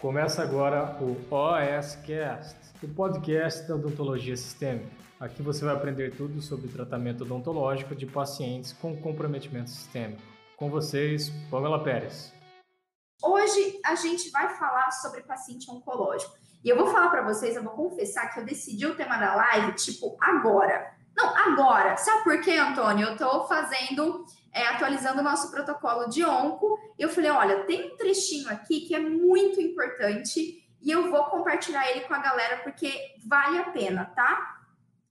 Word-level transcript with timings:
Começa 0.00 0.42
agora 0.42 0.96
o 0.98 1.14
OSCast, 1.30 2.56
o 2.82 2.88
podcast 2.88 3.68
da 3.68 3.74
odontologia 3.74 4.34
sistêmica. 4.34 4.90
Aqui 5.20 5.42
você 5.42 5.62
vai 5.62 5.74
aprender 5.74 6.16
tudo 6.16 6.40
sobre 6.40 6.68
tratamento 6.68 7.24
odontológico 7.24 7.94
de 7.94 8.06
pacientes 8.06 8.72
com 8.72 8.96
comprometimento 8.96 9.68
sistêmico. 9.68 10.22
Com 10.56 10.70
vocês, 10.70 11.28
Pamela 11.50 11.84
Pérez. 11.84 12.32
Hoje 13.22 13.78
a 13.84 13.94
gente 13.94 14.30
vai 14.30 14.48
falar 14.56 14.90
sobre 14.90 15.20
paciente 15.20 15.70
oncológico. 15.70 16.32
E 16.64 16.70
eu 16.70 16.76
vou 16.76 16.86
falar 16.86 17.10
para 17.10 17.22
vocês, 17.22 17.54
eu 17.54 17.62
vou 17.62 17.72
confessar 17.72 18.32
que 18.32 18.40
eu 18.40 18.44
decidi 18.46 18.86
o 18.86 18.96
tema 18.96 19.18
da 19.18 19.34
live, 19.34 19.72
tipo, 19.74 20.16
agora. 20.18 20.94
Não, 21.14 21.36
agora. 21.36 21.98
Sabe 21.98 22.24
por 22.24 22.40
quê, 22.40 22.52
Antônio? 22.52 23.08
Eu 23.08 23.12
estou 23.12 23.46
fazendo, 23.46 24.24
é, 24.52 24.66
atualizando 24.66 25.20
o 25.20 25.24
nosso 25.24 25.50
protocolo 25.50 26.08
de 26.08 26.24
onco. 26.24 26.78
Eu 26.98 27.08
falei, 27.08 27.30
olha, 27.30 27.64
tem 27.64 27.92
um 27.92 27.96
trechinho 27.96 28.48
aqui 28.48 28.80
que 28.80 28.94
é 28.94 29.00
muito 29.00 29.60
importante 29.60 30.66
e 30.82 30.90
eu 30.90 31.10
vou 31.10 31.24
compartilhar 31.24 31.88
ele 31.90 32.00
com 32.02 32.14
a 32.14 32.18
galera 32.18 32.58
porque 32.58 32.92
vale 33.26 33.58
a 33.58 33.70
pena, 33.70 34.06
tá? 34.06 34.58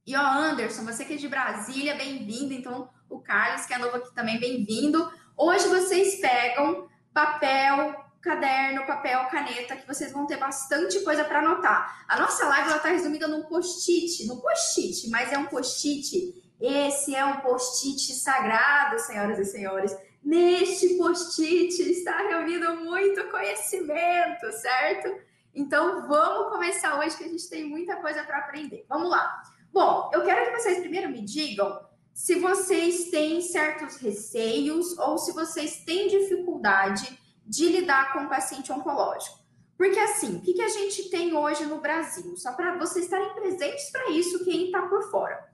E 0.06 0.16
ó, 0.16 0.22
Anderson, 0.22 0.84
você 0.84 1.06
que 1.06 1.14
é 1.14 1.18
de 1.18 1.28
Brasília, 1.28 1.96
bem-vindo. 1.96 2.54
Então, 2.54 2.90
o 3.10 3.20
Carlos, 3.20 3.66
que 3.66 3.74
é 3.74 3.78
novo 3.78 3.98
aqui 3.98 4.14
também, 4.14 4.40
bem-vindo. 4.40 5.12
Hoje 5.38 5.68
vocês 5.68 6.20
pegam 6.20 6.88
papel, 7.14 7.96
caderno, 8.22 8.86
papel, 8.86 9.26
caneta, 9.30 9.76
que 9.76 9.88
vocês 9.88 10.12
vão 10.12 10.26
ter 10.26 10.38
bastante 10.38 11.00
coisa 11.04 11.24
para 11.24 11.40
anotar. 11.40 12.06
A 12.08 12.20
nossa 12.20 12.46
live 12.48 12.76
está 12.76 12.90
resumida 12.90 13.28
num 13.28 13.44
post-it, 13.44 14.28
no 14.28 14.42
post-it, 14.42 15.10
mas 15.10 15.32
é 15.32 15.38
um 15.38 15.46
post-it. 15.46 16.49
Esse 16.60 17.16
é 17.16 17.24
um 17.24 17.40
post-it 17.40 18.14
sagrado, 18.14 19.00
senhoras 19.00 19.40
e 19.40 19.46
senhores. 19.46 19.96
Neste 20.22 20.96
post-it 20.98 21.82
está 21.82 22.18
reunido 22.18 22.76
muito 22.78 23.30
conhecimento, 23.30 24.52
certo? 24.52 25.22
Então 25.56 26.08
vamos 26.08 26.52
começar 26.52 27.00
hoje 27.00 27.18
que 27.18 27.24
a 27.24 27.28
gente 27.28 27.50
tem 27.50 27.64
muita 27.64 27.96
coisa 27.98 28.24
para 28.24 28.40
aprender. 28.40 28.86
Vamos 28.90 29.10
lá. 29.10 29.42
Bom, 29.72 30.10
eu 30.14 30.24
quero 30.24 30.46
que 30.46 30.60
vocês 30.60 30.80
primeiro 30.80 31.10
me 31.10 31.22
digam 31.22 31.88
se 32.14 32.36
vocês 32.36 33.10
têm 33.10 33.42
certos 33.42 33.96
receios 33.98 34.98
ou 34.98 35.18
se 35.18 35.32
vocês 35.32 35.86
têm 35.86 36.10
dificuldade 36.10 37.18
de 37.46 37.70
lidar 37.70 38.12
com 38.12 38.26
o 38.26 38.30
paciente 38.30 38.72
oncológico. 38.72 39.40
Porque 39.78 39.98
assim, 39.98 40.36
o 40.36 40.42
que, 40.42 40.54
que 40.54 40.62
a 40.62 40.68
gente 40.68 41.10
tem 41.10 41.34
hoje 41.34 41.66
no 41.66 41.80
Brasil? 41.80 42.36
Só 42.36 42.52
para 42.52 42.78
vocês 42.78 43.06
estarem 43.06 43.34
presentes 43.34 43.90
para 43.90 44.12
isso, 44.12 44.44
quem 44.44 44.66
está 44.66 44.82
por 44.82 45.10
fora. 45.10 45.49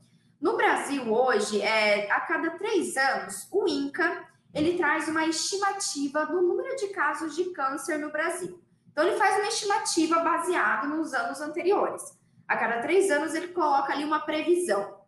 No 0.46 0.56
Brasil 0.56 1.12
hoje, 1.12 1.60
é, 1.60 2.08
a 2.12 2.20
cada 2.20 2.52
três 2.52 2.96
anos, 2.96 3.48
o 3.52 3.68
INCA 3.68 4.28
ele 4.54 4.78
traz 4.78 5.08
uma 5.08 5.26
estimativa 5.26 6.24
do 6.28 6.40
número 6.40 6.76
de 6.76 6.90
casos 6.90 7.36
de 7.36 7.46
câncer 7.46 7.98
no 7.98 8.12
Brasil. 8.12 8.62
Então 8.92 9.08
ele 9.08 9.18
faz 9.18 9.40
uma 9.40 9.48
estimativa 9.48 10.20
baseada 10.20 10.86
nos 10.86 11.16
anos 11.16 11.42
anteriores. 11.42 12.16
A 12.48 12.56
cada 12.58 12.80
três 12.84 13.10
anos 13.10 13.34
ele 13.34 13.48
coloca 13.48 13.92
ali 13.92 14.06
uma 14.06 14.20
previsão. 14.20 15.00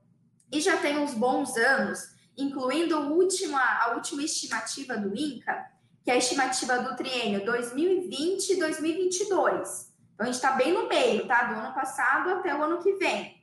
E 0.52 0.60
já 0.60 0.76
tem 0.78 0.98
uns 0.98 1.14
bons 1.14 1.56
anos, 1.56 2.16
incluindo 2.36 2.96
a 2.96 3.02
última, 3.02 3.62
a 3.62 3.94
última 3.94 4.24
estimativa 4.24 4.98
do 4.98 5.16
INCA, 5.16 5.68
que 6.04 6.10
é 6.10 6.16
a 6.16 6.18
estimativa 6.18 6.80
do 6.80 6.96
triênio 6.96 7.46
2020 7.46 8.54
e 8.54 8.56
2022. 8.60 9.94
Então, 10.16 10.24
a 10.24 10.26
gente 10.26 10.34
está 10.34 10.54
bem 10.54 10.74
no 10.74 10.90
meio, 10.90 11.28
tá? 11.28 11.44
Do 11.44 11.60
ano 11.60 11.76
passado 11.76 12.32
até 12.32 12.56
o 12.56 12.64
ano 12.64 12.82
que 12.82 12.94
vem. 12.94 13.37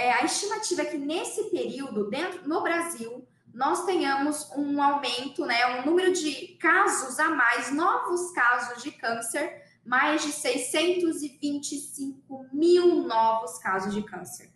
É, 0.00 0.12
a 0.12 0.24
estimativa 0.24 0.82
é 0.82 0.86
que 0.86 0.96
nesse 0.96 1.50
período, 1.50 2.08
dentro 2.08 2.48
no 2.48 2.62
Brasil, 2.62 3.28
nós 3.52 3.84
tenhamos 3.84 4.48
um 4.56 4.80
aumento, 4.82 5.44
né? 5.44 5.80
Um 5.80 5.86
número 5.86 6.12
de 6.12 6.56
casos 6.58 7.18
a 7.18 7.28
mais, 7.28 7.72
novos 7.72 8.30
casos 8.30 8.82
de 8.82 8.92
câncer, 8.92 9.62
mais 9.84 10.22
de 10.22 10.32
625 10.32 12.46
mil 12.52 13.06
novos 13.06 13.58
casos 13.58 13.94
de 13.94 14.02
câncer 14.02 14.50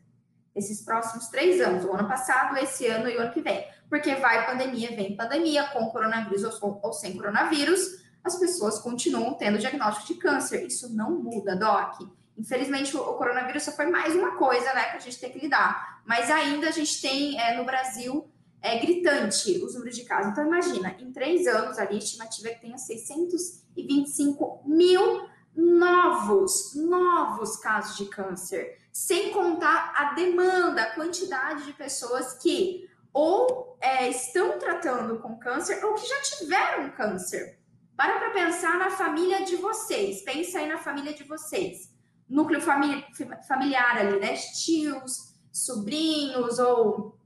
esses 0.54 0.82
próximos 0.82 1.26
três 1.28 1.60
anos, 1.60 1.84
o 1.84 1.92
ano 1.92 2.06
passado, 2.06 2.56
esse 2.58 2.86
ano 2.86 3.08
e 3.08 3.16
o 3.16 3.20
ano 3.20 3.32
que 3.32 3.42
vem. 3.42 3.66
Porque 3.88 4.14
vai 4.14 4.46
pandemia, 4.46 4.94
vem 4.94 5.16
pandemia, 5.16 5.64
com 5.68 5.90
coronavírus 5.90 6.44
ou, 6.62 6.80
ou 6.82 6.92
sem 6.92 7.16
coronavírus, 7.16 8.04
as 8.22 8.38
pessoas 8.38 8.78
continuam 8.78 9.34
tendo 9.34 9.58
diagnóstico 9.58 10.14
de 10.14 10.20
câncer. 10.20 10.64
Isso 10.64 10.94
não 10.94 11.10
muda, 11.10 11.56
Doc. 11.56 12.02
Infelizmente, 12.36 12.96
o, 12.96 13.14
coronavírus 13.14 13.62
só 13.62 13.72
foi 13.72 13.86
mais 13.86 14.14
uma 14.14 14.36
coisa, 14.36 14.72
né, 14.74 14.90
que 14.90 14.96
a 14.96 15.00
gente 15.00 15.20
tem 15.20 15.30
que 15.30 15.38
lidar. 15.38 16.02
Mas 16.04 16.30
ainda 16.30 16.68
a 16.68 16.72
gente 16.72 17.00
tem 17.00 17.40
é, 17.40 17.56
no 17.56 17.64
Brasil 17.64 18.28
é 18.60 18.78
gritante 18.78 19.62
os 19.62 19.74
números 19.74 19.94
de 19.94 20.04
casos. 20.04 20.32
Então, 20.32 20.46
imagina, 20.46 20.96
em 20.98 21.12
três 21.12 21.46
anos 21.46 21.78
ali, 21.78 21.96
a 21.96 21.98
estimativa 21.98 22.48
é 22.48 22.54
que 22.54 22.62
tenha 22.62 22.78
625 22.78 24.62
mil 24.64 25.28
novos, 25.54 26.74
novos 26.74 27.58
casos 27.58 27.96
de 27.98 28.06
câncer, 28.06 28.78
sem 28.90 29.30
contar 29.30 29.92
a 29.94 30.14
demanda, 30.14 30.82
a 30.82 30.94
quantidade 30.94 31.66
de 31.66 31.74
pessoas 31.74 32.34
que 32.38 32.88
ou 33.12 33.76
é, 33.80 34.08
estão 34.08 34.58
tratando 34.58 35.20
com 35.20 35.38
câncer 35.38 35.84
ou 35.84 35.94
que 35.94 36.06
já 36.06 36.20
tiveram 36.22 36.90
câncer. 36.90 37.60
Para 37.96 38.18
para 38.18 38.30
pensar 38.30 38.76
na 38.78 38.90
família 38.90 39.44
de 39.44 39.56
vocês, 39.56 40.22
pensa 40.22 40.58
aí 40.58 40.66
na 40.66 40.78
família 40.78 41.12
de 41.12 41.22
vocês. 41.22 41.93
Núcleo 42.28 42.60
famili 42.60 43.04
familiar 43.46 43.98
ali, 43.98 44.18
né? 44.18 44.34
Tios, 44.34 45.34
sobrinhos 45.52 46.58
ou 46.58 47.18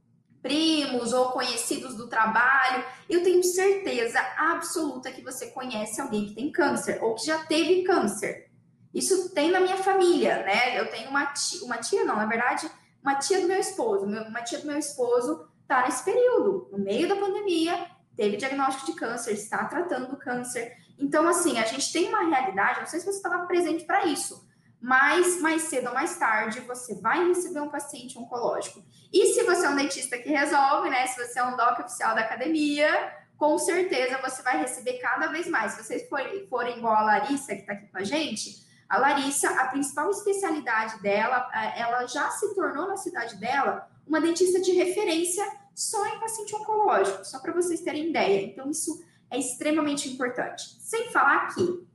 primos 0.43 1.13
ou 1.13 1.31
conhecidos 1.33 1.97
do 1.97 2.09
trabalho, 2.09 2.85
eu 3.09 3.23
tenho 3.23 3.43
certeza 3.43 4.21
absoluta 4.37 5.11
que 5.11 5.23
você 5.23 5.49
conhece 5.49 6.01
alguém 6.01 6.27
que 6.27 6.35
tem 6.35 6.51
câncer 6.51 7.03
ou 7.03 7.15
que 7.15 7.27
já 7.27 7.45
teve 7.45 7.83
câncer. 7.83 8.49
Isso 8.95 9.35
tem 9.35 9.51
na 9.51 9.61
minha 9.61 9.77
família, 9.77 10.43
né? 10.45 10.79
Eu 10.79 10.91
tenho 10.91 11.11
uma 11.11 11.27
tia, 11.27 11.65
uma 11.65 11.77
tia 11.79 12.05
não, 12.05 12.17
na 12.17 12.27
verdade, 12.27 12.71
uma 13.03 13.17
tia 13.17 13.41
do 13.41 13.49
meu 13.49 13.59
esposo. 13.59 14.07
Uma 14.07 14.43
tia 14.43 14.59
do 14.59 14.67
meu 14.67 14.79
esposo 14.79 15.47
tá 15.67 15.85
nesse 15.85 16.05
período, 16.05 16.69
no 16.73 16.79
meio 16.79 17.07
da 17.07 17.17
pandemia, 17.17 17.87
teve 18.17 18.39
diagnóstico 18.39 18.87
de 18.87 18.99
câncer, 18.99 19.33
está 19.33 19.65
tratando 19.67 20.09
do 20.09 20.17
câncer. 20.17 20.73
Então, 20.99 21.29
assim, 21.29 21.59
a 21.59 21.67
gente 21.67 21.93
tem 21.93 22.09
uma 22.09 22.25
realidade, 22.25 22.81
não 22.81 22.87
sei 22.87 22.99
se 23.01 23.07
você 23.07 23.19
estava 23.19 23.47
presente 23.47 23.85
para 23.85 24.07
isso, 24.07 24.48
mas 24.81 25.41
mais 25.41 25.63
cedo 25.63 25.89
ou 25.89 25.95
mais 25.95 26.17
tarde 26.17 26.61
você 26.61 26.95
vai 27.01 27.27
receber 27.29 27.61
um 27.61 27.69
paciente 27.69 28.19
oncológico. 28.19 28.83
E 29.13 29.35
se 29.35 29.43
você 29.43 29.67
é 29.67 29.71
um 29.71 29.77
dentista 29.77 30.19
que 30.19 30.29
resolve, 30.29 30.91
né? 30.91 31.07
Se 31.07 31.25
você 31.25 31.39
é 31.39 31.45
um 31.45 31.57
doc 31.57 31.81
oficial 31.81 32.15
da 32.15 32.21
academia, 32.21 33.13
com 33.37 33.59
certeza 33.59 34.21
você 34.23 34.43
vai 34.43 34.59
receber 34.59 34.95
cada 34.95 35.29
vez 35.29 35.49
mais. 35.49 35.73
Se 35.73 35.85
vocês 35.85 36.09
forem, 36.09 36.47
forem 36.49 36.79
igual 36.79 36.95
a 36.95 37.03
Larissa, 37.03 37.55
que 37.55 37.63
está 37.63 37.73
aqui 37.73 37.87
com 37.87 37.99
a 37.99 38.05
gente, 38.05 38.67
a 38.89 38.99
Larissa, 38.99 39.51
a 39.51 39.67
principal 39.67 40.11
especialidade 40.11 41.01
dela, 41.03 41.49
ela 41.77 42.07
já 42.07 42.31
se 42.31 42.55
tornou 42.55 42.89
na 42.89 42.97
cidade 42.97 43.37
dela 43.37 43.89
uma 44.07 44.21
dentista 44.21 44.61
de 44.61 44.73
referência 44.73 45.45
só 45.75 46.05
em 46.07 46.19
paciente 46.19 46.55
oncológico, 46.57 47.25
só 47.25 47.39
para 47.39 47.53
vocês 47.53 47.81
terem 47.81 48.09
ideia. 48.09 48.47
Então, 48.47 48.71
isso 48.71 49.05
é 49.31 49.39
extremamente 49.39 50.09
importante. 50.09 50.77
Sem 50.81 51.11
falar 51.11 51.55
que 51.55 51.87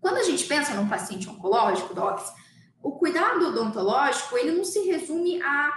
quando 0.00 0.18
a 0.18 0.22
gente 0.22 0.44
pensa 0.44 0.74
num 0.74 0.88
paciente 0.88 1.28
oncológico, 1.28 1.94
docs, 1.94 2.32
o 2.82 2.92
cuidado 2.92 3.48
odontológico, 3.48 4.36
ele 4.36 4.52
não 4.52 4.64
se 4.64 4.80
resume 4.80 5.42
a 5.42 5.70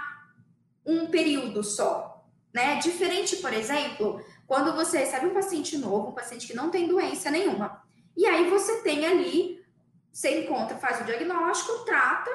um 0.86 1.06
período 1.06 1.62
só, 1.62 2.24
né? 2.52 2.76
Diferente, 2.76 3.36
por 3.36 3.52
exemplo, 3.52 4.24
quando 4.46 4.74
você 4.74 4.98
recebe 4.98 5.26
um 5.26 5.34
paciente 5.34 5.76
novo, 5.78 6.08
um 6.08 6.14
paciente 6.14 6.46
que 6.46 6.54
não 6.54 6.70
tem 6.70 6.86
doença 6.86 7.30
nenhuma, 7.30 7.82
e 8.16 8.26
aí 8.26 8.48
você 8.48 8.82
tem 8.82 9.06
ali, 9.06 9.64
você 10.12 10.44
encontra, 10.44 10.76
faz 10.76 11.00
o 11.00 11.04
diagnóstico, 11.04 11.84
trata, 11.84 12.30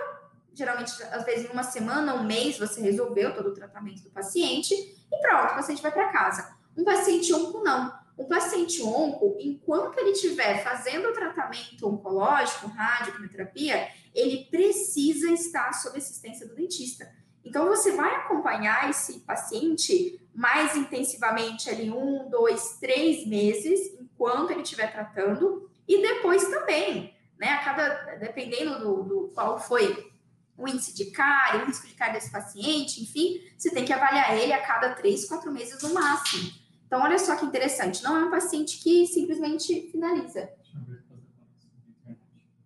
geralmente, 0.54 0.92
às 1.04 1.24
vezes, 1.24 1.50
em 1.50 1.54
uma 1.54 1.64
semana, 1.64 2.16
um 2.16 2.24
mês, 2.24 2.58
você 2.58 2.82
resolveu 2.82 3.34
todo 3.34 3.50
o 3.50 3.54
tratamento 3.54 4.02
do 4.02 4.10
paciente, 4.10 4.74
e 4.74 5.22
pronto, 5.22 5.52
o 5.52 5.56
paciente 5.56 5.82
vai 5.82 5.92
para 5.92 6.10
casa. 6.10 6.58
Um 6.76 6.84
paciente 6.84 7.34
onco, 7.34 7.64
não. 7.64 7.97
O 8.18 8.26
paciente 8.26 8.82
onco, 8.82 9.38
enquanto 9.40 10.00
ele 10.00 10.10
estiver 10.10 10.64
fazendo 10.64 11.10
o 11.10 11.14
tratamento 11.14 11.88
oncológico, 11.88 12.68
radioquimioterapia, 12.68 13.90
ele 14.14 14.48
precisa 14.50 15.32
estar 15.32 15.72
sob 15.74 16.00
assistência 16.00 16.48
do 16.48 16.56
dentista. 16.56 17.08
Então, 17.46 17.68
você 17.68 17.92
vai 17.92 18.16
acompanhar 18.16 18.90
esse 18.90 19.20
paciente 19.20 20.20
mais 20.34 20.76
intensivamente 20.76 21.70
ali 21.70 21.92
um, 21.92 22.28
dois, 22.28 22.78
três 22.80 23.26
meses, 23.28 23.96
enquanto 24.00 24.52
ele 24.52 24.64
estiver 24.64 24.92
tratando, 24.92 25.70
e 25.88 26.02
depois 26.02 26.44
também, 26.50 27.16
né? 27.40 27.50
A 27.50 27.64
cada, 27.64 28.16
dependendo 28.16 28.80
do, 28.80 29.04
do 29.04 29.32
qual 29.34 29.60
foi 29.60 30.12
o 30.58 30.68
índice 30.68 30.94
de 30.96 31.12
cárie, 31.12 31.62
o 31.62 31.66
risco 31.68 31.88
de 31.88 31.94
cárie 31.94 32.16
desse 32.16 32.32
paciente, 32.32 33.02
enfim, 33.04 33.40
você 33.56 33.70
tem 33.70 33.86
que 33.86 33.94
avaliar 33.94 34.36
ele 34.36 34.52
a 34.52 34.66
cada 34.66 34.96
três, 34.96 35.28
quatro 35.28 35.52
meses 35.52 35.82
no 35.84 35.94
máximo. 35.94 36.52
Então, 36.88 37.02
olha 37.02 37.20
só 37.20 37.36
que 37.36 37.46
interessante, 37.46 38.02
não 38.02 38.16
é 38.16 38.26
um 38.26 38.32
paciente 38.32 38.80
que 38.82 39.06
simplesmente 39.06 39.92
finaliza. 39.92 40.50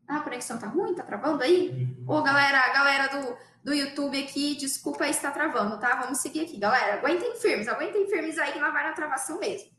Ah, 0.08 0.18
a 0.18 0.22
conexão 0.22 0.60
tá 0.60 0.68
ruim? 0.68 0.94
Tá 0.94 1.04
travando 1.04 1.42
aí? 1.42 1.88
Ô, 2.08 2.18
oh, 2.18 2.22
galera, 2.22 2.72
galera 2.72 3.08
do, 3.08 3.38
do 3.64 3.74
YouTube 3.74 4.22
aqui, 4.22 4.56
desculpa 4.56 5.06
aí 5.06 5.14
se 5.14 5.22
tá 5.22 5.32
travando, 5.32 5.80
tá? 5.80 5.96
Vamos 6.02 6.20
seguir 6.20 6.42
aqui, 6.42 6.58
galera. 6.58 6.96
Aguentem 6.96 7.36
firmes, 7.36 7.68
aguentem 7.68 8.08
firmes 8.08 8.38
aí 8.38 8.52
que 8.52 8.60
não 8.60 8.72
vai 8.72 8.84
na 8.84 8.94
travação 8.94 9.40
mesmo. 9.40 9.70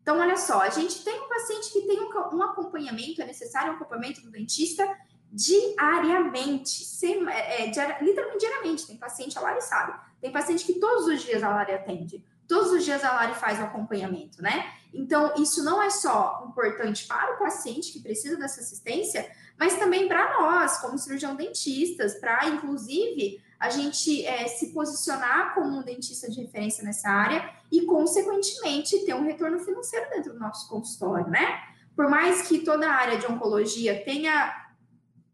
Então, 0.00 0.20
olha 0.20 0.36
só, 0.36 0.60
a 0.60 0.70
gente 0.70 1.02
tem 1.02 1.20
um 1.20 1.28
paciente 1.28 1.72
que 1.72 1.82
tem 1.82 2.00
um, 2.00 2.36
um 2.36 2.42
acompanhamento, 2.42 3.20
é 3.20 3.26
necessário 3.26 3.72
um 3.72 3.76
acompanhamento 3.76 4.22
do 4.22 4.30
dentista 4.30 4.86
diariamente, 5.30 6.84
sem, 6.84 7.28
é, 7.28 7.66
é 7.66 8.02
literalmente 8.02 8.38
diariamente. 8.38 8.86
Tem 8.86 8.96
paciente, 8.96 9.36
a 9.36 9.40
Lari 9.40 9.60
sabe, 9.60 9.98
tem 10.20 10.32
paciente 10.32 10.64
que 10.64 10.78
todos 10.78 11.06
os 11.06 11.22
dias 11.22 11.42
a 11.42 11.50
Lari 11.50 11.72
atende, 11.72 12.24
todos 12.48 12.72
os 12.72 12.84
dias 12.84 13.04
a 13.04 13.12
Lari 13.12 13.34
faz 13.34 13.60
o 13.60 13.62
acompanhamento, 13.62 14.42
né? 14.42 14.72
Então, 14.92 15.34
isso 15.36 15.62
não 15.62 15.82
é 15.82 15.90
só 15.90 16.46
importante 16.48 17.06
para 17.06 17.34
o 17.34 17.38
paciente 17.38 17.92
que 17.92 18.00
precisa 18.00 18.36
dessa 18.38 18.60
assistência, 18.60 19.30
mas 19.58 19.78
também 19.78 20.08
para 20.08 20.40
nós, 20.40 20.78
como 20.78 20.98
cirurgião 20.98 21.36
dentistas, 21.36 22.14
para, 22.14 22.48
inclusive, 22.48 23.38
a 23.60 23.68
gente 23.68 24.24
é, 24.24 24.48
se 24.48 24.72
posicionar 24.72 25.54
como 25.54 25.78
um 25.78 25.82
dentista 25.82 26.30
de 26.30 26.40
referência 26.40 26.82
nessa 26.82 27.10
área 27.10 27.52
e, 27.70 27.82
consequentemente, 27.82 29.04
ter 29.04 29.14
um 29.14 29.24
retorno 29.24 29.58
financeiro 29.58 30.08
dentro 30.10 30.32
do 30.32 30.38
nosso 30.38 30.68
consultório, 30.68 31.28
né? 31.28 31.60
Por 31.94 32.08
mais 32.08 32.48
que 32.48 32.60
toda 32.60 32.88
a 32.88 32.94
área 32.94 33.18
de 33.18 33.26
oncologia 33.26 34.02
tenha 34.04 34.68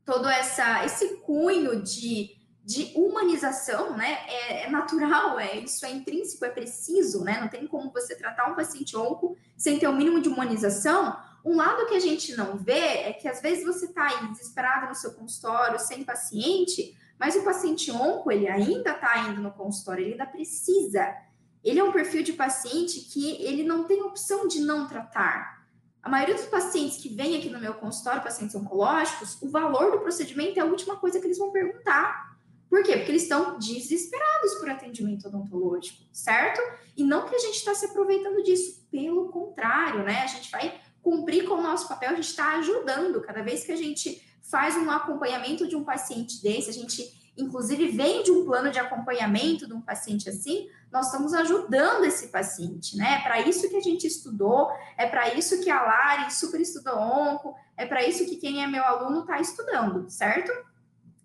todo 0.05 0.29
essa, 0.29 0.85
esse 0.85 1.19
cunho 1.19 1.83
de, 1.83 2.34
de 2.65 2.93
humanização, 2.97 3.95
né? 3.95 4.21
É, 4.27 4.65
é, 4.65 4.71
natural, 4.71 5.39
é 5.39 5.59
isso 5.59 5.85
é 5.85 5.93
intrínseco, 5.93 6.47
é 6.47 6.51
preciso, 6.51 7.23
né? 7.23 7.39
Não 7.41 7.49
tem 7.49 7.67
como 7.67 7.93
você 7.93 8.17
tratar 8.17 8.51
um 8.51 8.55
paciente 8.55 8.97
onco 8.97 9.37
sem 9.57 9.79
ter 9.79 9.87
o 9.87 9.91
um 9.91 9.97
mínimo 9.97 10.21
de 10.23 10.31
humanização. 10.31 11.15
Um 11.45 11.57
lado 11.57 11.87
que 11.87 11.95
a 11.95 12.01
gente 12.01 12.35
não 12.35 12.57
vê 12.57 12.73
é 12.73 13.13
que 13.13 13.29
às 13.29 13.43
vezes 13.43 13.65
você 13.65 13.85
está 13.85 14.07
aí 14.07 14.29
desesperado 14.29 14.89
no 14.89 14.95
seu 14.95 15.13
consultório, 15.13 15.79
sem 15.79 16.03
paciente, 16.05 16.97
mas 17.19 17.37
o 17.37 17.45
paciente 17.45 17.91
onco, 17.91 18.33
ele 18.33 18.49
ainda 18.49 18.93
está 18.93 19.29
indo 19.29 19.43
no 19.43 19.53
consultório, 19.53 20.03
ele 20.03 20.13
ainda 20.13 20.27
precisa. 20.27 21.15
Ele 21.63 21.79
é 21.79 21.85
um 21.85 21.93
perfil 21.93 22.23
de 22.23 22.33
paciente 22.33 23.01
que 23.01 23.43
ele 23.43 23.63
não 23.63 23.85
tem 23.85 24.03
opção 24.03 24.49
de 24.49 24.61
não 24.61 24.89
tratar. 24.89 25.65
A 26.03 26.09
maioria 26.09 26.35
dos 26.35 26.47
pacientes 26.47 26.97
que 26.99 27.09
vêm 27.09 27.37
aqui 27.37 27.51
no 27.51 27.61
meu 27.61 27.75
consultório, 27.75 28.23
pacientes 28.23 28.55
oncológicos, 28.55 29.41
o 29.43 29.49
valor 29.49 29.91
do 29.91 30.01
procedimento 30.01 30.59
é 30.59 30.63
a 30.63 30.67
última 30.67 30.97
coisa 30.97 31.21
que 31.21 31.27
eles 31.27 31.39
vão 31.39 31.51
perguntar. 31.51 32.34
Por 32.69 32.83
quê? 32.83 32.97
Porque 32.97 33.13
eles 33.13 33.23
estão 33.23 33.59
desesperados 33.59 34.55
por 34.55 34.69
atendimento 34.69 35.29
odontológico, 35.29 36.05
certo? 36.13 36.61
E 36.97 37.05
não 37.05 37.27
que 37.27 37.35
a 37.35 37.39
gente 37.39 37.57
está 37.57 37.75
se 37.75 37.87
aproveitando 37.87 38.43
disso, 38.43 38.87
pelo 38.91 39.29
contrário, 39.29 40.03
né? 40.03 40.23
A 40.23 40.27
gente 40.27 40.51
vai 40.51 40.81
cumprir 41.03 41.47
com 41.47 41.55
o 41.55 41.63
nosso 41.63 41.87
papel, 41.87 42.11
a 42.11 42.15
gente 42.15 42.29
está 42.29 42.57
ajudando. 42.57 43.21
Cada 43.23 43.43
vez 43.43 43.65
que 43.65 43.73
a 43.73 43.77
gente 43.77 44.23
faz 44.43 44.77
um 44.77 44.91
acompanhamento 44.91 45.69
de 45.69 45.77
um 45.77 45.85
paciente 45.85 46.43
desse, 46.43 46.71
a 46.71 46.73
gente 46.73 47.25
inclusive 47.37 47.89
vem 47.89 48.23
de 48.23 48.31
um 48.31 48.45
plano 48.45 48.71
de 48.71 48.79
acompanhamento 48.79 49.67
de 49.67 49.73
um 49.73 49.81
paciente 49.81 50.29
assim, 50.29 50.69
nós 50.93 51.07
estamos 51.07 51.35
ajudando 51.35 52.05
esse 52.05 52.29
paciente, 52.29 52.97
né? 52.97 53.19
É 53.19 53.23
para 53.23 53.41
isso 53.41 53.69
que 53.69 53.77
a 53.77 53.81
gente 53.81 54.07
estudou, 54.07 54.71
é 54.97 55.07
para 55.07 55.35
isso 55.35 55.61
que 55.61 55.71
a 55.71 55.83
Lari 55.83 56.33
super 56.33 56.61
estudou 56.61 56.97
onco, 56.97 57.57
é 57.77 57.85
para 57.85 58.07
isso 58.07 58.25
que 58.25 58.37
quem 58.37 58.63
é 58.63 58.67
meu 58.67 58.85
aluno 58.85 59.23
está 59.23 59.41
estudando, 59.41 60.09
certo? 60.09 60.53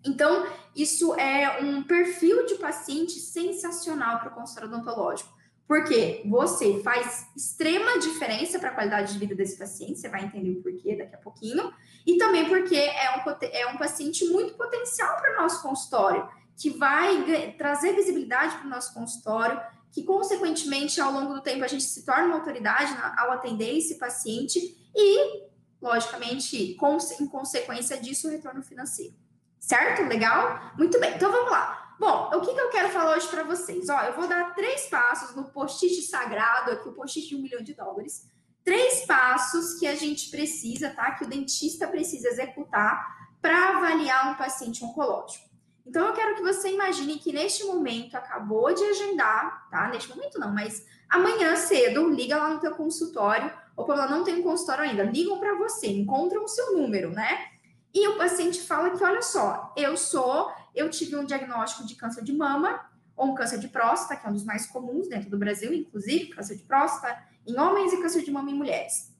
Então, 0.04 0.46
isso 0.74 1.14
é 1.14 1.60
um 1.60 1.82
perfil 1.82 2.46
de 2.46 2.54
paciente 2.54 3.12
sensacional 3.12 4.18
para 4.18 4.30
o 4.30 4.34
consultório 4.34 4.68
odontológico. 4.68 5.30
Porque 5.66 6.22
você 6.24 6.82
faz 6.82 7.28
extrema 7.36 7.98
diferença 7.98 8.58
para 8.58 8.70
a 8.70 8.74
qualidade 8.74 9.12
de 9.12 9.18
vida 9.20 9.36
desse 9.36 9.56
paciente, 9.56 10.00
você 10.00 10.08
vai 10.08 10.24
entender 10.24 10.50
o 10.58 10.62
porquê 10.62 10.96
daqui 10.96 11.14
a 11.14 11.18
pouquinho, 11.18 11.72
e 12.04 12.18
também 12.18 12.48
porque 12.48 12.74
é 12.74 13.16
um, 13.16 13.46
é 13.52 13.66
um 13.68 13.78
paciente 13.78 14.24
muito 14.30 14.54
potencial 14.54 15.16
para 15.20 15.32
o 15.32 15.42
nosso 15.42 15.62
consultório, 15.62 16.28
que 16.56 16.70
vai 16.70 17.54
trazer 17.56 17.94
visibilidade 17.94 18.56
para 18.56 18.66
o 18.66 18.70
nosso 18.70 18.92
consultório, 18.92 19.60
que, 19.92 20.02
consequentemente, 20.02 21.00
ao 21.00 21.12
longo 21.12 21.34
do 21.34 21.40
tempo, 21.40 21.64
a 21.64 21.68
gente 21.68 21.84
se 21.84 22.04
torna 22.04 22.26
uma 22.26 22.36
autoridade 22.36 22.92
ao 23.16 23.30
atender 23.32 23.76
esse 23.76 23.96
paciente 23.96 24.58
e, 24.94 25.44
logicamente, 25.80 26.76
em 27.20 27.28
consequência 27.28 27.96
disso, 27.96 28.26
o 28.26 28.30
retorno 28.30 28.62
financeiro. 28.62 29.14
Certo? 29.60 30.02
Legal? 30.08 30.72
Muito 30.76 30.98
bem. 30.98 31.14
Então, 31.14 31.30
vamos 31.30 31.50
lá. 31.50 31.94
Bom, 32.00 32.30
o 32.34 32.40
que, 32.40 32.54
que 32.54 32.60
eu 32.60 32.70
quero 32.70 32.88
falar 32.88 33.14
hoje 33.14 33.28
para 33.28 33.42
vocês? 33.42 33.90
Ó, 33.90 34.00
eu 34.00 34.14
vou 34.14 34.26
dar 34.26 34.54
três 34.54 34.86
passos 34.86 35.36
no 35.36 35.44
post-it 35.50 36.00
sagrado, 36.00 36.70
aqui 36.70 36.88
o 36.88 36.94
post-it 36.94 37.28
de 37.28 37.36
um 37.36 37.42
milhão 37.42 37.62
de 37.62 37.74
dólares. 37.74 38.26
Três 38.64 39.04
passos 39.04 39.78
que 39.78 39.86
a 39.86 39.94
gente 39.94 40.30
precisa, 40.30 40.88
tá? 40.90 41.12
Que 41.12 41.24
o 41.24 41.28
dentista 41.28 41.86
precisa 41.86 42.28
executar 42.28 43.30
para 43.42 43.76
avaliar 43.76 44.32
um 44.32 44.34
paciente 44.36 44.82
oncológico. 44.82 45.50
Então, 45.86 46.06
eu 46.06 46.14
quero 46.14 46.36
que 46.36 46.42
você 46.42 46.70
imagine 46.70 47.18
que 47.18 47.32
neste 47.32 47.64
momento 47.64 48.14
acabou 48.14 48.72
de 48.72 48.82
agendar, 48.82 49.68
tá? 49.70 49.88
Neste 49.88 50.08
momento 50.08 50.38
não, 50.38 50.54
mas 50.54 50.86
amanhã 51.08 51.54
cedo, 51.56 52.08
liga 52.08 52.38
lá 52.38 52.48
no 52.48 52.60
teu 52.60 52.74
consultório, 52.74 53.52
ou 53.76 53.84
pelo 53.84 54.08
não 54.08 54.24
tem 54.24 54.36
um 54.36 54.42
consultório 54.42 54.84
ainda, 54.84 55.02
ligam 55.02 55.38
para 55.38 55.54
você, 55.56 55.88
encontram 55.88 56.44
o 56.44 56.48
seu 56.48 56.78
número, 56.78 57.10
né? 57.10 57.46
E 57.92 58.06
o 58.08 58.16
paciente 58.16 58.60
fala 58.62 58.90
que, 58.90 59.02
olha 59.02 59.22
só, 59.22 59.72
eu 59.76 59.96
sou 59.96 60.52
eu 60.74 60.88
tive 60.90 61.16
um 61.16 61.24
diagnóstico 61.24 61.86
de 61.86 61.94
câncer 61.94 62.22
de 62.22 62.32
mama 62.32 62.88
ou 63.16 63.32
um 63.32 63.34
câncer 63.34 63.58
de 63.58 63.68
próstata, 63.68 64.16
que 64.18 64.26
é 64.26 64.30
um 64.30 64.32
dos 64.32 64.44
mais 64.44 64.66
comuns 64.66 65.08
dentro 65.08 65.28
do 65.28 65.38
Brasil, 65.38 65.72
inclusive, 65.74 66.28
câncer 66.28 66.56
de 66.56 66.62
próstata 66.62 67.22
em 67.46 67.58
homens 67.58 67.92
e 67.92 68.00
câncer 68.00 68.22
de 68.22 68.30
mama 68.30 68.50
em 68.50 68.54
mulheres. 68.54 69.14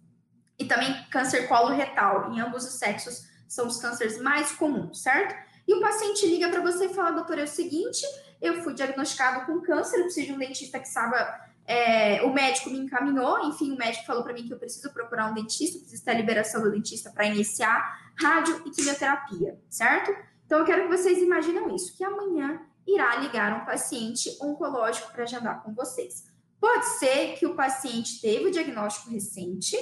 E 0.58 0.64
também 0.64 1.04
câncer 1.10 1.48
coloretal, 1.48 2.32
em 2.32 2.40
ambos 2.40 2.64
os 2.64 2.74
sexos, 2.74 3.28
são 3.48 3.66
os 3.66 3.78
cânceres 3.78 4.20
mais 4.20 4.52
comuns, 4.52 5.02
certo? 5.02 5.34
E 5.66 5.74
o 5.74 5.80
paciente 5.80 6.26
liga 6.26 6.48
para 6.48 6.60
você 6.60 6.86
e 6.86 6.94
fala, 6.94 7.10
doutor, 7.12 7.38
é 7.38 7.44
o 7.44 7.48
seguinte, 7.48 8.06
eu 8.40 8.62
fui 8.62 8.74
diagnosticado 8.74 9.46
com 9.46 9.60
câncer, 9.60 9.98
eu 9.98 10.04
preciso 10.04 10.28
de 10.28 10.32
um 10.32 10.38
dentista 10.38 10.78
que 10.78 10.88
saiba 10.88 11.49
é, 11.70 12.20
o 12.24 12.34
médico 12.34 12.68
me 12.68 12.78
encaminhou, 12.78 13.46
enfim, 13.46 13.70
o 13.72 13.76
médico 13.76 14.04
falou 14.04 14.24
para 14.24 14.32
mim 14.32 14.44
que 14.44 14.52
eu 14.52 14.58
preciso 14.58 14.92
procurar 14.92 15.30
um 15.30 15.34
dentista, 15.34 15.78
preciso 15.78 16.04
ter 16.04 16.10
a 16.10 16.14
liberação 16.14 16.60
do 16.60 16.68
dentista 16.72 17.12
para 17.12 17.26
iniciar 17.26 18.10
rádio 18.20 18.60
e 18.66 18.70
quimioterapia, 18.70 19.56
certo? 19.68 20.10
Então, 20.44 20.58
eu 20.58 20.64
quero 20.64 20.82
que 20.82 20.96
vocês 20.96 21.18
imaginem 21.18 21.72
isso, 21.76 21.96
que 21.96 22.02
amanhã 22.02 22.60
irá 22.84 23.14
ligar 23.18 23.62
um 23.62 23.64
paciente 23.64 24.36
oncológico 24.42 25.12
para 25.12 25.22
agendar 25.22 25.62
com 25.62 25.72
vocês. 25.72 26.24
Pode 26.60 26.86
ser 26.98 27.36
que 27.38 27.46
o 27.46 27.54
paciente 27.54 28.20
teve 28.20 28.46
o 28.46 28.50
diagnóstico 28.50 29.10
recente 29.12 29.76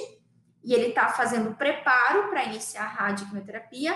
e 0.63 0.75
ele 0.75 0.89
está 0.89 1.09
fazendo 1.09 1.55
preparo 1.55 2.29
para 2.29 2.43
iniciar 2.43 2.83
a 2.83 2.87
radioquimioterapia, 2.87 3.95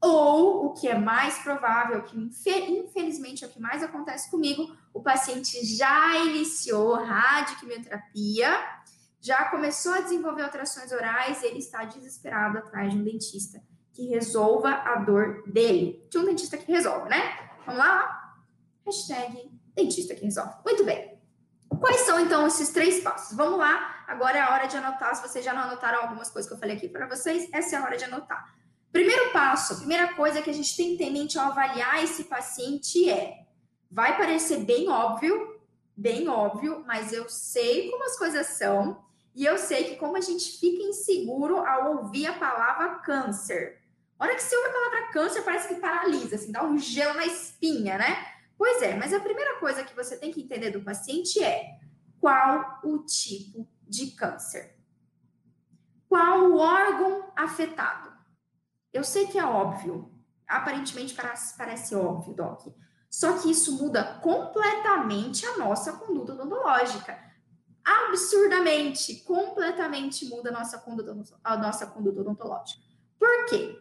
ou 0.00 0.66
o 0.66 0.74
que 0.74 0.88
é 0.88 0.98
mais 0.98 1.38
provável, 1.38 2.02
que 2.02 2.16
infelizmente 2.18 3.44
é 3.44 3.46
o 3.46 3.50
que 3.50 3.60
mais 3.60 3.82
acontece 3.82 4.30
comigo, 4.30 4.76
o 4.92 5.02
paciente 5.02 5.64
já 5.64 6.16
iniciou 6.24 6.94
radioquimioterapia, 6.94 8.48
já 9.20 9.46
começou 9.46 9.94
a 9.94 10.00
desenvolver 10.00 10.42
alterações 10.42 10.92
orais, 10.92 11.42
ele 11.42 11.58
está 11.58 11.84
desesperado 11.84 12.58
atrás 12.58 12.92
de 12.92 12.98
um 12.98 13.02
dentista 13.02 13.60
que 13.92 14.06
resolva 14.08 14.70
a 14.70 14.96
dor 14.96 15.42
dele. 15.46 16.06
De 16.10 16.18
um 16.18 16.24
dentista 16.24 16.56
que 16.56 16.70
resolve, 16.70 17.08
né? 17.08 17.50
Vamos 17.64 17.78
lá? 17.78 18.36
Hashtag 18.84 19.50
dentista 19.74 20.14
que 20.14 20.24
resolve. 20.24 20.54
Muito 20.64 20.84
bem. 20.84 21.16
Quais 21.80 22.00
são, 22.02 22.20
então, 22.20 22.46
esses 22.46 22.70
três 22.70 23.02
passos? 23.02 23.36
Vamos 23.36 23.58
lá. 23.58 24.04
Agora 24.06 24.38
é 24.38 24.40
a 24.40 24.52
hora 24.52 24.66
de 24.66 24.76
anotar. 24.76 25.14
Se 25.16 25.26
vocês 25.26 25.44
já 25.44 25.52
não 25.52 25.62
anotaram 25.62 26.02
algumas 26.02 26.30
coisas 26.30 26.48
que 26.48 26.54
eu 26.54 26.58
falei 26.58 26.76
aqui 26.76 26.88
para 26.88 27.08
vocês, 27.08 27.48
essa 27.52 27.74
é 27.74 27.78
a 27.78 27.82
hora 27.82 27.96
de 27.96 28.04
anotar. 28.04 28.54
Primeiro 28.96 29.30
passo, 29.30 29.74
a 29.74 29.76
primeira 29.76 30.14
coisa 30.14 30.40
que 30.40 30.48
a 30.48 30.54
gente 30.54 30.74
tem 30.74 30.92
que 30.92 30.96
ter 30.96 31.04
em 31.04 31.12
mente 31.12 31.38
ao 31.38 31.50
avaliar 31.50 32.02
esse 32.02 32.24
paciente 32.24 33.10
é: 33.10 33.44
vai 33.90 34.16
parecer 34.16 34.60
bem 34.60 34.88
óbvio, 34.88 35.60
bem 35.94 36.26
óbvio, 36.28 36.82
mas 36.86 37.12
eu 37.12 37.28
sei 37.28 37.90
como 37.90 38.04
as 38.04 38.16
coisas 38.16 38.46
são 38.46 39.04
e 39.34 39.44
eu 39.44 39.58
sei 39.58 39.84
que 39.84 39.96
como 39.96 40.16
a 40.16 40.20
gente 40.22 40.58
fica 40.58 40.82
inseguro 40.82 41.58
ao 41.58 41.98
ouvir 41.98 42.26
a 42.26 42.38
palavra 42.38 42.94
câncer. 43.00 43.82
A 44.18 44.24
hora 44.24 44.34
que 44.34 44.42
você 44.42 44.56
ouve 44.56 44.70
a 44.70 44.72
palavra 44.72 45.12
câncer, 45.12 45.42
parece 45.42 45.68
que 45.68 45.78
paralisa, 45.78 46.36
assim, 46.36 46.50
dá 46.50 46.64
um 46.64 46.78
gelo 46.78 47.16
na 47.16 47.26
espinha, 47.26 47.98
né? 47.98 48.26
Pois 48.56 48.80
é, 48.80 48.94
mas 48.96 49.12
a 49.12 49.20
primeira 49.20 49.60
coisa 49.60 49.84
que 49.84 49.94
você 49.94 50.16
tem 50.16 50.32
que 50.32 50.40
entender 50.40 50.70
do 50.70 50.80
paciente 50.80 51.44
é 51.44 51.80
qual 52.18 52.80
o 52.82 53.00
tipo 53.00 53.68
de 53.86 54.12
câncer. 54.12 54.74
Qual 56.08 56.44
o 56.44 56.56
órgão 56.56 57.30
afetado? 57.36 58.15
Eu 58.96 59.04
sei 59.04 59.26
que 59.26 59.38
é 59.38 59.44
óbvio, 59.44 60.10
aparentemente 60.48 61.12
parece, 61.12 61.54
parece 61.54 61.94
óbvio, 61.94 62.32
Doc. 62.32 62.66
Só 63.10 63.38
que 63.38 63.50
isso 63.50 63.76
muda 63.76 64.02
completamente 64.22 65.44
a 65.44 65.58
nossa 65.58 65.92
conduta 65.92 66.32
odontológica. 66.32 67.18
Absurdamente, 67.84 69.16
completamente 69.16 70.24
muda 70.24 70.48
a 70.48 70.52
nossa 70.52 70.78
conduta, 70.78 71.14
a 71.44 71.56
nossa 71.58 71.86
conduta 71.86 72.22
odontológica. 72.22 72.80
Por 73.18 73.44
quê? 73.50 73.78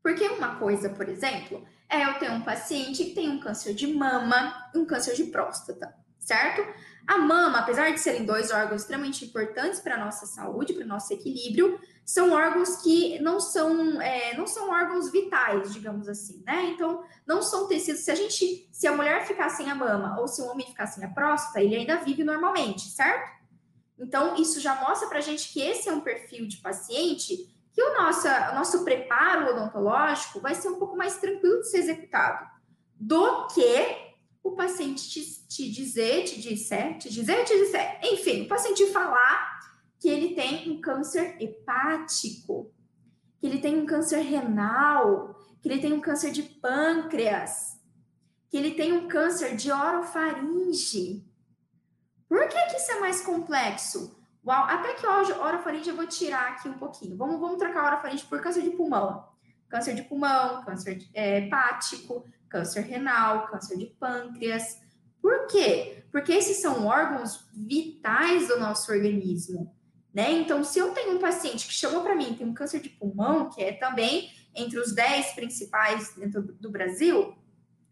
Porque 0.00 0.28
uma 0.28 0.54
coisa, 0.60 0.90
por 0.90 1.08
exemplo, 1.08 1.66
é 1.88 2.04
eu 2.04 2.14
ter 2.20 2.30
um 2.30 2.42
paciente 2.42 3.04
que 3.04 3.14
tem 3.14 3.28
um 3.28 3.40
câncer 3.40 3.74
de 3.74 3.92
mama 3.92 4.70
um 4.76 4.84
câncer 4.84 5.16
de 5.16 5.24
próstata, 5.24 5.92
certo? 6.20 6.62
A 7.06 7.18
mama, 7.18 7.58
apesar 7.58 7.92
de 7.92 8.00
serem 8.00 8.24
dois 8.24 8.50
órgãos 8.50 8.80
extremamente 8.80 9.24
importantes 9.24 9.78
para 9.78 9.94
a 9.94 10.04
nossa 10.04 10.26
saúde, 10.26 10.74
para 10.74 10.84
o 10.84 10.88
nosso 10.88 11.12
equilíbrio, 11.12 11.78
são 12.04 12.32
órgãos 12.32 12.76
que 12.82 13.18
não 13.20 13.38
são, 13.38 14.00
é, 14.02 14.36
não 14.36 14.46
são 14.46 14.70
órgãos 14.70 15.10
vitais, 15.10 15.72
digamos 15.72 16.08
assim, 16.08 16.42
né? 16.44 16.70
Então, 16.70 17.04
não 17.24 17.42
são 17.42 17.68
tecidos. 17.68 18.02
Se 18.02 18.10
a 18.10 18.14
gente, 18.14 18.68
se 18.72 18.86
a 18.86 18.92
mulher 18.92 19.24
ficar 19.24 19.48
sem 19.50 19.70
a 19.70 19.74
mama 19.74 20.18
ou 20.20 20.26
se 20.26 20.42
o 20.42 20.46
homem 20.46 20.66
ficar 20.66 20.86
sem 20.86 21.04
a 21.04 21.08
próstata, 21.08 21.60
ele 21.60 21.76
ainda 21.76 21.96
vive 21.96 22.24
normalmente, 22.24 22.88
certo? 22.88 23.36
Então, 23.98 24.36
isso 24.36 24.60
já 24.60 24.74
mostra 24.74 25.08
para 25.08 25.18
a 25.18 25.22
gente 25.22 25.52
que 25.52 25.60
esse 25.60 25.88
é 25.88 25.92
um 25.92 26.00
perfil 26.00 26.46
de 26.46 26.58
paciente 26.58 27.54
que 27.72 27.82
o 27.82 27.94
nosso, 27.94 28.26
o 28.26 28.54
nosso 28.54 28.84
preparo 28.84 29.50
odontológico 29.50 30.40
vai 30.40 30.54
ser 30.54 30.68
um 30.68 30.78
pouco 30.78 30.96
mais 30.96 31.18
tranquilo 31.18 31.60
de 31.60 31.70
ser 31.70 31.78
executado 31.78 32.48
do 32.98 33.46
que 33.48 34.05
o 34.46 34.56
paciente 34.56 35.08
te, 35.08 35.46
te 35.48 35.70
dizer, 35.70 36.24
te 36.24 36.40
disser, 36.40 36.98
te 36.98 37.10
dizer, 37.10 37.44
te 37.44 37.56
disser, 37.56 38.00
enfim, 38.04 38.42
o 38.42 38.48
paciente 38.48 38.86
falar 38.92 39.56
que 39.98 40.08
ele 40.08 40.34
tem 40.34 40.70
um 40.70 40.80
câncer 40.80 41.36
hepático, 41.40 42.72
que 43.40 43.46
ele 43.46 43.58
tem 43.58 43.76
um 43.76 43.86
câncer 43.86 44.20
renal, 44.20 45.34
que 45.60 45.68
ele 45.68 45.80
tem 45.80 45.92
um 45.92 46.00
câncer 46.00 46.30
de 46.30 46.42
pâncreas, 46.42 47.80
que 48.48 48.56
ele 48.56 48.72
tem 48.72 48.92
um 48.92 49.08
câncer 49.08 49.56
de 49.56 49.72
orofaringe. 49.72 51.26
Por 52.28 52.48
que, 52.48 52.66
que 52.66 52.76
isso 52.76 52.92
é 52.92 53.00
mais 53.00 53.20
complexo? 53.22 54.16
Uau, 54.46 54.64
até 54.64 54.94
que 54.94 55.06
hoje, 55.06 55.32
orofaringe 55.32 55.90
eu 55.90 55.96
vou 55.96 56.06
tirar 56.06 56.52
aqui 56.52 56.68
um 56.68 56.78
pouquinho. 56.78 57.16
Vamos, 57.16 57.40
vamos 57.40 57.58
trocar 57.58 57.92
orofaringe 57.92 58.24
por 58.26 58.40
câncer 58.40 58.62
de 58.62 58.70
pulmão. 58.70 59.28
Câncer 59.68 59.94
de 59.94 60.02
pulmão, 60.02 60.64
câncer 60.64 61.04
é, 61.12 61.38
hepático, 61.38 62.24
câncer 62.48 62.80
renal, 62.80 63.46
câncer 63.48 63.76
de 63.76 63.86
pâncreas. 63.86 64.80
Por 65.20 65.46
quê? 65.46 66.04
Porque 66.10 66.32
esses 66.32 66.58
são 66.58 66.86
órgãos 66.86 67.48
vitais 67.52 68.48
do 68.48 68.58
nosso 68.58 68.90
organismo, 68.92 69.74
né? 70.14 70.32
Então, 70.32 70.62
se 70.64 70.78
eu 70.78 70.92
tenho 70.92 71.16
um 71.16 71.18
paciente 71.18 71.66
que 71.66 71.74
chegou 71.74 72.02
para 72.02 72.14
mim 72.14 72.34
tem 72.34 72.46
um 72.46 72.54
câncer 72.54 72.80
de 72.80 72.88
pulmão, 72.88 73.50
que 73.50 73.62
é 73.62 73.72
também 73.72 74.30
entre 74.54 74.78
os 74.78 74.94
10 74.94 75.32
principais 75.32 76.14
dentro 76.16 76.42
do 76.42 76.70
Brasil, 76.70 77.36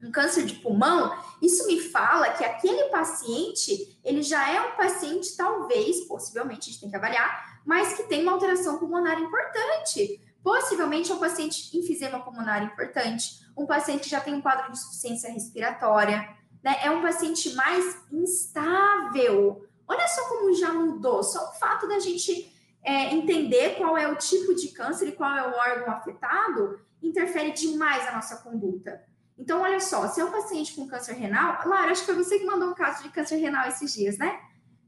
um 0.02 0.11
câncer 0.11 0.44
de 0.44 0.54
pulmão, 0.56 1.16
isso 1.42 1.66
me 1.66 1.80
fala 1.80 2.30
que 2.30 2.44
aquele 2.44 2.84
paciente, 2.90 3.99
ele 4.04 4.23
já 4.23 4.50
é 4.50 4.61
um 4.61 4.76
paciente, 4.76 5.37
talvez, 5.37 6.00
possivelmente, 6.06 6.68
a 6.68 6.73
gente 6.73 6.80
tem 6.80 6.90
que 6.90 6.96
avaliar, 6.96 7.61
mas 7.64 7.94
que 7.94 8.04
tem 8.04 8.23
uma 8.23 8.32
alteração 8.32 8.78
pulmonar 8.78 9.18
importante. 9.18 10.20
Possivelmente 10.44 11.10
é 11.10 11.14
um 11.14 11.18
paciente 11.18 11.74
enfisema 11.74 12.20
pulmonar 12.20 12.62
importante, 12.62 13.40
um 13.56 13.64
paciente 13.64 14.02
que 14.02 14.10
já 14.10 14.20
tem 14.20 14.34
um 14.34 14.42
quadro 14.42 14.66
de 14.66 14.72
insuficiência 14.72 15.32
respiratória, 15.32 16.28
né? 16.62 16.76
É 16.82 16.90
um 16.90 17.00
paciente 17.00 17.54
mais 17.54 17.96
instável. 18.12 19.66
Olha 19.88 20.06
só 20.06 20.28
como 20.28 20.52
já 20.52 20.70
mudou, 20.70 21.22
só 21.22 21.48
o 21.48 21.52
fato 21.54 21.88
da 21.88 21.98
gente 21.98 22.52
é, 22.82 23.14
entender 23.14 23.76
qual 23.76 23.96
é 23.96 24.06
o 24.06 24.16
tipo 24.16 24.54
de 24.54 24.68
câncer 24.68 25.08
e 25.08 25.12
qual 25.12 25.34
é 25.34 25.48
o 25.48 25.54
órgão 25.54 25.94
afetado 25.94 26.78
interfere 27.02 27.52
demais 27.52 28.06
a 28.06 28.12
nossa 28.12 28.36
conduta. 28.36 29.02
Então, 29.38 29.62
olha 29.62 29.80
só, 29.80 30.08
se 30.08 30.20
é 30.20 30.24
um 30.24 30.30
paciente 30.30 30.74
com 30.74 30.86
câncer 30.86 31.14
renal, 31.14 31.66
Lara, 31.66 31.90
acho 31.90 32.02
que 32.02 32.12
foi 32.12 32.22
você 32.22 32.38
que 32.38 32.44
mandou 32.44 32.68
um 32.68 32.74
caso 32.74 33.02
de 33.02 33.08
câncer 33.08 33.36
renal 33.36 33.66
esses 33.66 33.94
dias, 33.94 34.18
né? 34.18 34.38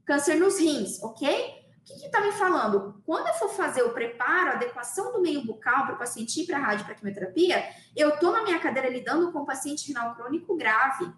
Câncer 0.05 0.35
nos 0.35 0.59
rins, 0.59 1.01
ok? 1.01 1.56
O 1.89 1.99
que 1.99 2.05
está 2.05 2.19
me 2.21 2.31
falando? 2.33 3.01
Quando 3.05 3.27
eu 3.27 3.33
for 3.35 3.49
fazer 3.49 3.81
o 3.83 3.93
preparo, 3.93 4.49
a 4.49 4.53
adequação 4.53 5.13
do 5.13 5.21
meio 5.21 5.43
bucal 5.45 5.85
para 5.85 5.95
o 5.95 5.97
paciente 5.97 6.41
ir 6.41 6.45
para 6.45 6.57
a 6.57 6.61
rádio 6.61 6.85
para 6.85 6.95
quimioterapia, 6.95 7.63
eu 7.95 8.09
estou 8.09 8.31
na 8.31 8.43
minha 8.43 8.59
cadeira 8.59 8.89
lidando 8.89 9.31
com 9.31 9.39
um 9.39 9.45
paciente 9.45 9.87
renal 9.87 10.15
crônico 10.15 10.55
grave. 10.57 11.11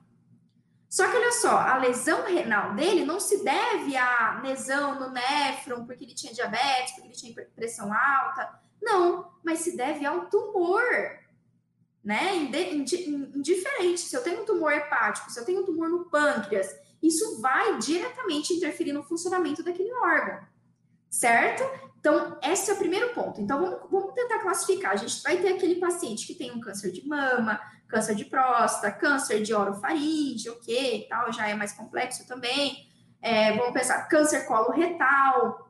Só 0.87 1.09
que 1.09 1.17
olha 1.17 1.31
só, 1.31 1.57
a 1.57 1.77
lesão 1.77 2.23
renal 2.23 2.73
dele 2.75 3.03
não 3.03 3.19
se 3.19 3.43
deve 3.43 3.97
à 3.97 4.39
lesão 4.43 4.99
no 4.99 5.11
néfron, 5.11 5.85
porque 5.85 6.03
ele 6.03 6.13
tinha 6.13 6.33
diabetes, 6.33 6.93
porque 6.93 7.07
ele 7.07 7.15
tinha 7.15 7.47
pressão 7.55 7.91
alta. 7.93 8.59
Não, 8.81 9.31
mas 9.43 9.59
se 9.59 9.75
deve 9.75 10.05
ao 10.05 10.27
tumor 10.27 10.83
né? 12.03 12.35
Indiferente, 12.35 14.01
se 14.01 14.15
eu 14.15 14.23
tenho 14.23 14.41
um 14.41 14.45
tumor 14.45 14.71
hepático, 14.71 15.29
se 15.29 15.39
eu 15.39 15.45
tenho 15.45 15.61
um 15.61 15.65
tumor 15.65 15.89
no 15.89 16.05
pâncreas, 16.05 16.75
isso 17.01 17.41
vai 17.41 17.77
diretamente 17.77 18.53
interferir 18.53 18.93
no 18.93 19.03
funcionamento 19.03 19.63
daquele 19.63 19.93
órgão, 19.93 20.39
certo? 21.09 21.63
Então, 21.99 22.37
esse 22.41 22.71
é 22.71 22.73
o 22.73 22.77
primeiro 22.77 23.13
ponto. 23.13 23.41
Então, 23.41 23.59
vamos, 23.59 23.91
vamos 23.91 24.13
tentar 24.13 24.39
classificar. 24.39 24.91
A 24.93 24.95
gente 24.95 25.21
vai 25.21 25.37
ter 25.37 25.53
aquele 25.53 25.75
paciente 25.75 26.25
que 26.25 26.35
tem 26.35 26.51
um 26.51 26.61
câncer 26.61 26.91
de 26.91 27.05
mama, 27.07 27.59
câncer 27.87 28.15
de 28.15 28.25
próstata, 28.25 28.91
câncer 28.91 29.41
de 29.41 29.53
orofaringe, 29.53 30.49
ok, 30.49 31.07
tal, 31.09 31.33
já 31.33 31.47
é 31.47 31.55
mais 31.55 31.73
complexo 31.73 32.25
também. 32.27 32.87
É, 33.21 33.51
vamos 33.57 33.73
pensar, 33.73 34.07
câncer 34.07 34.45
coloretal, 34.45 35.67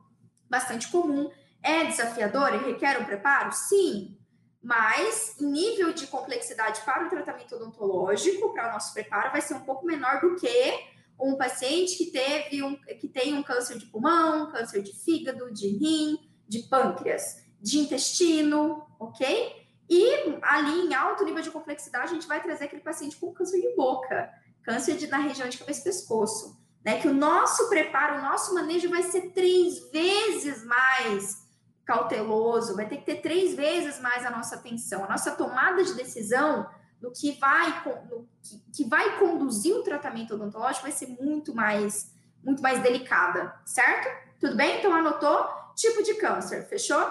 bastante 0.48 0.88
comum. 0.88 1.30
É 1.62 1.84
desafiador 1.84 2.54
e 2.54 2.58
requer 2.58 3.00
um 3.00 3.04
preparo? 3.04 3.52
Sim, 3.52 4.16
mas 4.62 5.36
nível 5.40 5.92
de 5.92 6.06
complexidade 6.06 6.80
para 6.82 7.06
o 7.06 7.08
tratamento 7.08 7.56
odontológico, 7.56 8.52
para 8.52 8.68
o 8.68 8.72
nosso 8.72 8.92
preparo, 8.92 9.32
vai 9.32 9.40
ser 9.40 9.54
um 9.54 9.60
pouco 9.60 9.84
menor 9.84 10.20
do 10.20 10.36
que 10.36 10.99
um 11.22 11.36
paciente 11.36 11.96
que 11.96 12.06
teve 12.10 12.62
um, 12.62 12.76
que 12.76 13.08
tem 13.08 13.34
um 13.34 13.42
câncer 13.42 13.78
de 13.78 13.86
pulmão, 13.86 14.50
câncer 14.50 14.82
de 14.82 14.92
fígado, 14.92 15.52
de 15.52 15.68
rim, 15.68 16.18
de 16.48 16.60
pâncreas, 16.60 17.44
de 17.60 17.78
intestino, 17.78 18.86
ok? 18.98 19.52
E 19.88 20.38
ali 20.42 20.86
em 20.86 20.94
alto 20.94 21.24
nível 21.24 21.42
de 21.42 21.50
complexidade, 21.50 22.10
a 22.10 22.14
gente 22.14 22.26
vai 22.26 22.42
trazer 22.42 22.64
aquele 22.64 22.82
paciente 22.82 23.16
com 23.16 23.32
câncer 23.32 23.60
de 23.60 23.74
boca, 23.74 24.30
câncer 24.62 24.96
de, 24.96 25.06
na 25.06 25.18
região 25.18 25.48
de 25.48 25.58
cabeça 25.58 25.80
e 25.80 25.84
pescoço, 25.84 26.60
né? 26.84 27.00
Que 27.00 27.08
o 27.08 27.14
nosso 27.14 27.68
preparo, 27.68 28.18
o 28.18 28.22
nosso 28.22 28.54
manejo 28.54 28.88
vai 28.88 29.02
ser 29.02 29.30
três 29.30 29.90
vezes 29.90 30.64
mais 30.64 31.48
cauteloso, 31.84 32.76
vai 32.76 32.88
ter 32.88 32.98
que 32.98 33.06
ter 33.06 33.16
três 33.16 33.54
vezes 33.54 34.00
mais 34.00 34.24
a 34.24 34.30
nossa 34.30 34.54
atenção, 34.54 35.04
a 35.04 35.08
nossa 35.08 35.32
tomada 35.32 35.82
de 35.82 35.94
decisão 35.94 36.68
do 37.00 37.10
que 37.10 37.32
vai, 37.32 37.82
no, 38.10 38.28
que, 38.42 38.58
que 38.74 38.84
vai 38.84 39.18
conduzir 39.18 39.74
o 39.74 39.82
tratamento 39.82 40.34
odontológico 40.34 40.82
vai 40.82 40.92
ser 40.92 41.08
muito 41.20 41.54
mais, 41.54 42.14
muito 42.44 42.62
mais 42.62 42.82
delicada, 42.82 43.54
certo? 43.64 44.08
Tudo 44.38 44.56
bem? 44.56 44.78
Então 44.78 44.94
anotou? 44.94 45.48
Tipo 45.74 46.02
de 46.02 46.14
câncer, 46.14 46.68
fechou? 46.68 47.10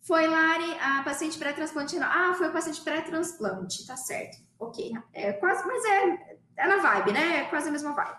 Foi, 0.00 0.26
Lari, 0.26 0.76
a 0.80 1.02
paciente 1.04 1.38
pré-transplante. 1.38 1.96
Ah, 1.98 2.34
foi 2.36 2.48
o 2.48 2.52
paciente 2.52 2.80
pré-transplante, 2.80 3.86
tá 3.86 3.96
certo. 3.96 4.38
Ok, 4.58 4.92
é 5.12 5.32
quase, 5.32 5.64
mas 5.66 5.84
é, 5.84 6.38
é 6.56 6.66
na 6.66 6.78
vibe, 6.78 7.12
né? 7.12 7.40
É 7.40 7.44
quase 7.44 7.68
a 7.68 7.72
mesma 7.72 7.92
vibe. 7.92 8.18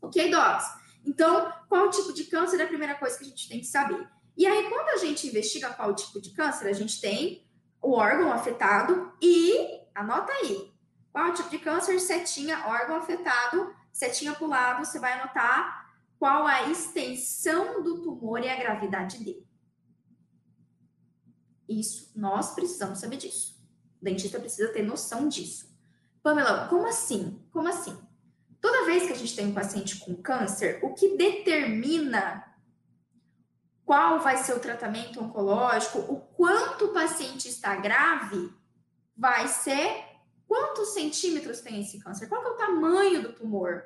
Ok, 0.00 0.30
docs? 0.30 0.64
Então, 1.04 1.52
qual 1.68 1.90
tipo 1.90 2.12
de 2.12 2.24
câncer 2.24 2.60
é 2.60 2.64
a 2.64 2.68
primeira 2.68 2.94
coisa 2.94 3.18
que 3.18 3.24
a 3.24 3.28
gente 3.28 3.48
tem 3.48 3.58
que 3.58 3.66
saber? 3.66 4.08
E 4.36 4.46
aí, 4.46 4.68
quando 4.68 4.88
a 4.90 4.96
gente 4.96 5.26
investiga 5.26 5.70
qual 5.70 5.94
tipo 5.94 6.20
de 6.20 6.30
câncer, 6.30 6.68
a 6.68 6.72
gente 6.72 7.00
tem 7.00 7.44
o 7.80 7.92
órgão 7.92 8.32
afetado 8.32 9.12
e, 9.20 9.81
anota 9.94 10.32
aí, 10.32 10.72
qual 11.12 11.32
tipo 11.34 11.50
de 11.50 11.58
câncer, 11.58 11.98
setinha, 12.00 12.66
órgão 12.66 12.96
afetado, 12.96 13.74
setinha 13.92 14.32
para 14.32 14.44
o 14.44 14.48
lado, 14.48 14.84
você 14.84 14.98
vai 14.98 15.12
anotar 15.12 15.92
qual 16.18 16.46
a 16.46 16.70
extensão 16.70 17.82
do 17.82 18.00
tumor 18.02 18.40
e 18.40 18.48
a 18.48 18.56
gravidade 18.56 19.18
dele. 19.18 19.46
Isso, 21.68 22.12
nós 22.14 22.54
precisamos 22.54 22.98
saber 22.98 23.16
disso. 23.16 23.60
O 24.00 24.04
dentista 24.04 24.38
precisa 24.38 24.72
ter 24.72 24.82
noção 24.82 25.28
disso. 25.28 25.72
Pamela, 26.22 26.68
como 26.68 26.86
assim? 26.86 27.44
Como 27.50 27.68
assim? 27.68 27.98
Toda 28.60 28.86
vez 28.86 29.06
que 29.06 29.12
a 29.12 29.16
gente 29.16 29.34
tem 29.34 29.46
um 29.46 29.54
paciente 29.54 29.98
com 29.98 30.14
câncer, 30.14 30.78
o 30.84 30.94
que 30.94 31.16
determina 31.16 32.48
qual 33.84 34.20
vai 34.20 34.36
ser 34.36 34.54
o 34.54 34.60
tratamento 34.60 35.20
oncológico, 35.20 35.98
o 35.98 36.20
quanto 36.20 36.86
o 36.86 36.92
paciente 36.92 37.48
está 37.48 37.74
grave, 37.74 38.54
vai 39.22 39.46
ser 39.46 40.04
quantos 40.48 40.88
centímetros 40.88 41.60
tem 41.60 41.80
esse 41.80 42.00
câncer, 42.00 42.26
qual 42.26 42.42
é 42.42 42.48
o 42.48 42.56
tamanho 42.56 43.22
do 43.22 43.32
tumor. 43.32 43.84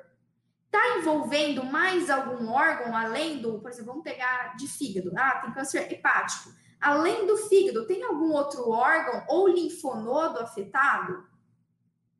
Está 0.65 0.97
envolvendo 0.97 1.63
mais 1.63 2.09
algum 2.09 2.49
órgão 2.51 2.97
além 2.97 3.39
do, 3.39 3.59
por 3.59 3.69
exemplo, 3.69 3.91
vamos 3.91 4.03
pegar 4.03 4.55
de 4.55 4.67
fígado, 4.67 5.11
ah, 5.15 5.39
tem 5.41 5.53
câncer 5.53 5.91
hepático. 5.91 6.49
Além 6.81 7.27
do 7.27 7.37
fígado, 7.37 7.85
tem 7.85 8.03
algum 8.03 8.31
outro 8.31 8.67
órgão 8.67 9.25
ou 9.29 9.47
linfonodo 9.47 10.39
afetado? 10.39 11.23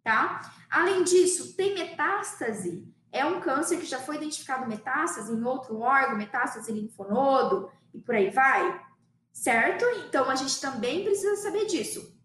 Tá? 0.04 0.54
Além 0.70 1.04
disso, 1.04 1.58
tem 1.58 1.74
metástase 1.74 2.88
é 3.12 3.26
um 3.26 3.42
câncer 3.42 3.78
que 3.78 3.86
já 3.86 3.98
foi 3.98 4.18
identificado 4.18 4.68
metástase 4.68 5.34
em 5.34 5.44
outro 5.44 5.80
órgão, 5.80 6.16
metástase 6.16 6.72
linfonodo 6.72 7.72
e 7.92 8.00
por 8.00 8.14
aí 8.14 8.30
vai, 8.30 8.80
certo? 9.34 9.86
Então 10.06 10.30
a 10.30 10.36
gente 10.36 10.62
também 10.62 11.04
precisa 11.04 11.36
saber 11.38 11.66
disso. 11.66 12.17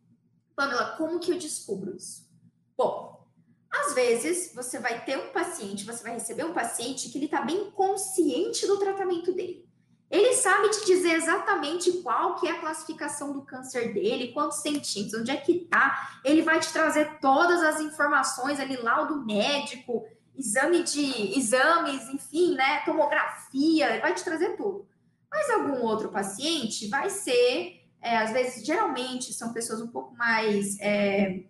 Pamela, 0.62 0.94
como 0.96 1.18
que 1.18 1.32
eu 1.32 1.38
descubro 1.38 1.96
isso? 1.96 2.30
Bom, 2.76 3.26
às 3.68 3.94
vezes 3.94 4.54
você 4.54 4.78
vai 4.78 5.04
ter 5.04 5.18
um 5.18 5.32
paciente, 5.32 5.84
você 5.84 6.04
vai 6.04 6.12
receber 6.12 6.44
um 6.44 6.52
paciente 6.52 7.08
que 7.08 7.18
ele 7.18 7.24
está 7.24 7.40
bem 7.40 7.68
consciente 7.72 8.64
do 8.64 8.78
tratamento 8.78 9.32
dele. 9.32 9.68
Ele 10.08 10.34
sabe 10.34 10.68
te 10.68 10.84
dizer 10.86 11.14
exatamente 11.14 11.90
qual 12.02 12.36
que 12.36 12.46
é 12.46 12.52
a 12.52 12.60
classificação 12.60 13.32
do 13.32 13.42
câncer 13.42 13.92
dele, 13.92 14.32
quantos 14.32 14.58
centímetros, 14.58 15.20
onde 15.20 15.32
é 15.32 15.36
que 15.36 15.66
tá. 15.68 16.20
Ele 16.24 16.42
vai 16.42 16.60
te 16.60 16.72
trazer 16.72 17.18
todas 17.18 17.60
as 17.60 17.80
informações 17.80 18.60
ali, 18.60 18.76
laudo 18.76 19.24
médico, 19.24 20.06
exame 20.36 20.84
de 20.84 21.36
exames, 21.36 22.08
enfim, 22.08 22.54
né, 22.54 22.82
tomografia, 22.84 24.00
vai 24.00 24.14
te 24.14 24.22
trazer 24.22 24.56
tudo. 24.56 24.86
Mas 25.28 25.50
algum 25.50 25.82
outro 25.82 26.10
paciente 26.10 26.86
vai 26.88 27.10
ser, 27.10 27.81
é, 28.02 28.18
às 28.18 28.32
vezes, 28.32 28.66
geralmente 28.66 29.32
são 29.32 29.52
pessoas 29.52 29.80
um 29.80 29.86
pouco 29.86 30.14
mais 30.16 30.78
é, 30.80 31.44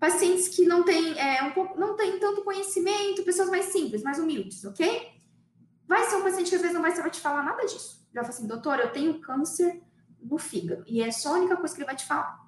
pacientes 0.00 0.48
que 0.48 0.64
não 0.64 0.82
têm 0.84 1.18
é, 1.18 1.42
um 1.44 1.52
pouco, 1.52 1.78
não 1.78 1.94
têm 1.96 2.18
tanto 2.18 2.42
conhecimento, 2.42 3.22
pessoas 3.22 3.50
mais 3.50 3.66
simples, 3.66 4.02
mais 4.02 4.18
humildes, 4.18 4.64
ok? 4.64 5.12
Vai 5.86 6.04
ser 6.04 6.16
um 6.16 6.22
paciente 6.22 6.48
que 6.48 6.56
às 6.56 6.62
vezes 6.62 6.74
não 6.74 6.82
vai 6.82 6.92
saber 6.92 7.10
te 7.10 7.20
falar 7.20 7.42
nada 7.42 7.62
disso. 7.66 8.06
Já 8.12 8.22
vai 8.22 8.24
falar 8.24 8.36
assim, 8.36 8.46
doutor, 8.46 8.78
eu 8.78 8.90
tenho 8.90 9.20
câncer 9.20 9.82
no 10.20 10.38
fígado. 10.38 10.82
E 10.86 11.02
é 11.02 11.10
só 11.10 11.34
a 11.34 11.38
única 11.38 11.56
coisa 11.56 11.74
que 11.74 11.80
ele 11.80 11.86
vai 11.86 11.96
te 11.96 12.06
falar. 12.06 12.42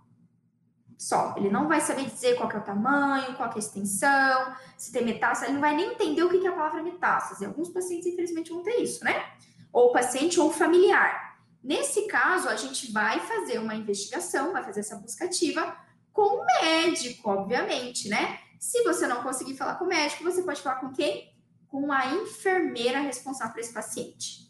Só. 0.96 1.34
Ele 1.36 1.50
não 1.50 1.68
vai 1.68 1.82
saber 1.82 2.06
dizer 2.06 2.36
qual 2.36 2.50
é 2.50 2.56
o 2.56 2.64
tamanho, 2.64 3.36
qual 3.36 3.50
é 3.50 3.54
a 3.54 3.58
extensão, 3.58 4.54
se 4.78 4.90
tem 4.90 5.04
metástase. 5.04 5.46
Ele 5.46 5.54
não 5.54 5.60
vai 5.60 5.76
nem 5.76 5.92
entender 5.92 6.22
o 6.22 6.30
que 6.30 6.46
é 6.46 6.48
a 6.48 6.54
palavra 6.54 6.82
metástase. 6.82 7.44
Alguns 7.44 7.68
pacientes, 7.68 8.06
infelizmente, 8.06 8.50
vão 8.50 8.62
ter 8.62 8.76
isso, 8.80 9.04
né? 9.04 9.32
Ou 9.72 9.92
paciente 9.92 10.40
ou 10.40 10.50
familiar. 10.50 11.25
Nesse 11.66 12.06
caso, 12.06 12.49
a 12.49 12.54
gente 12.54 12.92
vai 12.92 13.18
fazer 13.18 13.58
uma 13.58 13.75
investigação, 13.75 14.52
vai 14.52 14.62
fazer 14.62 14.80
essa 14.80 14.94
busca 14.94 15.25
ativa 15.25 15.76
com 16.12 16.40
o 16.40 16.46
médico, 16.62 17.28
obviamente, 17.28 18.08
né? 18.08 18.38
Se 18.56 18.85
você 18.85 19.04
não 19.08 19.20
conseguir 19.20 19.56
falar 19.56 19.75
com 19.75 19.85
o 19.85 19.88
médico, 19.88 20.23
você 20.23 20.44
pode 20.44 20.62
falar 20.62 20.76
com 20.76 20.92
quem? 20.92 21.37
Com 21.66 21.90
a 21.90 22.06
enfermeira 22.06 23.00
responsável 23.00 23.52
por 23.52 23.61
esse 23.61 23.75
paciente. 23.75 24.49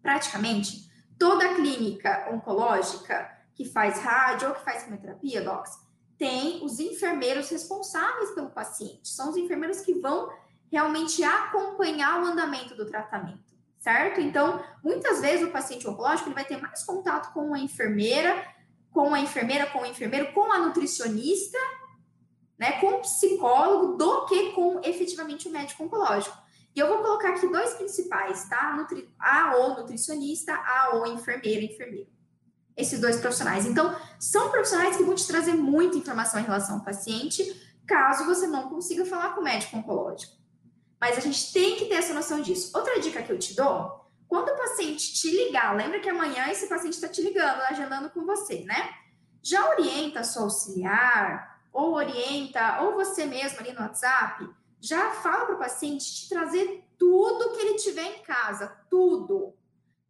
Praticamente, 0.00 0.90
toda 1.18 1.54
clínica 1.56 2.26
oncológica 2.32 3.30
que 3.54 3.66
faz 3.66 4.00
rádio 4.00 4.48
ou 4.48 4.54
que 4.54 4.64
faz 4.64 4.84
quimioterapia, 4.84 5.42
docs, 5.42 5.78
tem 6.16 6.64
os 6.64 6.80
enfermeiros 6.80 7.50
responsáveis 7.50 8.30
pelo 8.30 8.48
paciente. 8.48 9.08
São 9.08 9.28
os 9.28 9.36
enfermeiros 9.36 9.80
que 9.82 9.92
vão 9.92 10.32
realmente 10.72 11.22
acompanhar 11.22 12.22
o 12.22 12.24
andamento 12.24 12.74
do 12.74 12.86
tratamento, 12.86 13.45
certo? 13.86 14.20
Então, 14.20 14.60
muitas 14.82 15.20
vezes 15.20 15.46
o 15.46 15.52
paciente 15.52 15.86
oncológico 15.86 16.28
ele 16.28 16.34
vai 16.34 16.44
ter 16.44 16.60
mais 16.60 16.82
contato 16.82 17.32
com 17.32 17.54
a 17.54 17.58
enfermeira, 17.60 18.44
com 18.90 19.14
a 19.14 19.20
enfermeira, 19.20 19.66
com 19.66 19.82
o 19.82 19.86
enfermeiro, 19.86 20.32
com 20.32 20.50
a 20.50 20.58
nutricionista, 20.58 21.56
né, 22.58 22.80
com 22.80 22.88
o 22.88 23.00
psicólogo, 23.00 23.96
do 23.96 24.26
que 24.26 24.50
com 24.54 24.80
efetivamente 24.82 25.46
o 25.46 25.52
médico 25.52 25.84
oncológico. 25.84 26.36
E 26.74 26.80
eu 26.80 26.88
vou 26.88 26.98
colocar 26.98 27.28
aqui 27.28 27.46
dois 27.46 27.74
principais, 27.74 28.48
tá? 28.48 28.74
Nutri 28.76 29.08
a 29.20 29.54
ou 29.54 29.76
nutricionista, 29.76 30.52
a 30.52 30.96
ou 30.96 31.06
enfermeira, 31.06 31.64
enfermeiro 31.64 32.08
esses 32.76 33.00
dois 33.00 33.18
profissionais. 33.18 33.64
Então, 33.64 33.96
são 34.18 34.50
profissionais 34.50 34.96
que 34.96 35.02
vão 35.04 35.14
te 35.14 35.26
trazer 35.26 35.54
muita 35.54 35.96
informação 35.96 36.38
em 36.40 36.44
relação 36.44 36.74
ao 36.74 36.84
paciente, 36.84 37.40
caso 37.86 38.26
você 38.26 38.46
não 38.46 38.68
consiga 38.68 39.06
falar 39.06 39.32
com 39.34 39.40
o 39.40 39.44
médico 39.44 39.76
oncológico. 39.78 40.36
Mas 41.00 41.18
a 41.18 41.20
gente 41.20 41.52
tem 41.52 41.76
que 41.76 41.86
ter 41.86 41.96
essa 41.96 42.14
noção 42.14 42.40
disso. 42.40 42.76
Outra 42.76 42.98
dica 43.00 43.22
que 43.22 43.30
eu 43.30 43.38
te 43.38 43.54
dou, 43.54 44.04
quando 44.28 44.48
o 44.48 44.56
paciente 44.56 45.12
te 45.14 45.30
ligar, 45.30 45.76
lembra 45.76 46.00
que 46.00 46.08
amanhã 46.08 46.48
esse 46.48 46.68
paciente 46.68 46.94
está 46.94 47.08
te 47.08 47.22
ligando, 47.22 47.60
agendando 47.62 48.10
com 48.10 48.24
você, 48.24 48.64
né? 48.64 48.90
Já 49.42 49.68
orienta 49.70 50.20
a 50.20 50.24
sua 50.24 50.42
auxiliar, 50.42 51.60
ou 51.72 51.94
orienta, 51.94 52.82
ou 52.82 52.94
você 52.94 53.26
mesmo 53.26 53.60
ali 53.60 53.72
no 53.72 53.80
WhatsApp, 53.80 54.48
já 54.80 55.10
fala 55.10 55.46
para 55.46 55.54
o 55.54 55.58
paciente 55.58 56.14
te 56.14 56.28
trazer 56.28 56.84
tudo 56.98 57.52
que 57.52 57.60
ele 57.60 57.74
tiver 57.74 58.18
em 58.18 58.22
casa, 58.22 58.68
tudo 58.90 59.54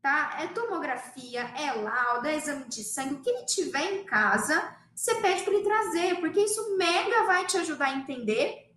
tá? 0.07 0.37
É 0.39 0.47
tomografia, 0.47 1.41
é 1.41 1.73
laudo, 1.73 2.29
é 2.29 2.37
exame 2.37 2.67
de 2.67 2.85
sangue, 2.85 3.15
o 3.15 3.21
que 3.21 3.29
ele 3.29 3.45
tiver 3.45 3.93
em 3.93 4.05
casa, 4.05 4.73
você 4.95 5.17
pede 5.17 5.43
para 5.43 5.53
ele 5.53 5.65
trazer, 5.65 6.21
porque 6.21 6.43
isso 6.43 6.77
mega 6.77 7.25
vai 7.25 7.45
te 7.45 7.57
ajudar 7.57 7.87
a 7.87 7.97
entender 7.97 8.73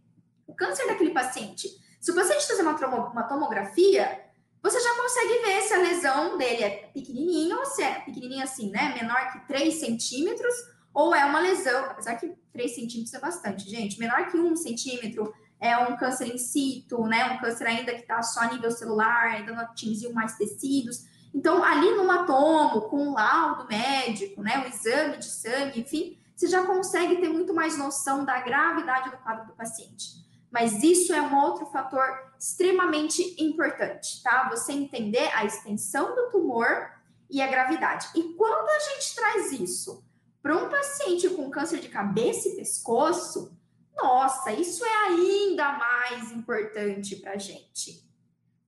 o 0.48 0.56
câncer 0.56 0.88
daquele 0.88 1.12
paciente. 1.12 1.70
Se 2.00 2.12
o 2.12 2.16
paciente 2.16 2.48
fazer 2.48 2.62
uma, 2.62 3.24
tomografia, 3.24 4.26
você 4.64 4.80
já 4.80 4.96
consegue 4.96 5.40
ver 5.46 5.62
se 5.62 5.74
a 5.74 5.78
lesão 5.78 6.38
dele 6.38 6.64
é 6.64 6.70
pequenininha 6.94 7.58
ou 7.58 7.66
se 7.66 7.84
é 7.84 8.00
pequenininha 8.02 8.44
assim, 8.44 8.70
né? 8.72 8.96
Menor 9.00 9.32
que 9.32 9.48
3 9.48 9.74
centímetros, 9.74 10.54
ou 10.94 11.14
é 11.14 11.26
uma 11.26 11.40
lesão, 11.40 11.86
apesar 11.86 12.16
que 12.16 12.34
3 12.54 12.76
centímetros 12.76 13.14
é 13.14 13.20
bastante, 13.20 13.70
gente, 13.70 14.00
menor 14.00 14.28
que 14.28 14.38
1 14.38 14.56
centímetro 14.56 15.34
é 15.60 15.78
um 15.78 15.98
câncer 15.98 16.34
in 16.34 16.38
situ, 16.38 17.02
né? 17.04 17.34
Um 17.34 17.40
câncer 17.40 17.68
ainda 17.68 17.94
que 17.94 18.02
está 18.02 18.22
só 18.24 18.42
a 18.42 18.54
nível 18.54 18.72
celular, 18.72 19.28
ainda 19.28 19.52
não 19.52 19.62
atingiu 19.62 20.14
mais 20.14 20.38
tecidos. 20.38 21.06
Então, 21.34 21.64
ali 21.64 21.92
no 21.92 22.06
matomo, 22.06 22.82
com 22.84 23.10
o 23.10 23.14
laudo 23.14 23.68
médico, 23.68 24.42
né, 24.42 24.64
o 24.66 24.68
exame 24.68 25.18
de 25.18 25.26
sangue, 25.26 25.82
enfim, 25.82 26.18
você 26.36 26.48
já 26.48 26.66
consegue 26.66 27.18
ter 27.18 27.30
muito 27.30 27.54
mais 27.54 27.78
noção 27.78 28.26
da 28.26 28.40
gravidade 28.40 29.12
do 29.12 29.18
quadro 29.18 29.46
do 29.48 29.54
paciente. 29.54 30.29
Mas 30.52 30.82
isso 30.84 31.14
é 31.14 31.22
um 31.22 31.38
outro 31.42 31.66
fator 31.68 32.04
extremamente 32.40 33.36
importante, 33.42 34.24
tá? 34.24 34.50
Você 34.50 34.72
entender 34.72 35.30
a 35.34 35.46
extensão 35.46 36.16
do 36.16 36.30
tumor 36.30 36.92
e 37.30 37.42
a 37.42 37.48
gravidade. 37.48 38.08
E 38.16 38.34
quando 38.34 38.70
a 38.70 38.80
gente 38.80 39.16
traz 39.16 39.52
isso 39.52 40.04
para 40.42 40.58
um 40.58 40.70
paciente 40.70 41.30
com 41.30 41.50
câncer 41.52 41.80
de 41.80 41.90
cabeça 41.90 42.48
e 42.48 42.56
pescoço, 42.56 43.56
nossa, 43.96 44.52
isso 44.54 44.84
é 44.84 44.96
ainda 45.08 45.74
mais 45.74 46.32
importante 46.32 47.18
para 47.18 47.34
a 47.34 47.38
gente. 47.38 48.08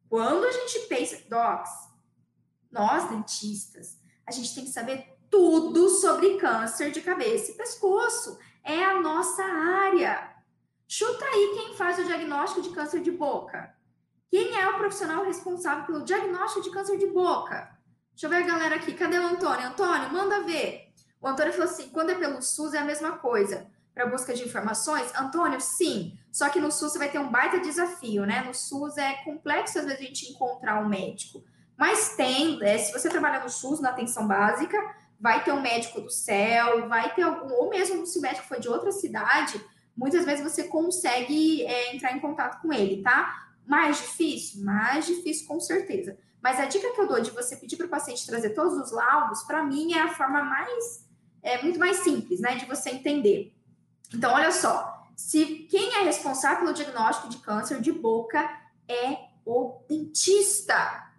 Quando 0.10 0.44
a 0.44 0.52
gente 0.52 0.88
pensa, 0.88 1.18
docs, 1.30 1.72
nós 2.70 3.10
dentistas, 3.10 3.98
a 4.28 4.32
gente 4.32 4.54
tem 4.54 4.66
que 4.66 4.72
saber 4.72 5.18
tudo 5.30 5.90
sobre 5.90 6.38
câncer 6.38 6.92
de 6.92 7.02
cabeça 7.02 7.52
e 7.52 7.56
pescoço. 7.56 8.38
É 8.64 8.84
a 8.84 9.00
nossa 9.00 9.42
área. 9.44 10.31
Chuta 10.94 11.24
aí 11.24 11.52
quem 11.56 11.74
faz 11.74 11.98
o 12.00 12.04
diagnóstico 12.04 12.62
de 12.62 12.72
câncer 12.72 13.00
de 13.00 13.12
boca. 13.12 13.74
Quem 14.30 14.60
é 14.60 14.68
o 14.68 14.78
profissional 14.78 15.24
responsável 15.24 15.86
pelo 15.86 16.04
diagnóstico 16.04 16.64
de 16.64 16.70
câncer 16.70 16.98
de 16.98 17.08
boca? 17.08 17.80
Deixa 18.12 18.26
eu 18.26 18.30
ver 18.30 18.44
a 18.44 18.46
galera 18.46 18.76
aqui. 18.76 18.94
Cadê 18.94 19.18
o 19.18 19.26
Antônio? 19.26 19.68
Antônio, 19.68 20.12
manda 20.12 20.42
ver. 20.42 20.92
O 21.22 21.30
Antônio 21.30 21.54
falou 21.54 21.72
assim: 21.72 21.88
quando 21.92 22.10
é 22.10 22.16
pelo 22.16 22.42
SUS 22.42 22.74
é 22.74 22.80
a 22.80 22.84
mesma 22.84 23.14
coisa. 23.20 23.68
Para 23.94 24.08
busca 24.08 24.34
de 24.34 24.44
informações? 24.44 25.16
Antônio, 25.16 25.62
sim. 25.62 26.20
Só 26.30 26.50
que 26.50 26.60
no 26.60 26.70
SUS 26.70 26.92
você 26.92 27.00
vai 27.00 27.10
ter 27.10 27.20
um 27.20 27.32
baita 27.32 27.62
desafio, 27.62 28.26
né? 28.26 28.42
No 28.42 28.54
SUS 28.54 28.98
é 28.98 29.14
complexo 29.24 29.80
às 29.80 29.86
vezes 29.86 30.02
a 30.02 30.04
gente 30.04 30.30
encontrar 30.30 30.84
um 30.84 30.90
médico. 30.90 31.42
Mas 31.78 32.18
tem, 32.18 32.60
né, 32.60 32.78
se 32.78 32.92
você 32.92 33.08
trabalhar 33.08 33.42
no 33.42 33.50
SUS, 33.50 33.80
na 33.80 33.92
atenção 33.92 34.28
básica, 34.28 34.78
vai 35.18 35.42
ter 35.42 35.54
um 35.54 35.62
médico 35.62 36.02
do 36.02 36.10
céu, 36.10 36.90
vai 36.90 37.16
ter 37.16 37.22
algum, 37.22 37.50
ou 37.54 37.70
mesmo 37.70 38.06
se 38.06 38.20
o 38.20 38.22
médico 38.22 38.46
for 38.46 38.60
de 38.60 38.68
outra 38.68 38.92
cidade, 38.92 39.64
muitas 40.02 40.26
vezes 40.26 40.44
você 40.44 40.64
consegue 40.64 41.64
é, 41.64 41.94
entrar 41.94 42.18
em 42.18 42.20
contato 42.20 42.60
com 42.60 42.74
ele, 42.74 43.04
tá? 43.04 43.50
Mais 43.68 43.98
difícil? 43.98 44.64
Mais 44.64 45.06
difícil, 45.06 45.48
com 45.48 45.60
certeza. 45.60 46.18
Mas 46.42 46.60
a 46.60 46.66
dica 46.66 46.92
que 46.92 47.00
eu 47.00 47.08
dou 47.08 47.22
de 47.22 47.30
você 47.30 47.56
pedir 47.56 47.78
para 47.78 47.86
o 47.86 47.90
paciente 47.90 48.26
trazer 48.26 48.50
todos 48.50 48.76
os 48.80 48.92
laudos, 48.92 49.44
para 49.44 49.64
mim 49.64 49.94
é 49.94 50.02
a 50.02 50.12
forma 50.16 50.44
mais, 50.44 51.08
é 51.44 51.62
muito 51.62 51.78
mais 51.78 51.98
simples, 51.98 52.40
né, 52.40 52.56
de 52.56 52.66
você 52.66 52.90
entender. 52.90 53.56
Então, 54.12 54.34
olha 54.34 54.52
só, 54.52 55.08
se 55.16 55.68
quem 55.70 55.94
é 55.98 56.02
responsável 56.02 56.62
pelo 56.62 56.74
diagnóstico 56.74 57.30
de 57.30 57.38
câncer 57.38 57.80
de 57.80 57.92
boca 57.92 58.42
é 58.88 59.20
o 59.46 59.84
dentista. 59.88 61.12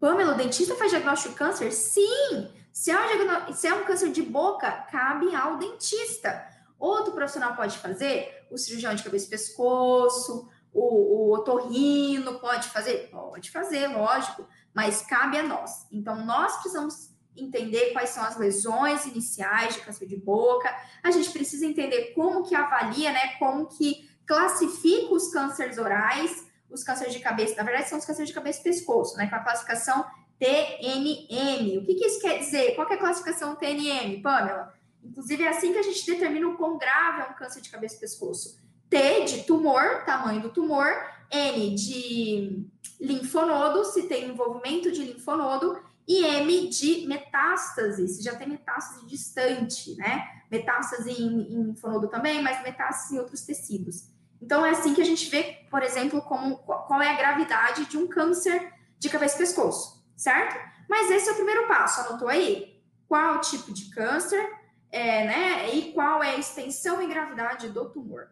Pamela, 0.00 0.34
o 0.34 0.36
dentista 0.36 0.74
faz 0.74 0.90
diagnóstico 0.90 1.32
de 1.32 1.38
câncer? 1.38 1.70
Sim! 1.70 2.50
Se 2.72 2.90
é, 2.90 2.96
um 2.96 3.52
se 3.52 3.68
é 3.68 3.74
um 3.74 3.84
câncer 3.84 4.10
de 4.10 4.22
boca, 4.22 4.68
cabe 4.90 5.32
ao 5.32 5.58
dentista. 5.58 6.50
Outro 6.80 7.12
profissional 7.12 7.54
pode 7.54 7.78
fazer, 7.78 8.46
o 8.50 8.56
cirurgião 8.56 8.94
de 8.94 9.02
cabeça 9.02 9.26
e 9.26 9.30
pescoço, 9.30 10.48
o, 10.72 11.28
o 11.28 11.34
otorrino 11.34 12.40
pode 12.40 12.68
fazer? 12.70 13.10
Pode 13.10 13.50
fazer, 13.50 13.86
lógico, 13.88 14.48
mas 14.74 15.02
cabe 15.02 15.38
a 15.38 15.42
nós. 15.42 15.86
Então, 15.92 16.24
nós 16.24 16.54
precisamos 16.54 17.10
entender 17.36 17.92
quais 17.92 18.10
são 18.10 18.24
as 18.24 18.36
lesões 18.38 19.04
iniciais 19.04 19.74
de 19.74 19.80
câncer 19.82 20.06
de 20.06 20.16
boca, 20.16 20.74
a 21.02 21.10
gente 21.10 21.30
precisa 21.30 21.66
entender 21.66 22.12
como 22.14 22.42
que 22.42 22.54
avalia, 22.54 23.12
né, 23.12 23.36
como 23.38 23.66
que 23.66 24.08
classifica 24.26 25.12
os 25.14 25.30
cânceres 25.32 25.78
orais, 25.78 26.46
os 26.70 26.82
cânceres 26.82 27.12
de 27.12 27.20
cabeça, 27.20 27.56
na 27.56 27.62
verdade, 27.62 27.88
são 27.88 27.98
os 27.98 28.04
cânceres 28.04 28.28
de 28.28 28.34
cabeça 28.34 28.60
e 28.60 28.64
pescoço, 28.64 29.16
né? 29.16 29.26
Com 29.26 29.34
a 29.34 29.40
classificação 29.40 30.04
TNM. 30.38 31.78
O 31.78 31.84
que, 31.84 31.94
que 31.94 32.06
isso 32.06 32.20
quer 32.20 32.38
dizer? 32.38 32.74
Qual 32.74 32.88
é 32.88 32.94
a 32.94 32.98
classificação 32.98 33.56
TNM, 33.56 34.22
Pamela? 34.22 34.72
Inclusive, 35.02 35.44
é 35.44 35.48
assim 35.48 35.72
que 35.72 35.78
a 35.78 35.82
gente 35.82 36.04
determina 36.06 36.48
o 36.48 36.56
quão 36.56 36.78
grave 36.78 37.22
é 37.22 37.24
um 37.24 37.34
câncer 37.34 37.60
de 37.60 37.70
cabeça 37.70 37.96
e 37.96 38.00
pescoço. 38.00 38.58
T 38.88 39.24
de 39.24 39.42
tumor, 39.44 40.04
tamanho 40.04 40.42
do 40.42 40.50
tumor, 40.50 40.86
N 41.30 41.74
de 41.74 42.66
linfonodo, 43.00 43.84
se 43.84 44.08
tem 44.08 44.28
envolvimento 44.28 44.90
de 44.90 45.04
linfonodo, 45.04 45.80
e 46.06 46.24
M 46.24 46.68
de 46.68 47.06
metástase, 47.06 48.08
se 48.08 48.22
já 48.22 48.34
tem 48.34 48.48
metástase 48.48 49.06
distante, 49.06 49.94
né? 49.94 50.26
Metástase 50.50 51.10
em, 51.10 51.54
em 51.54 51.62
linfonodo 51.62 52.08
também, 52.08 52.42
mas 52.42 52.62
metástase 52.62 53.14
em 53.14 53.18
outros 53.18 53.42
tecidos. 53.42 54.08
Então, 54.42 54.64
é 54.64 54.70
assim 54.70 54.94
que 54.94 55.00
a 55.00 55.04
gente 55.04 55.30
vê, 55.30 55.64
por 55.70 55.82
exemplo, 55.82 56.20
como, 56.22 56.56
qual 56.58 57.00
é 57.00 57.10
a 57.10 57.16
gravidade 57.16 57.86
de 57.86 57.96
um 57.96 58.08
câncer 58.08 58.72
de 58.98 59.08
cabeça 59.08 59.36
e 59.36 59.38
pescoço, 59.38 60.04
certo? 60.16 60.56
Mas 60.88 61.10
esse 61.10 61.28
é 61.28 61.32
o 61.32 61.36
primeiro 61.36 61.68
passo, 61.68 62.00
anotou 62.00 62.28
aí? 62.28 62.82
Qual 63.06 63.40
tipo 63.40 63.72
de 63.72 63.90
câncer, 63.90 64.44
é, 64.90 65.24
né? 65.24 65.74
E 65.74 65.92
qual 65.92 66.22
é 66.22 66.30
a 66.30 66.38
extensão 66.38 67.00
e 67.02 67.06
gravidade 67.06 67.68
do 67.68 67.88
tumor. 67.90 68.28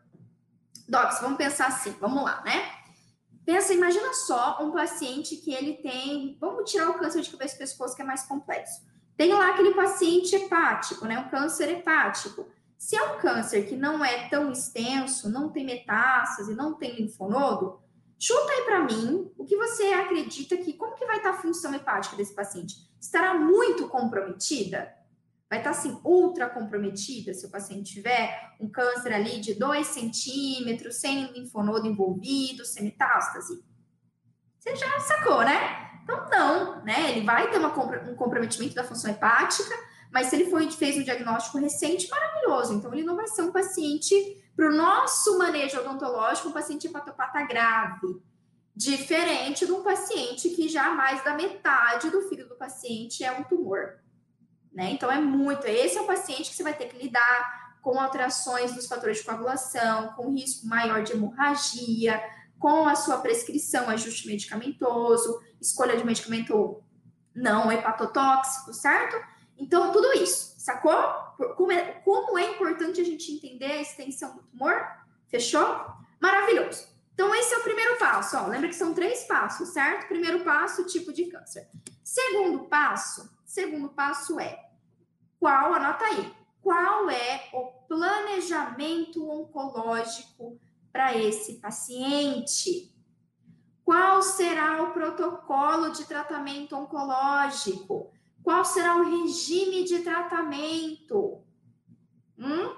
Docs, 0.88 1.20
vamos 1.20 1.38
pensar 1.38 1.68
assim, 1.68 1.94
vamos 2.00 2.22
lá, 2.22 2.42
né? 2.44 2.70
Pensa, 3.44 3.72
imagina 3.72 4.12
só 4.12 4.58
um 4.62 4.72
paciente 4.72 5.36
que 5.36 5.52
ele 5.52 5.74
tem, 5.74 6.36
vamos 6.40 6.70
tirar 6.70 6.90
o 6.90 6.98
câncer 6.98 7.22
de 7.22 7.30
cabeça 7.30 7.54
e 7.54 7.58
pescoço 7.58 7.96
que 7.96 8.02
é 8.02 8.04
mais 8.04 8.24
complexo. 8.24 8.86
Tem 9.16 9.32
lá 9.32 9.50
aquele 9.50 9.74
paciente 9.74 10.34
hepático, 10.34 11.06
né? 11.06 11.18
Um 11.18 11.28
câncer 11.28 11.68
hepático. 11.70 12.46
Se 12.76 12.96
é 12.96 13.02
um 13.02 13.18
câncer 13.18 13.66
que 13.66 13.76
não 13.76 14.04
é 14.04 14.28
tão 14.28 14.52
extenso, 14.52 15.30
não 15.30 15.48
tem 15.50 15.64
metástase, 15.64 16.54
não 16.54 16.74
tem 16.74 16.94
linfonodo, 16.94 17.80
Chuta 18.20 18.52
aí 18.52 18.62
para 18.64 18.82
mim 18.82 19.30
o 19.38 19.44
que 19.44 19.56
você 19.56 19.84
acredita 19.92 20.56
que, 20.56 20.72
como 20.72 20.96
que 20.96 21.06
vai 21.06 21.18
estar 21.18 21.30
a 21.30 21.40
função 21.40 21.72
hepática 21.72 22.16
desse 22.16 22.34
paciente? 22.34 22.74
Estará 23.00 23.34
muito 23.34 23.88
comprometida? 23.88 24.92
Vai 25.50 25.60
estar 25.60 25.72
tá, 25.72 25.78
assim, 25.78 25.98
ultra 26.04 26.48
comprometida 26.48 27.32
se 27.32 27.46
o 27.46 27.50
paciente 27.50 27.94
tiver 27.94 28.54
um 28.60 28.68
câncer 28.68 29.14
ali 29.14 29.40
de 29.40 29.54
2 29.54 29.86
centímetros, 29.86 30.96
sem 30.96 31.32
linfonodo 31.32 31.86
envolvido, 31.86 32.66
sem 32.66 32.84
metástase? 32.84 33.64
Você 34.58 34.76
já 34.76 35.00
sacou, 35.00 35.42
né? 35.42 36.00
Então, 36.02 36.28
não, 36.30 36.84
né? 36.84 37.12
Ele 37.12 37.24
vai 37.24 37.50
ter 37.50 37.58
uma, 37.58 37.68
um 38.10 38.14
comprometimento 38.14 38.74
da 38.74 38.84
função 38.84 39.10
hepática, 39.10 39.74
mas 40.12 40.26
se 40.26 40.36
ele 40.36 40.50
foi, 40.50 40.70
fez 40.70 40.98
um 40.98 41.02
diagnóstico 41.02 41.58
recente, 41.58 42.10
maravilhoso. 42.10 42.74
Então, 42.74 42.92
ele 42.92 43.04
não 43.04 43.16
vai 43.16 43.26
ser 43.26 43.42
um 43.42 43.52
paciente, 43.52 44.14
para 44.54 44.68
o 44.68 44.76
nosso 44.76 45.38
manejo 45.38 45.80
odontológico, 45.80 46.48
um 46.48 46.52
paciente 46.52 46.88
hepatopata 46.88 47.42
grave. 47.44 48.20
Diferente 48.76 49.64
de 49.64 49.72
um 49.72 49.82
paciente 49.82 50.50
que 50.50 50.68
já 50.68 50.90
mais 50.90 51.24
da 51.24 51.34
metade 51.34 52.10
do 52.10 52.22
fígado 52.28 52.50
do 52.50 52.56
paciente 52.56 53.24
é 53.24 53.32
um 53.32 53.44
tumor. 53.44 53.98
Né? 54.72 54.90
Então, 54.90 55.10
é 55.10 55.20
muito. 55.20 55.66
Esse 55.66 55.98
é 55.98 56.00
o 56.00 56.06
paciente 56.06 56.50
que 56.50 56.56
você 56.56 56.62
vai 56.62 56.74
ter 56.74 56.86
que 56.86 57.02
lidar 57.02 57.76
com 57.80 57.98
alterações 57.98 58.72
dos 58.72 58.86
fatores 58.86 59.18
de 59.18 59.24
coagulação, 59.24 60.12
com 60.14 60.32
risco 60.32 60.66
maior 60.66 61.02
de 61.02 61.12
hemorragia, 61.12 62.22
com 62.58 62.88
a 62.88 62.94
sua 62.94 63.18
prescrição, 63.18 63.88
ajuste 63.88 64.26
medicamentoso, 64.26 65.40
escolha 65.60 65.96
de 65.96 66.04
medicamento 66.04 66.82
não 67.34 67.70
hepatotóxico, 67.70 68.72
certo? 68.72 69.16
Então, 69.56 69.92
tudo 69.92 70.12
isso, 70.12 70.54
sacou? 70.58 70.94
Como 71.56 71.72
é, 71.72 71.84
como 72.04 72.38
é 72.38 72.52
importante 72.52 73.00
a 73.00 73.04
gente 73.04 73.32
entender 73.32 73.72
a 73.72 73.80
extensão 73.80 74.36
do 74.36 74.42
tumor? 74.42 74.86
Fechou? 75.28 75.86
Maravilhoso. 76.20 76.86
Então, 77.14 77.34
esse 77.34 77.52
é 77.52 77.58
o 77.58 77.62
primeiro 77.62 77.98
passo. 77.98 78.36
Ó. 78.36 78.46
Lembra 78.46 78.68
que 78.68 78.74
são 78.74 78.94
três 78.94 79.24
passos, 79.24 79.70
certo? 79.70 80.06
Primeiro 80.06 80.44
passo, 80.44 80.86
tipo 80.86 81.12
de 81.12 81.26
câncer. 81.26 81.68
Segundo 82.04 82.64
passo, 82.66 83.28
segundo 83.48 83.88
passo 83.88 84.38
é 84.38 84.68
qual, 85.40 85.72
anota 85.72 86.04
aí, 86.04 86.32
qual 86.60 87.08
é 87.08 87.48
o 87.54 87.66
planejamento 87.88 89.28
oncológico 89.28 90.60
para 90.92 91.16
esse 91.16 91.54
paciente? 91.54 92.94
Qual 93.84 94.20
será 94.20 94.82
o 94.82 94.92
protocolo 94.92 95.90
de 95.90 96.04
tratamento 96.04 96.76
oncológico? 96.76 98.12
Qual 98.42 98.64
será 98.64 98.96
o 98.96 99.22
regime 99.22 99.84
de 99.84 100.00
tratamento? 100.00 101.42
Hum? 102.38 102.76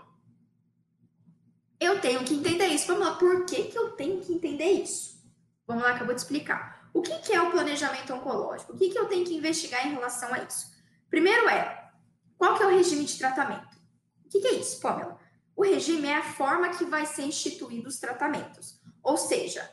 Eu 1.80 2.00
tenho 2.00 2.22
que 2.24 2.34
entender 2.34 2.68
isso. 2.68 2.86
Vamos 2.86 3.06
lá, 3.06 3.14
por 3.16 3.44
que, 3.44 3.64
que 3.64 3.78
eu 3.78 3.90
tenho 3.92 4.20
que 4.20 4.32
entender 4.32 4.70
isso? 4.70 5.20
Vamos 5.66 5.82
lá 5.82 5.94
vou 6.04 6.14
te 6.14 6.18
explicar. 6.18 6.79
O 6.92 7.02
que, 7.02 7.16
que 7.20 7.32
é 7.32 7.40
o 7.40 7.50
planejamento 7.50 8.12
oncológico? 8.12 8.72
O 8.72 8.76
que, 8.76 8.90
que 8.90 8.98
eu 8.98 9.06
tenho 9.06 9.24
que 9.24 9.36
investigar 9.36 9.86
em 9.86 9.92
relação 9.92 10.32
a 10.34 10.38
isso? 10.38 10.70
Primeiro 11.08 11.48
é, 11.48 11.90
qual 12.36 12.56
que 12.56 12.62
é 12.62 12.66
o 12.66 12.76
regime 12.76 13.04
de 13.04 13.18
tratamento? 13.18 13.76
O 14.24 14.28
que, 14.28 14.40
que 14.40 14.48
é 14.48 14.54
isso, 14.54 14.80
Pamela? 14.80 15.18
O 15.54 15.62
regime 15.62 16.08
é 16.08 16.16
a 16.16 16.22
forma 16.22 16.70
que 16.70 16.84
vai 16.84 17.04
ser 17.04 17.22
instituído 17.22 17.88
os 17.88 17.98
tratamentos. 17.98 18.80
Ou 19.02 19.16
seja, 19.16 19.68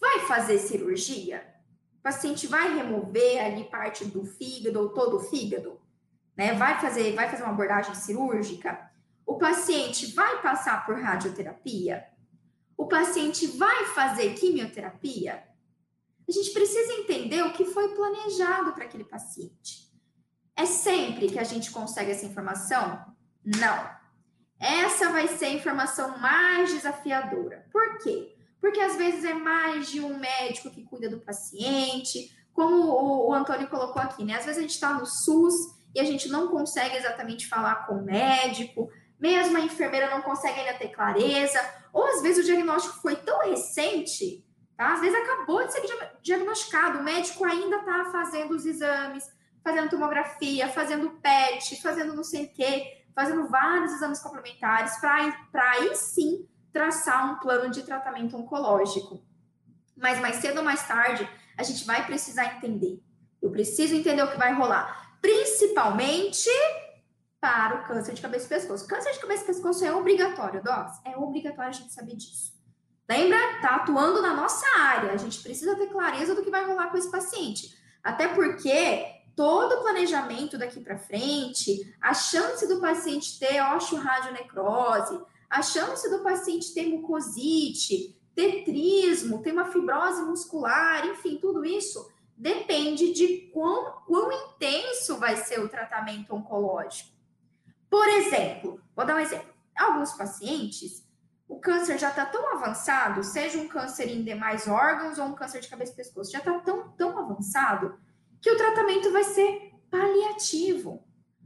vai 0.00 0.20
fazer 0.20 0.58
cirurgia? 0.58 1.46
O 1.98 2.02
paciente 2.02 2.46
vai 2.46 2.74
remover 2.74 3.44
ali 3.44 3.64
parte 3.64 4.04
do 4.04 4.24
fígado 4.24 4.80
ou 4.80 4.88
todo 4.90 5.16
o 5.16 5.20
fígado, 5.20 5.80
né? 6.36 6.54
Vai 6.54 6.80
fazer, 6.80 7.14
vai 7.14 7.28
fazer 7.28 7.42
uma 7.42 7.52
abordagem 7.52 7.94
cirúrgica. 7.94 8.90
O 9.26 9.38
paciente 9.38 10.12
vai 10.14 10.40
passar 10.40 10.86
por 10.86 10.98
radioterapia. 10.98 12.04
O 12.76 12.86
paciente 12.86 13.46
vai 13.46 13.86
fazer 13.86 14.34
quimioterapia. 14.34 15.47
A 16.28 16.32
gente 16.32 16.50
precisa 16.50 16.92
entender 16.94 17.42
o 17.42 17.52
que 17.52 17.64
foi 17.64 17.94
planejado 17.94 18.72
para 18.72 18.84
aquele 18.84 19.04
paciente. 19.04 19.88
É 20.54 20.66
sempre 20.66 21.30
que 21.30 21.38
a 21.38 21.44
gente 21.44 21.70
consegue 21.70 22.10
essa 22.10 22.26
informação? 22.26 23.04
Não. 23.44 23.98
Essa 24.60 25.10
vai 25.10 25.28
ser 25.28 25.46
a 25.46 25.52
informação 25.52 26.18
mais 26.18 26.70
desafiadora. 26.70 27.66
Por 27.72 27.98
quê? 27.98 28.38
porque 28.60 28.80
às 28.80 28.96
vezes 28.96 29.24
é 29.24 29.34
mais 29.34 29.90
de 29.90 30.00
um 30.00 30.18
médico 30.18 30.70
que 30.70 30.84
cuida 30.84 31.08
do 31.08 31.20
paciente, 31.20 32.30
como 32.52 33.28
o, 33.28 33.32
Antônio 33.32 33.68
colocou 33.68 34.02
aqui, 34.02 34.24
né? 34.24 34.34
Às 34.34 34.44
vezes 34.44 34.58
a 34.58 34.62
gente 34.62 34.74
está 34.74 34.92
no 34.92 35.06
SUS 35.06 35.54
e 35.94 36.00
a 36.00 36.04
gente 36.04 36.28
não 36.28 36.48
consegue 36.48 36.96
exatamente 36.96 37.46
falar 37.46 37.86
com 37.86 37.94
o 37.94 38.04
médico, 38.04 38.90
mesmo 39.18 39.56
a 39.56 39.60
enfermeira 39.60 40.10
não 40.10 40.22
consegue 40.22 40.60
ainda 40.60 40.74
ter 40.74 40.88
clareza, 40.88 41.60
ou 41.92 42.04
às 42.04 42.20
vezes 42.20 42.44
o 42.44 42.46
diagnóstico 42.46 43.00
foi 43.00 43.16
tão 43.16 43.48
recente, 43.48 44.44
tá? 44.78 44.94
Às 44.94 45.00
vezes 45.00 45.18
acabou 45.20 45.66
de 45.66 45.72
ser 45.72 45.82
diagnosticado, 46.22 47.00
o 47.00 47.02
médico 47.02 47.44
ainda 47.44 47.78
está 47.78 48.06
fazendo 48.10 48.54
os 48.54 48.64
exames, 48.64 49.28
fazendo 49.62 49.90
tomografia, 49.90 50.68
fazendo 50.68 51.10
PET, 51.20 51.82
fazendo 51.82 52.14
não 52.14 52.24
sei 52.24 52.46
o 52.46 52.52
quê, 52.54 53.04
fazendo 53.14 53.48
vários 53.48 53.92
exames 53.92 54.20
complementares, 54.20 54.96
para 54.98 55.72
aí 55.72 55.94
sim 55.96 56.48
traçar 56.72 57.32
um 57.32 57.40
plano 57.40 57.70
de 57.70 57.82
tratamento 57.82 58.36
oncológico. 58.36 59.20
Mas 59.96 60.20
mais 60.20 60.36
cedo 60.36 60.58
ou 60.58 60.64
mais 60.64 60.86
tarde, 60.86 61.28
a 61.56 61.64
gente 61.64 61.84
vai 61.84 62.06
precisar 62.06 62.56
entender. 62.56 63.02
Eu 63.42 63.50
preciso 63.50 63.96
entender 63.96 64.22
o 64.22 64.30
que 64.30 64.38
vai 64.38 64.54
rolar, 64.54 65.18
principalmente 65.20 66.48
para 67.40 67.80
o 67.80 67.84
câncer 67.84 68.14
de 68.14 68.22
cabeça 68.22 68.46
e 68.46 68.48
pescoço. 68.48 68.86
Câncer 68.86 69.12
de 69.12 69.18
cabeça 69.18 69.42
e 69.42 69.46
pescoço 69.46 69.84
é 69.84 69.92
obrigatório, 69.92 70.62
Docs? 70.62 71.00
É 71.04 71.16
obrigatório 71.16 71.70
a 71.70 71.72
gente 71.72 71.92
saber 71.92 72.14
disso. 72.14 72.57
Lembra? 73.08 73.38
Tá 73.60 73.76
atuando 73.76 74.20
na 74.20 74.34
nossa 74.34 74.66
área. 74.76 75.12
A 75.12 75.16
gente 75.16 75.40
precisa 75.42 75.74
ter 75.76 75.86
clareza 75.86 76.34
do 76.34 76.42
que 76.42 76.50
vai 76.50 76.64
rolar 76.64 76.90
com 76.90 76.98
esse 76.98 77.10
paciente. 77.10 77.76
Até 78.02 78.28
porque 78.28 79.04
todo 79.34 79.72
o 79.72 79.82
planejamento 79.82 80.58
daqui 80.58 80.80
para 80.80 80.98
frente, 80.98 81.94
a 82.00 82.12
chance 82.12 82.66
do 82.66 82.80
paciente 82.80 83.38
ter 83.38 83.62
osteoradionecrose, 83.62 85.20
a 85.48 85.62
chance 85.62 86.10
do 86.10 86.22
paciente 86.22 86.74
ter 86.74 86.88
mucosite, 86.88 88.18
ter 88.34 88.64
trismo, 88.64 89.42
ter 89.42 89.52
uma 89.52 89.64
fibrose 89.64 90.22
muscular, 90.22 91.06
enfim, 91.06 91.38
tudo 91.40 91.64
isso 91.64 92.08
depende 92.36 93.12
de 93.12 93.50
quão, 93.52 94.00
quão 94.06 94.30
intenso 94.30 95.16
vai 95.16 95.36
ser 95.36 95.60
o 95.60 95.68
tratamento 95.68 96.34
oncológico. 96.34 97.10
Por 97.90 98.06
exemplo, 98.06 98.80
vou 98.94 99.06
dar 99.06 99.16
um 99.16 99.20
exemplo. 99.20 99.52
Alguns 99.76 100.12
pacientes, 100.12 101.07
o 101.48 101.58
câncer 101.58 101.98
já 101.98 102.10
está 102.10 102.26
tão 102.26 102.52
avançado, 102.54 103.24
seja 103.24 103.58
um 103.58 103.66
câncer 103.66 104.08
em 104.08 104.22
demais 104.22 104.68
órgãos 104.68 105.18
ou 105.18 105.26
um 105.26 105.34
câncer 105.34 105.60
de 105.60 105.68
cabeça 105.68 105.92
e 105.92 105.96
pescoço, 105.96 106.30
já 106.30 106.38
está 106.38 106.58
tão, 106.58 106.90
tão 106.90 107.18
avançado 107.18 107.98
que 108.40 108.50
o 108.50 108.56
tratamento 108.56 109.10
vai 109.10 109.24
ser 109.24 109.72
paliativo. 109.90 111.02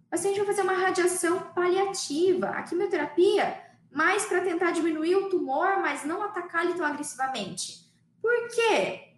O 0.06 0.10
paciente 0.10 0.38
vai 0.38 0.46
fazer 0.46 0.62
uma 0.62 0.74
radiação 0.74 1.40
paliativa. 1.54 2.48
A 2.48 2.62
quimioterapia 2.64 3.62
mais 3.90 4.24
para 4.24 4.40
tentar 4.40 4.72
diminuir 4.72 5.14
o 5.16 5.28
tumor, 5.28 5.78
mas 5.80 6.04
não 6.04 6.22
atacar 6.22 6.64
ele 6.64 6.74
tão 6.74 6.84
agressivamente. 6.84 7.86
Por 8.20 8.48
quê? 8.48 9.12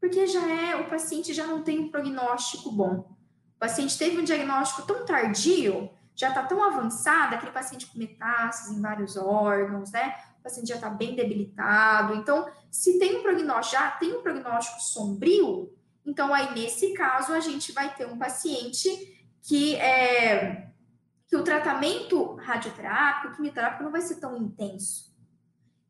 Porque 0.00 0.26
já 0.26 0.48
é, 0.50 0.76
o 0.76 0.88
paciente 0.88 1.34
já 1.34 1.46
não 1.46 1.62
tem 1.62 1.78
um 1.78 1.90
prognóstico 1.90 2.72
bom. 2.72 3.16
O 3.56 3.58
paciente 3.58 3.98
teve 3.98 4.18
um 4.18 4.24
diagnóstico 4.24 4.82
tão 4.82 5.04
tardio, 5.04 5.90
já 6.14 6.28
está 6.28 6.42
tão 6.42 6.62
avançado, 6.62 7.34
aquele 7.34 7.52
paciente 7.52 7.86
com 7.86 7.98
metástases 7.98 8.76
em 8.76 8.80
vários 8.80 9.16
órgãos, 9.16 9.90
né? 9.90 10.14
O 10.38 10.42
paciente 10.42 10.68
já 10.68 10.76
está 10.76 10.90
bem 10.90 11.14
debilitado. 11.14 12.14
Então, 12.14 12.50
se 12.70 12.98
tem 12.98 13.16
um 13.18 13.22
prognóstico, 13.22 13.80
já 13.80 13.90
tem 13.92 14.16
um 14.16 14.22
prognóstico 14.22 14.80
sombrio, 14.80 15.72
então 16.04 16.34
aí 16.34 16.52
nesse 16.54 16.92
caso 16.94 17.32
a 17.32 17.40
gente 17.40 17.72
vai 17.72 17.94
ter 17.94 18.06
um 18.06 18.18
paciente 18.18 18.90
que 19.42 19.76
é 19.76 20.68
que 21.28 21.36
o 21.36 21.42
tratamento 21.42 22.34
radioterápico, 22.34 23.36
quimioterápico 23.36 23.84
não 23.84 23.90
vai 23.90 24.02
ser 24.02 24.16
tão 24.16 24.36
intenso. 24.36 25.10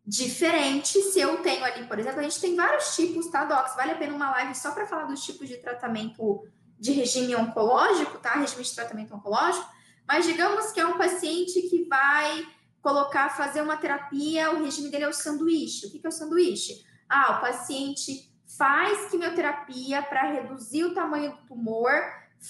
Diferente 0.06 1.00
se 1.00 1.20
eu 1.20 1.42
tenho 1.42 1.64
ali, 1.64 1.84
por 1.86 1.98
exemplo, 1.98 2.20
a 2.20 2.22
gente 2.22 2.40
tem 2.40 2.54
vários 2.54 2.94
tipos, 2.94 3.26
tá, 3.26 3.44
Docs? 3.44 3.74
Vale 3.74 3.90
a 3.90 3.96
pena 3.96 4.14
uma 4.14 4.30
live 4.30 4.54
só 4.54 4.70
para 4.70 4.86
falar 4.86 5.04
dos 5.04 5.24
tipos 5.24 5.48
de 5.48 5.56
tratamento 5.56 6.46
de 6.78 6.92
regime 6.92 7.34
oncológico, 7.34 8.18
tá? 8.18 8.34
Regime 8.34 8.62
de 8.62 8.74
tratamento 8.74 9.14
oncológico. 9.14 9.68
Mas 10.12 10.26
digamos 10.26 10.72
que 10.72 10.78
é 10.78 10.86
um 10.86 10.98
paciente 10.98 11.62
que 11.70 11.84
vai 11.84 12.46
colocar, 12.82 13.30
fazer 13.30 13.62
uma 13.62 13.78
terapia, 13.78 14.50
o 14.50 14.62
regime 14.62 14.90
dele 14.90 15.04
é 15.04 15.08
o 15.08 15.12
sanduíche. 15.12 15.86
O 15.86 15.90
que 15.90 16.04
é 16.04 16.08
o 16.10 16.12
sanduíche? 16.12 16.84
Ah, 17.08 17.38
o 17.38 17.40
paciente 17.40 18.30
faz 18.58 19.10
quimioterapia 19.10 20.02
para 20.02 20.30
reduzir 20.30 20.84
o 20.84 20.92
tamanho 20.92 21.32
do 21.32 21.46
tumor 21.46 21.94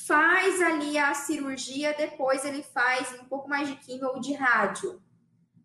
faz 0.08 0.60
ali 0.60 0.98
a 0.98 1.14
cirurgia, 1.14 1.94
depois 1.96 2.44
ele 2.44 2.64
faz 2.64 3.12
um 3.20 3.26
pouco 3.26 3.48
mais 3.48 3.68
de 3.68 3.76
quimio 3.76 4.08
ou 4.08 4.18
de 4.18 4.32
rádio. 4.32 5.00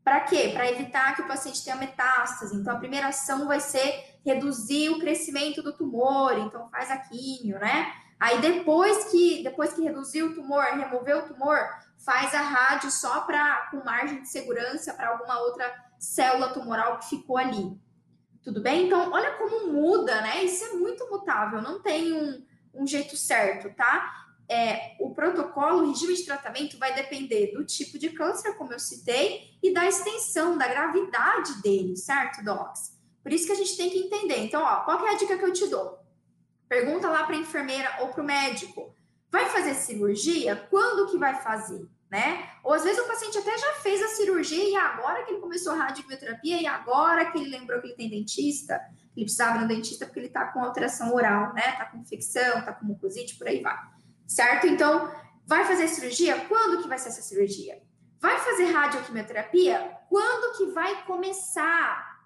Para 0.03 0.19
quê? 0.19 0.51
Para 0.53 0.69
evitar 0.69 1.15
que 1.15 1.23
o 1.23 1.27
paciente 1.27 1.63
tenha 1.63 1.77
metástase. 1.77 2.55
Então, 2.55 2.75
a 2.75 2.79
primeira 2.79 3.07
ação 3.07 3.47
vai 3.47 3.59
ser 3.59 4.19
reduzir 4.23 4.89
o 4.89 4.99
crescimento 4.99 5.63
do 5.63 5.73
tumor, 5.73 6.37
então 6.37 6.69
faz 6.69 6.91
a 6.91 6.97
quimio, 6.97 7.57
né? 7.57 7.91
Aí 8.19 8.39
depois 8.41 9.05
que 9.05 9.43
depois 9.43 9.73
que 9.73 9.81
reduzir 9.81 10.23
o 10.23 10.33
tumor, 10.33 10.63
remover 10.63 11.17
o 11.17 11.27
tumor, 11.27 11.59
faz 11.97 12.33
a 12.33 12.41
rádio 12.41 12.91
só 12.91 13.21
para 13.21 13.67
com 13.71 13.83
margem 13.83 14.21
de 14.21 14.29
segurança 14.29 14.93
para 14.93 15.09
alguma 15.09 15.39
outra 15.39 15.73
célula 15.99 16.49
tumoral 16.49 16.99
que 16.99 17.09
ficou 17.09 17.37
ali. 17.37 17.79
Tudo 18.43 18.61
bem? 18.61 18.85
Então, 18.85 19.11
olha 19.11 19.31
como 19.33 19.73
muda, 19.73 20.21
né? 20.21 20.43
Isso 20.43 20.63
é 20.63 20.73
muito 20.73 21.09
mutável, 21.09 21.61
não 21.61 21.81
tem 21.81 22.13
um, 22.13 22.45
um 22.73 22.87
jeito 22.87 23.17
certo, 23.17 23.75
tá? 23.75 24.25
É, 24.49 24.95
o 25.01 25.13
protocolo, 25.13 25.83
o 25.83 25.89
regime 25.89 26.13
de 26.13 26.23
tratamento 26.23 26.77
vai 26.77 26.93
depender 26.95 27.51
do 27.51 27.65
tipo 27.65 27.99
de 27.99 28.11
câncer, 28.11 28.55
como 28.55 28.71
eu 28.71 28.79
citei, 28.79 29.57
e 29.61 29.73
da 29.73 29.85
extensão, 29.85 30.57
da 30.57 30.67
gravidade 30.67 31.61
dele, 31.61 31.97
certo, 31.97 32.43
Docs? 32.43 32.95
Por 33.21 33.33
isso 33.33 33.45
que 33.45 33.51
a 33.51 33.55
gente 33.55 33.75
tem 33.75 33.89
que 33.89 33.99
entender. 33.99 34.37
Então, 34.37 34.63
ó, 34.63 34.85
qual 34.85 35.05
é 35.05 35.11
a 35.11 35.17
dica 35.17 35.37
que 35.37 35.43
eu 35.43 35.51
te 35.51 35.67
dou? 35.67 35.99
Pergunta 36.69 37.09
lá 37.09 37.23
para 37.25 37.35
a 37.35 37.39
enfermeira 37.39 37.97
ou 37.99 38.07
para 38.07 38.23
o 38.23 38.25
médico. 38.25 38.95
Vai 39.29 39.49
fazer 39.49 39.73
cirurgia? 39.73 40.55
Quando 40.69 41.09
que 41.09 41.17
vai 41.17 41.41
fazer? 41.41 41.87
Né? 42.09 42.49
Ou 42.63 42.73
às 42.73 42.85
vezes 42.85 43.03
o 43.03 43.07
paciente 43.07 43.37
até 43.37 43.57
já 43.57 43.73
fez 43.73 44.01
a 44.01 44.07
cirurgia 44.07 44.63
e 44.63 44.75
agora 44.77 45.23
que 45.23 45.31
ele 45.31 45.41
começou 45.41 45.73
a 45.73 45.75
radioquimioterapia 45.75 46.61
e 46.61 46.65
agora 46.65 47.29
que 47.29 47.37
ele 47.37 47.49
lembrou 47.49 47.81
que 47.81 47.87
ele 47.87 47.95
tem 47.97 48.09
dentista, 48.09 48.79
ele 49.13 49.25
precisava 49.25 49.59
no 49.59 49.67
dentista 49.67 50.05
porque 50.05 50.19
ele 50.19 50.27
está 50.27 50.45
com 50.45 50.63
alteração 50.63 51.13
oral, 51.13 51.53
né? 51.53 51.73
Tá 51.73 51.85
com 51.85 51.97
infecção, 51.97 52.63
tá 52.63 52.71
com 52.71 52.85
mucosite, 52.85 53.35
por 53.35 53.47
aí 53.47 53.61
vai. 53.61 53.77
Certo? 54.25 54.67
Então, 54.67 55.11
vai 55.45 55.65
fazer 55.65 55.89
cirurgia? 55.89 56.45
Quando 56.45 56.81
que 56.81 56.87
vai 56.87 56.97
ser 56.97 57.09
essa 57.09 57.21
cirurgia? 57.21 57.81
Vai 58.21 58.39
fazer 58.39 58.71
radioquimioterapia? 58.71 59.97
Quando 60.07 60.57
que 60.57 60.67
vai 60.67 61.03
começar? 61.03 62.17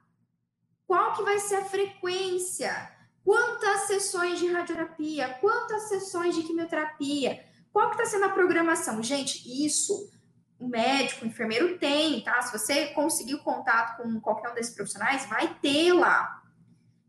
Qual 0.85 1.13
que 1.13 1.23
vai 1.23 1.39
ser 1.39 1.55
a 1.55 1.65
frequência? 1.65 2.90
Quantas 3.23 3.81
sessões 3.81 4.39
de 4.39 4.51
radioterapia? 4.51 5.37
Quantas 5.39 5.89
sessões 5.89 6.35
de 6.35 6.43
quimioterapia? 6.43 7.45
Qual 7.71 7.89
que 7.89 7.95
está 7.95 8.05
sendo 8.05 8.25
a 8.25 8.29
programação? 8.29 9.01
Gente, 9.01 9.43
isso 9.65 10.09
o 10.59 10.67
médico, 10.67 11.25
o 11.25 11.27
enfermeiro 11.27 11.77
tem, 11.79 12.23
tá? 12.23 12.39
Se 12.43 12.57
você 12.57 12.87
conseguiu 12.87 13.39
contato 13.39 13.97
com 13.97 14.21
qualquer 14.21 14.51
um 14.51 14.53
desses 14.53 14.75
profissionais, 14.75 15.25
vai 15.25 15.55
ter 15.59 15.91
lá. 15.91 16.41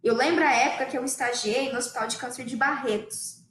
Eu 0.03 0.17
lembro 0.17 0.43
a 0.43 0.51
época 0.51 0.87
que 0.87 0.97
eu 0.97 1.05
estagiei 1.05 1.71
no 1.71 1.79
Hospital 1.79 2.09
de 2.09 2.17
Câncer 2.17 2.47
de 2.47 2.57
Barretos. 2.57 3.43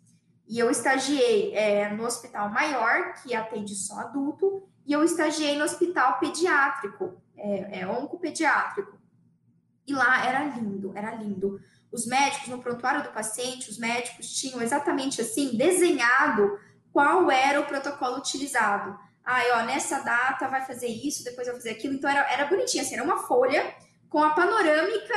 E 0.48 0.60
eu 0.60 0.70
estagiei 0.70 1.56
é, 1.56 1.94
no 1.94 2.04
hospital 2.04 2.50
maior, 2.50 3.14
que 3.22 3.34
atende 3.34 3.76
só 3.76 4.00
adulto, 4.00 4.68
e 4.86 4.92
eu 4.92 5.04
estagiei 5.04 5.58
no 5.58 5.64
hospital 5.64 6.20
pediátrico, 6.20 7.22
é, 7.38 7.82
é 7.82 7.88
oncopediátrico. 7.88 9.00
E 9.88 9.94
lá 9.94 10.26
era 10.26 10.44
lindo, 10.44 10.92
era 10.96 11.16
lindo. 11.16 11.62
Os 11.92 12.06
médicos, 12.06 12.48
no 12.48 12.62
prontuário 12.62 13.04
do 13.04 13.12
paciente, 13.12 13.70
os 13.70 13.78
médicos 13.78 14.34
tinham 14.34 14.62
exatamente 14.62 15.22
assim, 15.22 15.58
desenhado 15.58 16.58
qual 16.92 17.30
era 17.30 17.60
o 17.60 17.66
protocolo 17.66 18.18
utilizado. 18.18 18.98
Ah, 19.24 19.42
ó, 19.56 19.66
nessa 19.66 20.00
data 20.00 20.48
vai 20.48 20.66
fazer 20.66 20.88
isso, 20.88 21.24
depois 21.24 21.48
vai 21.48 21.56
fazer 21.56 21.72
aquilo. 21.72 21.94
Então 21.94 22.10
era, 22.10 22.22
era 22.32 22.46
bonitinho, 22.46 22.84
assim, 22.84 22.96
era 22.96 23.04
uma 23.04 23.18
folha 23.24 23.76
com 24.10 24.24
a 24.24 24.32
panorâmica 24.32 25.14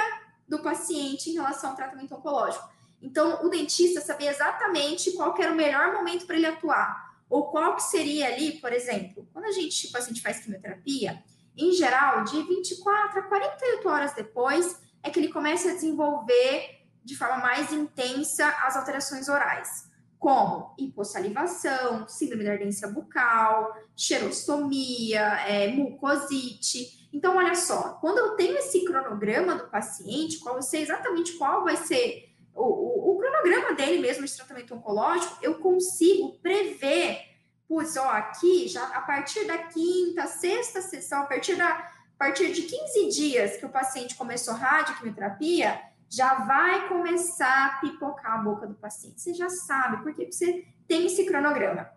do 0.47 0.61
paciente 0.61 1.31
em 1.31 1.35
relação 1.35 1.71
ao 1.71 1.77
tratamento 1.77 2.15
oncológico. 2.15 2.69
Então 3.01 3.45
o 3.45 3.49
dentista 3.49 4.01
sabia 4.01 4.31
exatamente 4.31 5.13
qual 5.13 5.35
era 5.39 5.53
o 5.53 5.57
melhor 5.57 5.93
momento 5.93 6.27
para 6.27 6.37
ele 6.37 6.47
atuar. 6.47 7.15
Ou 7.29 7.51
qual 7.51 7.77
que 7.77 7.83
seria 7.83 8.29
ali, 8.29 8.53
por 8.61 8.73
exemplo, 8.73 9.29
quando 9.33 9.47
a 9.47 9.53
gente, 9.53 9.89
o 9.89 9.93
paciente 9.93 10.21
faz 10.21 10.41
quimioterapia, 10.41 11.23
em 11.57 11.73
geral, 11.73 12.25
de 12.25 12.43
24 12.43 13.21
a 13.21 13.23
48 13.23 13.89
horas 13.89 14.15
depois, 14.15 14.81
é 15.05 15.11
que 15.11 15.21
ele 15.21 15.29
começa 15.29 15.71
a 15.71 15.75
desenvolver 15.75 16.81
de 17.05 17.15
forma 17.15 17.37
mais 17.37 17.71
intensa 17.73 18.49
as 18.67 18.75
alterações 18.75 19.29
orais, 19.29 19.91
como 20.19 20.75
hipossalivação, 20.79 22.09
síndrome 22.09 22.45
da 22.45 22.53
ardência 22.53 22.89
bucal, 22.89 23.77
xerostomia, 23.95 25.21
é, 25.47 25.69
mucosite. 25.69 27.07
Então, 27.13 27.37
olha 27.37 27.55
só, 27.55 27.99
quando 28.01 28.19
eu 28.19 28.31
tenho 28.35 28.57
esse 28.57 28.83
cronograma 28.87 29.55
do 29.55 29.69
paciente, 29.69 30.39
qual 30.39 30.57
eu 30.57 30.63
sei 30.63 30.83
exatamente 30.83 31.35
qual 31.35 31.63
vai 31.63 31.77
ser 31.77 32.31
o, 32.55 32.63
o, 32.63 33.13
o 33.13 33.19
cronograma 33.19 33.75
dele 33.75 34.01
mesmo 34.01 34.25
de 34.25 34.35
tratamento 34.35 34.75
oncológico, 34.75 35.37
eu 35.43 35.59
consigo 35.59 36.39
prever, 36.39 37.21
putz, 37.69 37.97
ó, 37.99 38.09
aqui, 38.09 38.67
já 38.67 38.83
a 38.83 39.03
partir 39.03 39.45
da 39.45 39.59
quinta, 39.59 40.27
sexta 40.27 40.81
sessão, 40.81 41.21
a 41.21 41.27
partir 41.27 41.57
da 41.57 41.94
a 42.15 42.25
partir 42.25 42.53
de 42.53 42.63
15 42.63 43.09
dias 43.09 43.57
que 43.57 43.67
o 43.67 43.71
paciente 43.71 44.15
começou 44.15 44.55
radioquimioterapia, 44.55 45.81
já 46.09 46.35
vai 46.35 46.89
começar 46.89 47.67
a 47.67 47.81
pipocar 47.81 48.39
a 48.39 48.43
boca 48.43 48.67
do 48.67 48.75
paciente. 48.75 49.21
Você 49.21 49.35
já 49.35 49.49
sabe, 49.49 50.03
porque 50.03 50.31
você 50.31 50.65
tem 50.87 51.07
esse 51.07 51.25
cronograma. 51.27 51.91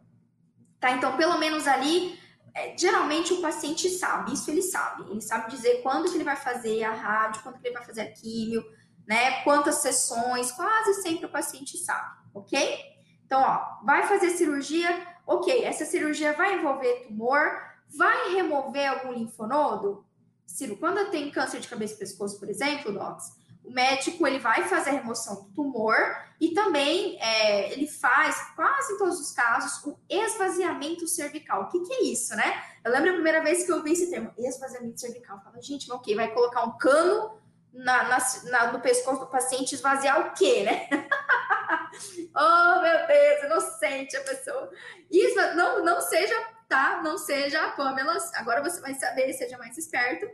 Tá? 0.79 0.91
Então, 0.91 1.15
pelo 1.17 1.37
menos 1.37 1.67
ali, 1.67 2.19
é, 2.53 2.75
geralmente 2.75 3.33
o 3.33 3.41
paciente 3.41 3.89
sabe, 3.89 4.33
isso 4.33 4.49
ele 4.49 4.63
sabe. 4.63 5.09
Ele 5.11 5.21
sabe 5.21 5.51
dizer 5.51 5.81
quando 5.83 6.09
que 6.09 6.17
ele 6.17 6.23
vai 6.23 6.35
fazer 6.35 6.83
a 6.83 6.91
rádio, 6.91 7.43
quando 7.43 7.59
que 7.59 7.67
ele 7.67 7.75
vai 7.75 7.85
fazer 7.85 8.01
a 8.01 8.11
químio, 8.11 8.65
né? 9.07 9.43
Quantas 9.43 9.75
sessões, 9.75 10.51
quase 10.51 11.01
sempre 11.01 11.27
o 11.27 11.31
paciente 11.31 11.77
sabe, 11.77 12.17
ok? 12.33 12.79
Então, 13.25 13.41
ó, 13.41 13.83
vai 13.83 14.07
fazer 14.07 14.31
cirurgia, 14.31 15.05
ok, 15.25 15.63
essa 15.63 15.85
cirurgia 15.85 16.33
vai 16.33 16.55
envolver 16.55 17.05
tumor, 17.07 17.61
vai 17.95 18.33
remover 18.33 18.89
algum 18.89 19.13
linfonodo? 19.13 20.06
Ciro, 20.47 20.77
quando 20.77 21.11
tem 21.11 21.29
câncer 21.29 21.59
de 21.59 21.67
cabeça 21.67 21.93
e 21.93 21.97
pescoço, 21.97 22.39
por 22.39 22.49
exemplo, 22.49 22.93
Docs, 22.93 23.35
o 23.67 23.71
médico 23.71 24.25
ele 24.25 24.39
vai 24.39 24.63
fazer 24.63 24.91
a 24.91 24.93
remoção 24.93 25.43
do 25.43 25.49
tumor 25.49 25.97
e 26.39 26.53
também 26.53 27.21
é, 27.21 27.73
ele 27.73 27.85
faz, 27.85 28.53
quase 28.55 28.93
em 28.93 28.97
todos 28.97 29.19
os 29.19 29.31
casos, 29.33 29.83
o 29.83 29.99
esvaziamento 30.09 31.05
cervical. 31.05 31.63
O 31.63 31.67
que, 31.67 31.81
que, 31.81 31.93
é 31.93 32.03
isso, 32.03 32.33
né? 32.35 32.63
Eu 32.83 32.91
lembro 32.93 33.09
a 33.09 33.13
primeira 33.13 33.43
vez 33.43 33.65
que 33.65 33.71
eu 33.71 33.83
vi 33.83 33.91
esse 33.91 34.09
termo, 34.09 34.31
esvaziamento 34.37 34.99
cervical. 34.99 35.41
Eu 35.53 35.61
gente, 35.61 35.91
ok, 35.91 36.15
vai 36.15 36.33
colocar 36.33 36.63
um 36.63 36.77
cano 36.77 37.41
na, 37.73 38.03
na, 38.03 38.17
na, 38.45 38.71
no 38.71 38.79
pescoço 38.79 39.19
do 39.19 39.27
paciente, 39.27 39.75
esvaziar 39.75 40.27
o 40.27 40.33
quê, 40.33 40.63
né? 40.63 40.87
oh, 42.33 42.81
meu 42.81 43.07
Deus, 43.07 43.43
inocente 43.43 44.15
a 44.15 44.23
pessoa. 44.23 44.71
Isso, 45.11 45.35
não, 45.55 45.83
não 45.83 45.99
seja 45.99 46.35
tá? 46.67 47.01
Não 47.03 47.17
seja 47.17 47.65
a 47.65 47.71
Pamela. 47.71 48.17
Agora 48.35 48.63
você 48.63 48.79
vai 48.81 48.93
saber, 48.93 49.33
seja 49.33 49.57
mais 49.57 49.77
esperto, 49.77 50.27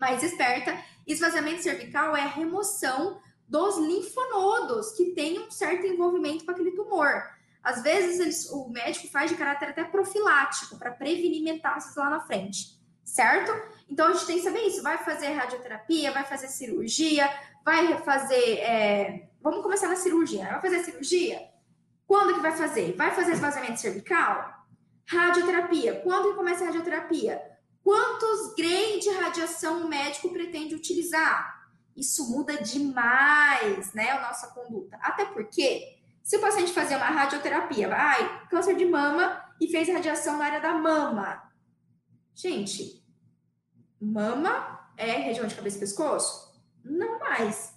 mais 0.00 0.22
esperta. 0.22 0.76
Esvaziamento 1.06 1.62
cervical 1.62 2.16
é 2.16 2.22
a 2.22 2.28
remoção 2.28 3.20
dos 3.46 3.76
linfonodos 3.78 4.92
que 4.92 5.12
tem 5.12 5.38
um 5.38 5.50
certo 5.50 5.86
envolvimento 5.86 6.44
com 6.44 6.50
aquele 6.50 6.72
tumor. 6.72 7.22
Às 7.62 7.82
vezes 7.82 8.18
eles, 8.18 8.50
o 8.50 8.68
médico 8.70 9.08
faz 9.08 9.30
de 9.30 9.36
caráter 9.36 9.68
até 9.68 9.84
profilático 9.84 10.78
para 10.78 10.90
prevenir 10.90 11.42
metástases 11.42 11.96
lá 11.96 12.10
na 12.10 12.20
frente, 12.20 12.80
certo? 13.04 13.52
Então 13.88 14.08
a 14.08 14.12
gente 14.14 14.26
tem 14.26 14.36
que 14.36 14.42
saber 14.42 14.60
isso. 14.60 14.82
Vai 14.82 14.98
fazer 14.98 15.28
radioterapia, 15.28 16.10
vai 16.10 16.24
fazer 16.24 16.48
cirurgia, 16.48 17.30
vai 17.64 18.02
fazer. 18.02 18.58
É... 18.58 19.28
Vamos 19.40 19.62
começar 19.62 19.88
na 19.88 19.96
cirurgia. 19.96 20.44
Vai 20.44 20.60
fazer 20.60 20.84
cirurgia? 20.84 21.48
Quando 22.06 22.34
que 22.34 22.40
vai 22.40 22.52
fazer? 22.52 22.96
Vai 22.96 23.14
fazer 23.14 23.32
esvaziamento 23.32 23.80
cervical? 23.80 24.61
Radioterapia. 25.12 26.00
Quando 26.00 26.34
começa 26.34 26.64
a 26.64 26.68
radioterapia? 26.68 27.42
Quantos 27.84 28.54
grains 28.54 29.04
de 29.04 29.10
radiação 29.10 29.84
o 29.84 29.88
médico 29.88 30.32
pretende 30.32 30.74
utilizar? 30.74 31.68
Isso 31.94 32.30
muda 32.30 32.56
demais, 32.56 33.92
né, 33.92 34.12
a 34.12 34.22
nossa 34.22 34.46
conduta. 34.48 34.96
Até 35.02 35.26
porque, 35.26 35.98
se 36.22 36.38
o 36.38 36.40
paciente 36.40 36.72
fazer 36.72 36.96
uma 36.96 37.04
radioterapia, 37.04 37.88
vai, 37.88 38.46
câncer 38.48 38.74
de 38.74 38.86
mama 38.86 39.44
e 39.60 39.68
fez 39.68 39.86
radiação 39.90 40.38
na 40.38 40.46
área 40.46 40.60
da 40.60 40.72
mama. 40.72 41.42
Gente, 42.34 43.04
mama 44.00 44.88
é 44.96 45.12
região 45.12 45.46
de 45.46 45.54
cabeça 45.54 45.76
e 45.76 45.80
pescoço? 45.80 46.58
Não 46.82 47.18
mais. 47.18 47.74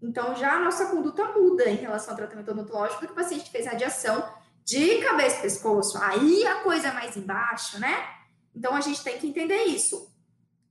Então, 0.00 0.34
já 0.34 0.54
a 0.54 0.64
nossa 0.64 0.86
conduta 0.86 1.32
muda 1.32 1.68
em 1.68 1.76
relação 1.76 2.12
ao 2.12 2.16
tratamento 2.16 2.50
odontológico, 2.50 3.00
porque 3.00 3.12
o 3.12 3.16
paciente 3.16 3.50
fez 3.50 3.66
radiação 3.66 4.37
de 4.68 4.98
cabeça 4.98 5.38
e 5.38 5.42
pescoço, 5.42 5.96
aí 5.96 6.46
a 6.46 6.56
coisa 6.56 6.88
é 6.88 6.92
mais 6.92 7.16
embaixo, 7.16 7.80
né? 7.80 8.06
Então 8.54 8.74
a 8.76 8.82
gente 8.82 9.02
tem 9.02 9.18
que 9.18 9.26
entender 9.26 9.64
isso. 9.64 10.14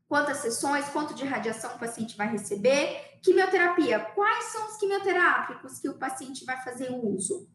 Quantas 0.08 0.38
sessões, 0.38 0.88
quanto 0.90 1.16
de 1.16 1.26
radiação 1.26 1.74
o 1.74 1.80
paciente 1.80 2.16
vai 2.16 2.28
receber, 2.28 3.18
quimioterapia, 3.24 4.00
quais 4.14 4.46
são 4.52 4.68
os 4.68 4.78
quimioterápicos 4.78 5.80
que 5.80 5.90
o 5.90 5.98
paciente 5.98 6.46
vai 6.46 6.64
fazer 6.64 6.92
uso? 6.92 7.50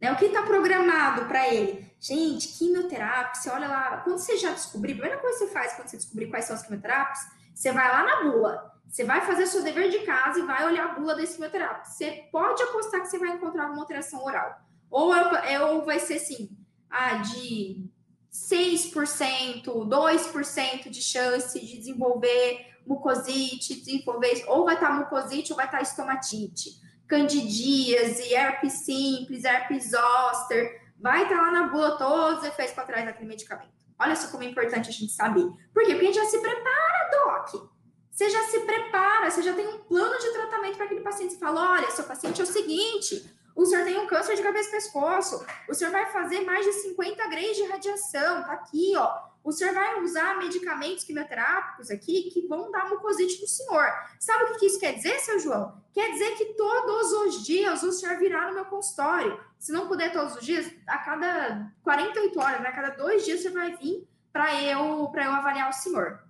Né? 0.00 0.10
O 0.10 0.16
que 0.16 0.24
está 0.24 0.42
programado 0.42 1.26
para 1.26 1.46
ele? 1.54 1.88
Gente, 2.00 2.48
quimioterápico, 2.48 3.36
você 3.36 3.48
olha 3.48 3.68
lá, 3.68 3.98
quando 3.98 4.18
você 4.18 4.36
já 4.36 4.50
descobrir, 4.50 4.94
a 4.94 4.96
primeira 4.96 5.20
coisa 5.20 5.38
que 5.38 5.44
você 5.44 5.52
faz 5.52 5.74
quando 5.74 5.88
você 5.88 5.98
descobrir 5.98 6.26
quais 6.26 6.46
são 6.46 6.56
os 6.56 6.62
quimioterápicos, 6.62 7.20
você 7.54 7.70
vai 7.70 7.88
lá 7.88 8.02
na 8.02 8.24
bula, 8.24 8.74
você 8.88 9.04
vai 9.04 9.20
fazer 9.20 9.46
seu 9.46 9.62
dever 9.62 9.88
de 9.88 10.00
casa 10.00 10.40
e 10.40 10.42
vai 10.42 10.66
olhar 10.66 10.86
a 10.86 10.94
bula 10.94 11.14
desse 11.14 11.34
quimioterápico. 11.34 11.86
Você 11.86 12.28
pode 12.32 12.60
apostar 12.60 13.02
que 13.02 13.06
você 13.06 13.20
vai 13.20 13.30
encontrar 13.30 13.62
alguma 13.66 13.82
alteração 13.82 14.24
oral. 14.24 14.66
Ou, 14.96 15.14
é, 15.14 15.52
é, 15.52 15.62
ou 15.62 15.84
vai 15.84 16.00
ser 16.00 16.14
assim, 16.14 16.48
ah, 16.88 17.16
de 17.16 17.86
6%, 18.32 19.64
2% 19.66 20.88
de 20.88 21.02
chance 21.02 21.60
de 21.60 21.76
desenvolver 21.76 22.66
mucosite, 22.86 23.74
desenvolver, 23.74 24.42
ou 24.48 24.64
vai 24.64 24.76
estar 24.76 24.98
mucosite 24.98 25.52
ou 25.52 25.56
vai 25.56 25.66
estar 25.66 25.82
estomatite, 25.82 26.80
candidíase, 27.06 28.32
herpes 28.32 28.86
simples, 28.86 29.44
herpes 29.44 29.90
zoster, 29.90 30.80
vai 30.98 31.24
estar 31.24 31.42
lá 31.42 31.50
na 31.50 31.66
bula 31.66 31.98
todos 31.98 32.38
os 32.38 32.44
efeitos 32.48 32.74
para 32.74 32.84
trás 32.84 33.04
daquele 33.04 33.28
medicamento. 33.28 33.76
Olha 33.98 34.16
só 34.16 34.28
como 34.28 34.44
é 34.44 34.46
importante 34.46 34.88
a 34.88 34.92
gente 34.92 35.12
saber. 35.12 35.44
Por 35.74 35.84
quê? 35.84 35.92
Porque 35.92 36.06
a 36.06 36.12
gente 36.12 36.14
já 36.14 36.24
se 36.24 36.40
prepara, 36.40 37.10
Doc. 37.10 37.68
você 38.10 38.30
já 38.30 38.44
se 38.44 38.60
prepara, 38.60 39.30
você 39.30 39.42
já 39.42 39.52
tem 39.52 39.66
um 39.66 39.78
plano 39.80 40.18
de 40.18 40.32
tratamento 40.32 40.76
para 40.76 40.86
aquele 40.86 41.02
paciente. 41.02 41.34
Você 41.34 41.38
fala: 41.38 41.72
olha, 41.72 41.90
seu 41.90 42.04
paciente 42.04 42.40
é 42.40 42.44
o 42.44 42.46
seguinte, 42.46 43.36
o 43.56 43.64
senhor 43.64 43.84
tem 43.84 43.98
um 43.98 44.06
câncer 44.06 44.36
de 44.36 44.42
cabeça 44.42 44.68
e 44.68 44.72
pescoço, 44.72 45.44
o 45.66 45.74
senhor 45.74 45.90
vai 45.90 46.04
fazer 46.12 46.42
mais 46.42 46.64
de 46.64 46.72
50 46.74 47.26
graus 47.26 47.56
de 47.56 47.64
radiação, 47.64 48.44
tá 48.44 48.52
aqui, 48.52 48.92
ó. 48.96 49.18
O 49.42 49.50
senhor 49.50 49.72
vai 49.72 50.02
usar 50.02 50.36
medicamentos 50.36 51.04
quimioterápicos 51.04 51.90
aqui 51.90 52.30
que 52.30 52.46
vão 52.48 52.70
dar 52.70 52.90
mucosite 52.90 53.40
no 53.40 53.48
senhor. 53.48 53.86
Sabe 54.18 54.44
o 54.44 54.58
que 54.58 54.66
isso 54.66 54.78
quer 54.78 54.92
dizer, 54.92 55.18
seu 55.20 55.38
João? 55.38 55.80
Quer 55.92 56.10
dizer 56.12 56.34
que 56.34 56.46
todos 56.54 57.12
os 57.12 57.46
dias 57.46 57.82
o 57.82 57.92
senhor 57.92 58.18
virá 58.18 58.48
no 58.48 58.54
meu 58.54 58.64
consultório. 58.66 59.40
Se 59.58 59.72
não 59.72 59.86
puder 59.86 60.12
todos 60.12 60.34
os 60.34 60.44
dias, 60.44 60.70
a 60.86 60.98
cada 60.98 61.72
48 61.84 62.40
horas, 62.40 62.60
né? 62.60 62.68
a 62.68 62.72
cada 62.72 62.90
dois 62.90 63.24
dias 63.24 63.40
você 63.40 63.50
vai 63.50 63.76
vir 63.76 64.06
para 64.32 64.60
eu, 64.60 65.10
eu 65.14 65.32
avaliar 65.32 65.70
o 65.70 65.72
senhor. 65.72 66.22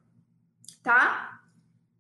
Tá? 0.83 1.41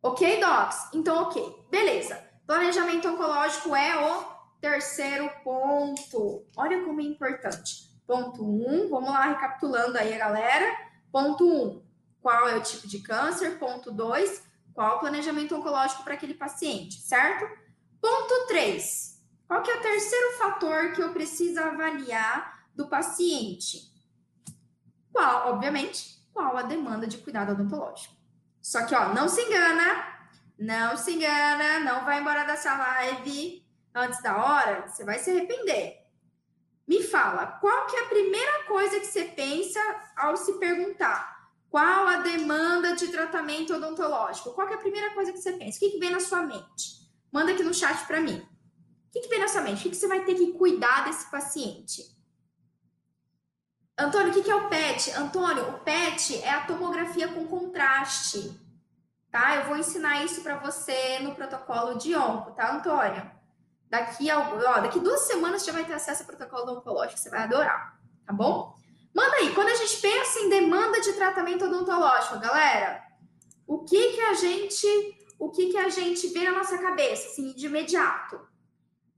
Ok, 0.02 0.38
docs? 0.38 0.90
Então, 0.92 1.22
ok. 1.22 1.66
Beleza. 1.70 2.22
Planejamento 2.46 3.08
oncológico 3.08 3.74
é 3.74 3.96
o 3.96 4.35
terceiro 4.60 5.30
ponto. 5.42 6.44
Olha 6.56 6.84
como 6.84 7.00
é 7.00 7.04
importante. 7.04 7.86
Ponto 8.06 8.44
1, 8.44 8.84
um, 8.84 8.88
vamos 8.88 9.10
lá 9.10 9.26
recapitulando 9.26 9.98
aí 9.98 10.14
a 10.14 10.18
galera. 10.18 10.76
Ponto 11.10 11.44
1, 11.44 11.62
um, 11.64 11.82
qual 12.20 12.48
é 12.48 12.56
o 12.56 12.62
tipo 12.62 12.86
de 12.86 13.00
câncer? 13.00 13.58
Ponto 13.58 13.90
2, 13.90 14.44
qual 14.72 14.96
o 14.96 15.00
planejamento 15.00 15.56
oncológico 15.56 16.04
para 16.04 16.14
aquele 16.14 16.34
paciente, 16.34 17.00
certo? 17.00 17.46
Ponto 18.00 18.46
3, 18.46 19.22
qual 19.48 19.62
que 19.62 19.70
é 19.70 19.76
o 19.76 19.80
terceiro 19.82 20.38
fator 20.38 20.92
que 20.92 21.02
eu 21.02 21.12
preciso 21.12 21.60
avaliar 21.60 22.66
do 22.74 22.88
paciente? 22.88 23.90
Qual, 25.12 25.52
obviamente, 25.52 26.22
qual 26.32 26.56
a 26.56 26.62
demanda 26.62 27.06
de 27.06 27.18
cuidado 27.18 27.52
odontológico? 27.52 28.14
Só 28.60 28.84
que, 28.84 28.94
ó, 28.94 29.14
não 29.14 29.28
se 29.28 29.40
engana, 29.40 30.04
não 30.58 30.96
se 30.96 31.12
engana, 31.12 31.80
não 31.80 32.04
vai 32.04 32.20
embora 32.20 32.44
dessa 32.44 32.76
live 32.76 33.65
antes 33.96 34.22
da 34.22 34.36
hora, 34.36 34.86
você 34.86 35.04
vai 35.04 35.18
se 35.18 35.30
arrepender. 35.30 36.04
Me 36.86 37.02
fala, 37.02 37.46
qual 37.46 37.86
que 37.86 37.96
é 37.96 38.04
a 38.04 38.08
primeira 38.08 38.64
coisa 38.64 39.00
que 39.00 39.06
você 39.06 39.24
pensa 39.24 39.80
ao 40.14 40.36
se 40.36 40.52
perguntar? 40.58 41.50
Qual 41.70 42.06
a 42.06 42.18
demanda 42.18 42.94
de 42.94 43.08
tratamento 43.08 43.74
odontológico? 43.74 44.52
Qual 44.52 44.66
que 44.68 44.74
é 44.74 44.76
a 44.76 44.80
primeira 44.80 45.12
coisa 45.14 45.32
que 45.32 45.38
você 45.38 45.52
pensa? 45.52 45.78
O 45.78 45.80
que, 45.80 45.90
que 45.90 45.98
vem 45.98 46.10
na 46.10 46.20
sua 46.20 46.42
mente? 46.42 47.06
Manda 47.32 47.52
aqui 47.52 47.62
no 47.62 47.74
chat 47.74 48.06
para 48.06 48.20
mim. 48.20 48.38
O 48.38 49.12
que, 49.12 49.20
que 49.20 49.28
vem 49.28 49.40
na 49.40 49.48
sua 49.48 49.62
mente? 49.62 49.80
O 49.80 49.82
que, 49.82 49.90
que 49.90 49.96
você 49.96 50.06
vai 50.06 50.24
ter 50.24 50.34
que 50.34 50.52
cuidar 50.52 51.04
desse 51.04 51.28
paciente? 51.30 52.14
Antônio, 53.98 54.30
o 54.30 54.42
que 54.42 54.50
é 54.50 54.54
o 54.54 54.68
PET? 54.68 55.10
Antônio, 55.12 55.70
o 55.70 55.78
PET 55.80 56.36
é 56.42 56.50
a 56.50 56.66
tomografia 56.66 57.28
com 57.28 57.46
contraste, 57.46 58.52
tá? 59.30 59.56
Eu 59.56 59.64
vou 59.64 59.76
ensinar 59.78 60.22
isso 60.22 60.42
para 60.42 60.58
você 60.58 61.18
no 61.20 61.34
protocolo 61.34 61.96
de 61.96 62.14
onco, 62.14 62.52
tá, 62.52 62.76
Antônio? 62.76 63.35
Daqui, 63.88 64.28
a, 64.28 64.38
ó, 64.38 64.80
daqui 64.80 64.98
duas 64.98 65.20
semanas 65.20 65.62
você 65.62 65.66
já 65.66 65.72
vai 65.72 65.84
ter 65.84 65.94
acesso 65.94 66.22
ao 66.22 66.26
protocolo 66.26 66.78
oncológico, 66.78 67.18
você 67.18 67.30
vai 67.30 67.44
adorar, 67.44 67.98
tá 68.26 68.32
bom? 68.32 68.74
Manda 69.14 69.36
aí, 69.36 69.54
quando 69.54 69.68
a 69.68 69.74
gente 69.74 69.96
pensa 69.98 70.40
em 70.40 70.50
demanda 70.50 71.00
de 71.00 71.12
tratamento 71.12 71.64
odontológico, 71.64 72.38
galera, 72.38 73.02
o 73.66 73.84
que 73.84 74.12
que 74.12 74.20
a 74.20 74.34
gente, 74.34 74.86
o 75.38 75.50
que 75.50 75.70
que 75.70 75.78
a 75.78 75.88
gente 75.88 76.28
vê 76.28 76.44
na 76.44 76.58
nossa 76.58 76.76
cabeça, 76.78 77.28
assim, 77.28 77.52
de 77.54 77.66
imediato? 77.66 78.40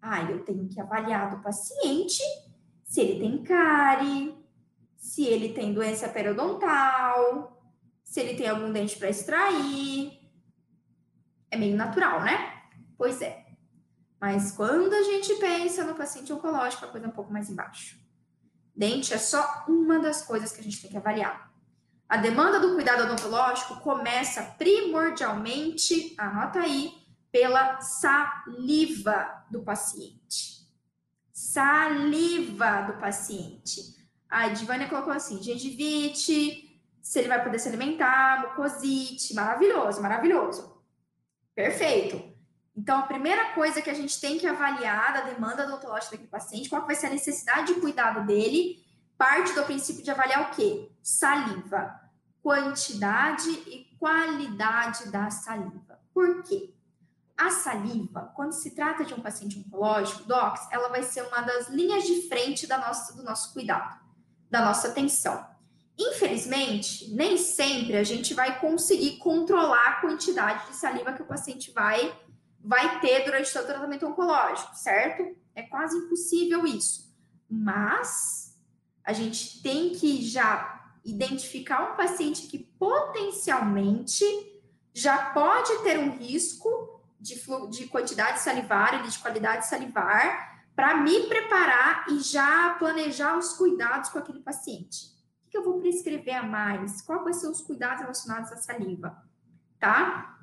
Ah, 0.00 0.22
eu 0.22 0.44
tenho 0.44 0.68
que 0.68 0.80
avaliar 0.80 1.34
do 1.34 1.42
paciente 1.42 2.22
se 2.84 3.00
ele 3.00 3.20
tem 3.20 3.42
cárie, 3.42 4.38
se 4.96 5.24
ele 5.24 5.52
tem 5.52 5.74
doença 5.74 6.08
periodontal, 6.08 7.60
se 8.04 8.20
ele 8.20 8.36
tem 8.36 8.48
algum 8.48 8.72
dente 8.72 8.96
para 8.96 9.10
extrair. 9.10 10.18
É 11.50 11.56
meio 11.56 11.76
natural, 11.76 12.22
né? 12.22 12.62
Pois 12.96 13.20
é. 13.20 13.47
Mas 14.20 14.52
quando 14.52 14.92
a 14.92 15.02
gente 15.02 15.34
pensa 15.36 15.84
no 15.84 15.94
paciente 15.94 16.32
oncológico, 16.32 16.84
a 16.84 16.88
coisa 16.88 17.06
é 17.06 17.08
um 17.08 17.12
pouco 17.12 17.32
mais 17.32 17.48
embaixo. 17.48 17.98
Dente 18.74 19.14
é 19.14 19.18
só 19.18 19.64
uma 19.68 19.98
das 19.98 20.22
coisas 20.22 20.52
que 20.52 20.60
a 20.60 20.64
gente 20.64 20.80
tem 20.80 20.90
que 20.90 20.96
avaliar. 20.96 21.52
A 22.08 22.16
demanda 22.16 22.58
do 22.58 22.74
cuidado 22.74 23.04
odontológico 23.04 23.80
começa 23.80 24.42
primordialmente, 24.56 26.14
anota 26.16 26.60
aí, 26.60 26.92
pela 27.30 27.80
saliva 27.80 29.44
do 29.50 29.62
paciente. 29.62 30.66
Saliva 31.32 32.82
do 32.82 32.94
paciente. 32.94 33.96
A 34.28 34.48
Divânia 34.48 34.88
colocou 34.88 35.12
assim: 35.12 35.42
gengivite, 35.42 36.80
se 37.00 37.18
ele 37.18 37.28
vai 37.28 37.42
poder 37.42 37.58
se 37.58 37.68
alimentar, 37.68 38.40
mucosite, 38.42 39.34
maravilhoso, 39.34 40.02
maravilhoso. 40.02 40.82
Perfeito. 41.54 42.27
Então, 42.78 43.00
a 43.00 43.02
primeira 43.02 43.54
coisa 43.54 43.82
que 43.82 43.90
a 43.90 43.94
gente 43.94 44.20
tem 44.20 44.38
que 44.38 44.46
avaliar 44.46 45.12
da 45.12 45.22
demanda 45.22 45.64
odontológica 45.64 46.12
daquele 46.12 46.30
paciente, 46.30 46.68
qual 46.68 46.86
vai 46.86 46.94
ser 46.94 47.08
a 47.08 47.10
necessidade 47.10 47.74
de 47.74 47.80
cuidado 47.80 48.24
dele, 48.24 48.80
parte 49.16 49.52
do 49.52 49.64
princípio 49.64 50.04
de 50.04 50.10
avaliar 50.12 50.42
o 50.42 50.54
quê? 50.54 50.88
Saliva. 51.02 52.00
Quantidade 52.40 53.50
e 53.50 53.88
qualidade 53.98 55.10
da 55.10 55.28
saliva. 55.28 55.98
Por 56.14 56.44
quê? 56.44 56.72
A 57.36 57.50
saliva, 57.50 58.32
quando 58.36 58.52
se 58.52 58.70
trata 58.76 59.04
de 59.04 59.12
um 59.12 59.20
paciente 59.20 59.58
oncológico, 59.58 60.22
docs, 60.22 60.68
ela 60.70 60.88
vai 60.88 61.02
ser 61.02 61.22
uma 61.22 61.40
das 61.40 61.68
linhas 61.68 62.04
de 62.04 62.28
frente 62.28 62.64
da 62.64 62.78
nossa, 62.78 63.16
do 63.16 63.24
nosso 63.24 63.52
cuidado 63.52 63.98
da 64.48 64.64
nossa 64.64 64.88
atenção. 64.88 65.44
Infelizmente, 65.98 67.12
nem 67.12 67.36
sempre 67.36 67.96
a 67.96 68.04
gente 68.04 68.34
vai 68.34 68.60
conseguir 68.60 69.18
controlar 69.18 69.88
a 69.88 70.00
quantidade 70.00 70.68
de 70.68 70.76
saliva 70.76 71.12
que 71.12 71.22
o 71.22 71.26
paciente 71.26 71.72
vai, 71.72 72.16
vai 72.62 73.00
ter 73.00 73.24
durante 73.24 73.56
o 73.56 73.66
tratamento 73.66 74.06
oncológico, 74.06 74.74
certo? 74.74 75.36
É 75.54 75.62
quase 75.62 75.96
impossível 75.96 76.66
isso. 76.66 77.14
Mas 77.48 78.58
a 79.04 79.12
gente 79.12 79.62
tem 79.62 79.90
que 79.90 80.22
já 80.22 80.92
identificar 81.04 81.92
um 81.92 81.96
paciente 81.96 82.46
que 82.48 82.58
potencialmente 82.58 84.24
já 84.92 85.30
pode 85.30 85.82
ter 85.82 85.98
um 85.98 86.10
risco 86.10 87.00
de, 87.20 87.40
de 87.70 87.86
quantidade 87.86 88.40
salivar 88.40 89.00
e 89.00 89.08
de 89.08 89.18
qualidade 89.18 89.66
salivar 89.66 90.64
para 90.74 90.96
me 90.96 91.26
preparar 91.26 92.06
e 92.08 92.20
já 92.20 92.76
planejar 92.78 93.36
os 93.36 93.54
cuidados 93.54 94.10
com 94.10 94.18
aquele 94.18 94.40
paciente. 94.40 95.16
O 95.46 95.50
que 95.50 95.58
eu 95.58 95.64
vou 95.64 95.80
prescrever 95.80 96.36
a 96.36 96.42
mais? 96.42 97.00
Quais 97.02 97.22
vão 97.22 97.32
ser 97.32 97.48
os 97.48 97.60
cuidados 97.60 98.02
relacionados 98.02 98.52
à 98.52 98.56
saliva? 98.58 99.16
Tá? 99.80 100.37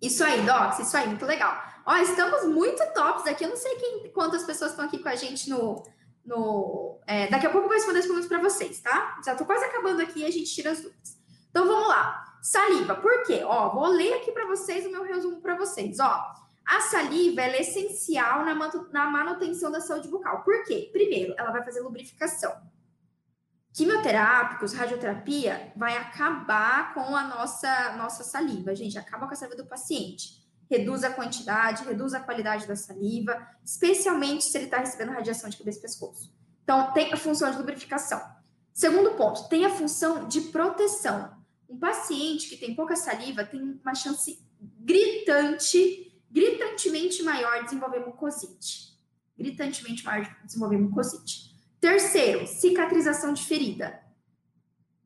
Isso 0.00 0.24
aí, 0.24 0.40
Docs, 0.42 0.78
isso 0.80 0.96
aí, 0.96 1.06
muito 1.06 1.26
legal. 1.26 1.62
Ó, 1.84 1.96
estamos 1.96 2.44
muito 2.46 2.82
tops 2.94 3.26
aqui. 3.26 3.44
Eu 3.44 3.50
não 3.50 3.56
sei 3.56 3.74
quem, 3.76 4.10
quantas 4.12 4.44
pessoas 4.44 4.70
estão 4.70 4.84
aqui 4.84 4.98
com 4.98 5.08
a 5.08 5.14
gente 5.14 5.50
no. 5.50 5.82
no 6.24 6.98
é, 7.06 7.26
daqui 7.26 7.46
a 7.46 7.50
pouco 7.50 7.66
eu 7.66 7.68
vou 7.68 7.76
responder 7.76 7.98
as 7.98 8.06
perguntas 8.06 8.28
para 8.28 8.40
vocês, 8.40 8.80
tá? 8.80 9.20
Já 9.24 9.32
estou 9.32 9.46
quase 9.46 9.64
acabando 9.64 10.00
aqui 10.00 10.20
e 10.20 10.24
a 10.24 10.30
gente 10.30 10.54
tira 10.54 10.70
as 10.70 10.80
dúvidas. 10.80 11.18
Então 11.50 11.66
vamos 11.66 11.88
lá. 11.88 12.24
Saliva, 12.42 12.94
por 12.94 13.22
quê? 13.24 13.42
Ó, 13.44 13.70
vou 13.70 13.86
ler 13.88 14.14
aqui 14.14 14.32
para 14.32 14.46
vocês 14.46 14.86
o 14.86 14.90
meu 14.90 15.02
resumo 15.02 15.42
para 15.42 15.56
vocês. 15.56 15.98
Ó, 16.00 16.32
a 16.66 16.80
saliva 16.80 17.42
é 17.42 17.60
essencial 17.60 18.44
na 18.44 19.10
manutenção 19.10 19.70
da 19.70 19.80
saúde 19.80 20.08
bucal. 20.08 20.42
Por 20.42 20.64
quê? 20.64 20.88
Primeiro, 20.92 21.34
ela 21.36 21.50
vai 21.50 21.64
fazer 21.64 21.80
lubrificação. 21.80 22.52
Quimioterápicos, 23.72 24.72
radioterapia, 24.72 25.72
vai 25.76 25.96
acabar 25.96 26.92
com 26.92 27.14
a 27.14 27.24
nossa, 27.24 27.96
nossa 27.96 28.24
saliva, 28.24 28.74
gente, 28.74 28.98
acaba 28.98 29.26
com 29.26 29.32
a 29.32 29.36
saliva 29.36 29.56
do 29.56 29.68
paciente. 29.68 30.40
Reduz 30.68 31.04
a 31.04 31.10
quantidade, 31.10 31.84
reduz 31.84 32.14
a 32.14 32.20
qualidade 32.20 32.66
da 32.66 32.76
saliva, 32.76 33.46
especialmente 33.64 34.44
se 34.44 34.56
ele 34.56 34.64
está 34.66 34.78
recebendo 34.78 35.12
radiação 35.12 35.48
de 35.48 35.56
cabeça 35.56 35.78
e 35.78 35.82
pescoço. 35.82 36.32
Então, 36.62 36.92
tem 36.92 37.12
a 37.12 37.16
função 37.16 37.50
de 37.50 37.58
lubrificação. 37.58 38.20
Segundo 38.72 39.12
ponto, 39.12 39.48
tem 39.48 39.64
a 39.64 39.70
função 39.70 40.28
de 40.28 40.40
proteção. 40.42 41.36
Um 41.68 41.78
paciente 41.78 42.48
que 42.48 42.56
tem 42.56 42.74
pouca 42.74 42.96
saliva 42.96 43.44
tem 43.44 43.80
uma 43.82 43.94
chance 43.94 44.44
gritante 44.60 46.10
gritantemente 46.30 47.22
maior 47.22 47.64
desenvolver 47.64 48.00
mucosite. 48.00 48.96
Gritantemente 49.36 50.04
maior 50.04 50.36
desenvolver 50.44 50.78
mucosite. 50.78 51.49
Terceiro, 51.80 52.46
cicatrização 52.46 53.32
de 53.32 53.42
ferida. 53.42 54.00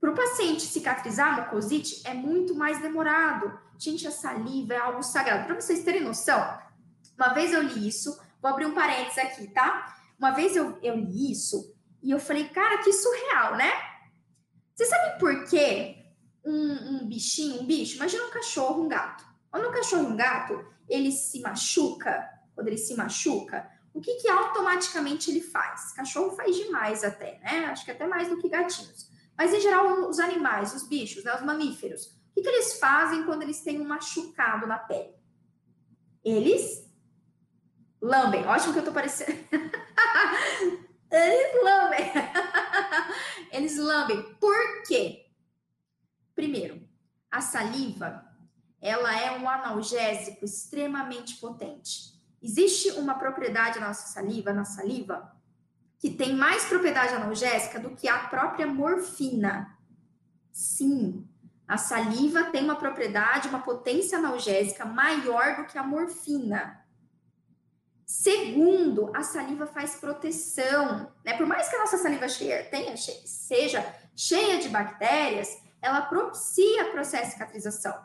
Para 0.00 0.10
o 0.10 0.14
paciente 0.14 0.62
cicatrizar 0.62 1.38
a 1.38 1.42
mucosite 1.42 2.02
é 2.04 2.12
muito 2.12 2.54
mais 2.54 2.82
demorado. 2.82 3.56
Gente, 3.78 4.06
a 4.08 4.10
saliva 4.10 4.74
é 4.74 4.78
algo 4.78 5.02
sagrado. 5.02 5.46
Para 5.46 5.60
vocês 5.60 5.84
terem 5.84 6.02
noção, 6.02 6.38
uma 7.16 7.32
vez 7.32 7.52
eu 7.52 7.62
li 7.62 7.86
isso, 7.88 8.20
vou 8.42 8.50
abrir 8.50 8.66
um 8.66 8.74
parênteses 8.74 9.18
aqui, 9.18 9.46
tá? 9.48 9.96
Uma 10.18 10.32
vez 10.32 10.56
eu, 10.56 10.78
eu 10.82 10.96
li 10.96 11.30
isso 11.30 11.74
e 12.02 12.10
eu 12.10 12.18
falei, 12.18 12.48
cara, 12.48 12.82
que 12.82 12.92
surreal, 12.92 13.56
né? 13.56 13.70
Vocês 14.74 14.88
sabem 14.88 15.18
por 15.18 15.44
quê 15.48 15.96
um, 16.44 16.96
um 16.96 17.06
bichinho, 17.06 17.62
um 17.62 17.66
bicho, 17.66 17.96
imagina 17.96 18.26
um 18.26 18.30
cachorro, 18.30 18.84
um 18.84 18.88
gato. 18.88 19.24
Quando 19.48 19.68
um 19.68 19.72
cachorro 19.72 20.08
um 20.08 20.16
gato, 20.16 20.64
ele 20.88 21.12
se 21.12 21.40
machuca, 21.40 22.28
quando 22.54 22.66
ele 22.66 22.78
se 22.78 22.94
machuca, 22.96 23.70
o 23.94 24.00
que, 24.00 24.16
que 24.16 24.28
automaticamente 24.28 25.30
ele 25.30 25.40
faz? 25.40 25.92
Cachorro 25.92 26.34
faz 26.34 26.56
demais 26.56 27.04
até, 27.04 27.38
né? 27.38 27.66
Acho 27.66 27.84
que 27.84 27.92
até 27.92 28.08
mais 28.08 28.28
do 28.28 28.38
que 28.38 28.48
gatinhos. 28.48 29.08
Mas, 29.38 29.54
em 29.54 29.60
geral, 29.60 30.08
os 30.08 30.18
animais, 30.18 30.74
os 30.74 30.82
bichos, 30.82 31.22
né, 31.24 31.34
os 31.34 31.42
mamíferos, 31.42 32.06
O 32.06 32.34
que, 32.34 32.42
que 32.42 32.48
eles 32.48 32.80
fazem 32.80 33.22
quando 33.24 33.42
eles 33.42 33.60
têm 33.60 33.80
um 33.80 33.86
machucado 33.86 34.66
na 34.66 34.76
pele? 34.76 35.14
Eles 36.24 36.92
lambem. 38.02 38.44
Ótimo 38.44 38.72
que 38.72 38.80
eu 38.80 38.84
tô 38.84 38.92
parecendo. 38.92 39.38
eles 41.12 41.62
lambem. 41.62 42.12
eles 43.52 43.78
lambem. 43.78 44.34
Por 44.34 44.82
quê? 44.88 45.26
Primeiro, 46.34 46.88
a 47.30 47.40
saliva, 47.40 48.24
ela 48.80 49.16
é 49.16 49.38
um 49.38 49.48
analgésico 49.48 50.44
extremamente 50.44 51.36
potente. 51.36 52.13
Existe 52.44 52.90
uma 52.90 53.14
propriedade 53.14 53.80
na 53.80 53.88
nossa 53.88 54.06
saliva, 54.08 54.52
na 54.52 54.66
saliva, 54.66 55.34
que 55.98 56.10
tem 56.10 56.36
mais 56.36 56.66
propriedade 56.66 57.14
analgésica 57.14 57.80
do 57.80 57.96
que 57.96 58.06
a 58.06 58.18
própria 58.18 58.66
morfina. 58.66 59.74
Sim, 60.52 61.26
a 61.66 61.78
saliva 61.78 62.44
tem 62.44 62.62
uma 62.62 62.76
propriedade, 62.76 63.48
uma 63.48 63.62
potência 63.62 64.18
analgésica 64.18 64.84
maior 64.84 65.56
do 65.56 65.64
que 65.64 65.78
a 65.78 65.82
morfina. 65.82 66.84
Segundo, 68.04 69.10
a 69.16 69.22
saliva 69.22 69.66
faz 69.66 69.94
proteção, 69.94 71.10
né? 71.24 71.38
Por 71.38 71.46
mais 71.46 71.70
que 71.70 71.76
a 71.76 71.78
nossa 71.78 71.96
saliva 71.96 72.28
cheia, 72.28 72.62
tenha, 72.64 72.94
seja 72.98 73.82
cheia 74.14 74.58
de 74.60 74.68
bactérias, 74.68 75.48
ela 75.80 76.02
propicia 76.02 76.92
processo 76.92 77.24
de 77.24 77.32
cicatrização. 77.32 77.98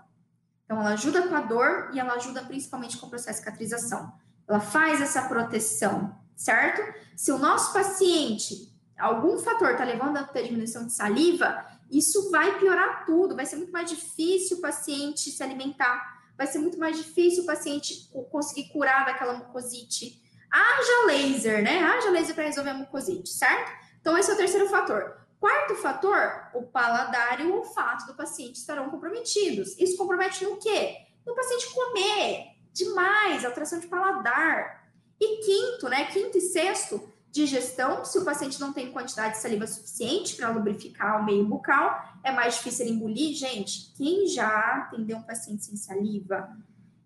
Então, 0.63 0.79
ela 0.79 0.91
ajuda 0.91 1.27
com 1.27 1.35
a 1.35 1.41
dor 1.41 1.89
e 1.93 1.99
ela 1.99 2.13
ajuda 2.13 2.41
principalmente 2.45 2.97
com 2.97 3.07
o 3.07 3.09
processo 3.09 3.39
de 3.39 3.45
cicatrização. 3.45 4.17
Ela 4.49 4.59
faz 4.59 4.99
essa 4.99 5.21
proteção, 5.21 6.17
certo? 6.35 6.81
Se 7.15 7.31
o 7.31 7.37
nosso 7.37 7.71
paciente, 7.71 8.73
algum 8.97 9.37
fator 9.37 9.71
está 9.71 9.83
levando 9.83 10.17
a 10.17 10.23
diminuição 10.23 10.87
de 10.87 10.93
saliva, 10.93 11.63
isso 11.91 12.31
vai 12.31 12.57
piorar 12.57 13.05
tudo, 13.05 13.35
vai 13.35 13.45
ser 13.45 13.57
muito 13.57 13.71
mais 13.71 13.87
difícil 13.87 14.57
o 14.57 14.61
paciente 14.61 15.29
se 15.29 15.43
alimentar, 15.43 16.23
vai 16.35 16.47
ser 16.47 16.57
muito 16.57 16.79
mais 16.79 16.97
difícil 16.97 17.43
o 17.43 17.45
paciente 17.45 18.09
conseguir 18.31 18.69
curar 18.69 19.05
daquela 19.05 19.33
mucosite. 19.33 20.19
Haja 20.51 21.05
laser, 21.05 21.61
né? 21.61 21.83
Haja 21.83 22.09
laser 22.09 22.33
para 22.33 22.45
resolver 22.45 22.71
a 22.71 22.73
mucosite, 22.73 23.29
certo? 23.29 23.71
Então, 24.01 24.17
esse 24.17 24.31
é 24.31 24.33
o 24.33 24.37
terceiro 24.37 24.67
fator. 24.67 25.15
Quarto 25.39 25.75
fator, 25.75 26.49
o 26.55 26.63
paladar 26.63 27.39
e 27.39 27.43
o 27.43 27.57
olfato 27.57 28.07
do 28.07 28.15
paciente 28.15 28.55
estarão 28.55 28.89
comprometidos. 28.89 29.77
Isso 29.77 29.95
compromete 29.95 30.43
no 30.43 30.57
quê? 30.57 30.97
No 31.25 31.35
paciente 31.35 31.71
comer 31.71 32.58
demais, 32.73 33.45
alteração 33.45 33.79
de 33.79 33.87
paladar. 33.87 34.89
E 35.19 35.43
quinto, 35.43 35.89
né? 35.89 36.05
Quinto 36.05 36.37
e 36.37 36.41
sexto, 36.41 37.11
digestão. 37.31 38.05
Se 38.05 38.17
o 38.17 38.25
paciente 38.25 38.59
não 38.59 38.71
tem 38.71 38.91
quantidade 38.91 39.35
de 39.35 39.41
saliva 39.41 39.67
suficiente 39.67 40.35
para 40.35 40.49
lubrificar 40.49 41.21
o 41.21 41.25
meio 41.25 41.45
bucal, 41.45 42.03
é 42.23 42.31
mais 42.31 42.55
difícil 42.55 42.85
ele 42.85 42.95
engolir. 42.95 43.35
Gente, 43.35 43.93
quem 43.97 44.27
já 44.27 44.77
atendeu 44.77 45.17
um 45.17 45.23
paciente 45.23 45.65
sem 45.65 45.75
saliva, 45.75 46.49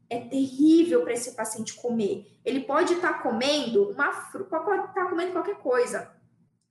é 0.09 0.19
terrível 0.19 1.01
para 1.01 1.13
esse 1.13 1.31
paciente 1.31 1.73
comer. 1.73 2.37
Ele 2.45 2.61
pode 2.61 2.93
estar 2.93 3.13
tá 3.13 3.19
comendo 3.19 3.89
uma 3.91 4.11
fruta, 4.11 4.59
tá 4.93 5.05
comendo 5.09 5.31
qualquer 5.31 5.57
coisa. 5.57 6.11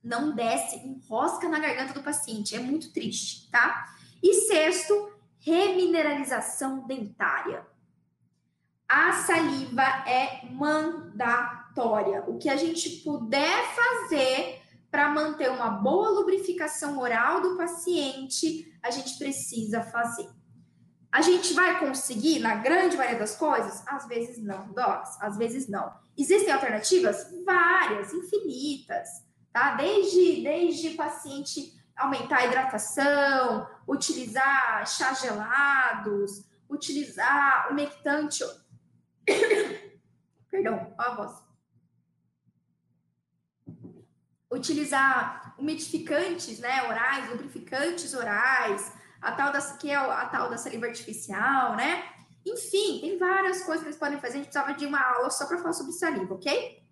Não 0.01 0.33
desce, 0.33 0.77
enrosca 0.77 1.47
na 1.49 1.59
garganta 1.59 1.93
do 1.93 2.03
paciente. 2.03 2.55
É 2.55 2.59
muito 2.59 2.93
triste, 2.93 3.49
tá? 3.51 3.95
E 4.21 4.33
sexto, 4.33 5.11
remineralização 5.39 6.87
dentária. 6.87 7.65
A 8.95 9.11
saliva 9.11 9.81
é 10.07 10.45
mandatória. 10.51 12.23
O 12.27 12.37
que 12.37 12.47
a 12.47 12.55
gente 12.55 13.01
puder 13.03 13.63
fazer 13.73 14.61
para 14.91 15.09
manter 15.09 15.49
uma 15.49 15.71
boa 15.71 16.09
lubrificação 16.09 16.99
oral 16.99 17.41
do 17.41 17.57
paciente, 17.57 18.71
a 18.83 18.91
gente 18.91 19.17
precisa 19.17 19.81
fazer. 19.81 20.29
A 21.11 21.21
gente 21.23 21.55
vai 21.55 21.79
conseguir 21.79 22.37
na 22.37 22.53
grande 22.53 22.95
maioria 22.95 23.17
das 23.17 23.35
coisas? 23.35 23.83
Às 23.87 24.07
vezes 24.07 24.37
não, 24.37 24.71
docs, 24.71 25.19
às 25.19 25.37
vezes 25.37 25.67
não. 25.67 25.91
Existem 26.15 26.53
alternativas? 26.53 27.33
Várias, 27.43 28.13
infinitas, 28.13 29.09
tá? 29.51 29.73
Desde, 29.73 30.43
desde 30.43 30.91
paciente 30.91 31.73
aumentar 31.95 32.37
a 32.37 32.45
hidratação, 32.45 33.67
utilizar 33.87 34.85
chá 34.85 35.15
gelados, 35.15 36.43
utilizar 36.69 37.71
umectante. 37.71 38.43
Perdão, 40.49 40.93
ó 40.97 41.01
a 41.01 41.15
voz 41.15 41.43
utilizar 44.53 45.55
umidificantes, 45.57 46.59
né, 46.59 46.83
orais, 46.83 47.29
lubrificantes 47.29 48.13
orais, 48.13 48.93
a 49.21 49.31
tal 49.31 49.51
da, 49.51 49.59
que 49.59 49.89
é 49.89 49.95
a 49.95 50.25
tal 50.27 50.49
da 50.49 50.57
saliva 50.57 50.85
artificial, 50.85 51.75
né? 51.75 52.03
Enfim, 52.45 52.99
tem 52.99 53.17
várias 53.17 53.63
coisas 53.63 53.81
que 53.81 53.89
eles 53.89 53.99
podem 53.99 54.19
fazer. 54.19 54.33
A 54.33 54.37
gente 54.37 54.47
precisava 54.47 54.73
de 54.73 54.85
uma 54.85 55.01
aula 55.01 55.29
só 55.29 55.47
para 55.47 55.57
falar 55.57 55.73
sobre 55.73 55.93
saliva, 55.93 56.33
ok? 56.33 56.83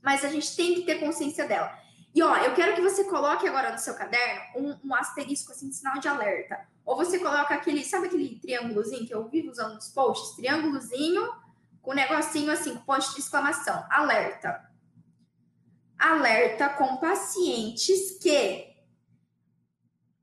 Mas 0.00 0.24
a 0.24 0.28
gente 0.28 0.54
tem 0.56 0.74
que 0.74 0.82
ter 0.82 1.00
consciência 1.00 1.46
dela. 1.46 1.76
E 2.14 2.22
ó, 2.22 2.36
eu 2.36 2.54
quero 2.54 2.74
que 2.74 2.80
você 2.80 3.04
coloque 3.04 3.46
agora 3.48 3.72
no 3.72 3.78
seu 3.78 3.94
caderno 3.94 4.40
um, 4.56 4.78
um 4.88 4.94
asterisco, 4.94 5.50
assim, 5.50 5.72
sinal 5.72 5.98
de 5.98 6.06
alerta. 6.06 6.60
Ou 6.84 6.96
você 6.96 7.18
coloca 7.18 7.54
aquele, 7.54 7.84
sabe 7.84 8.06
aquele 8.06 8.38
triângulozinho 8.38 9.06
que 9.06 9.14
eu 9.14 9.28
vivo 9.28 9.50
usando 9.50 9.74
nos 9.74 9.88
posts? 9.88 10.36
Triângulozinho 10.36 11.28
com 11.82 11.90
um 11.90 11.94
negocinho 11.94 12.50
assim, 12.50 12.74
com 12.76 12.84
ponto 12.84 13.12
de 13.12 13.20
exclamação. 13.20 13.84
Alerta 13.90 14.72
alerta 16.02 16.68
com 16.68 16.96
pacientes 16.96 18.18
que 18.20 18.66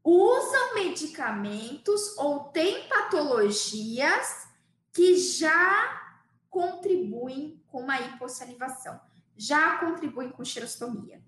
usam 0.04 0.76
medicamentos 0.76 2.18
ou 2.18 2.46
têm 2.50 2.86
patologias 2.90 4.48
que 4.92 5.18
já 5.18 6.02
contribuem 6.50 7.64
com 7.68 7.84
uma 7.84 8.00
hipossalivação, 8.02 9.00
já 9.38 9.78
contribuem 9.78 10.30
com 10.30 10.44
xerostomia. 10.44 11.24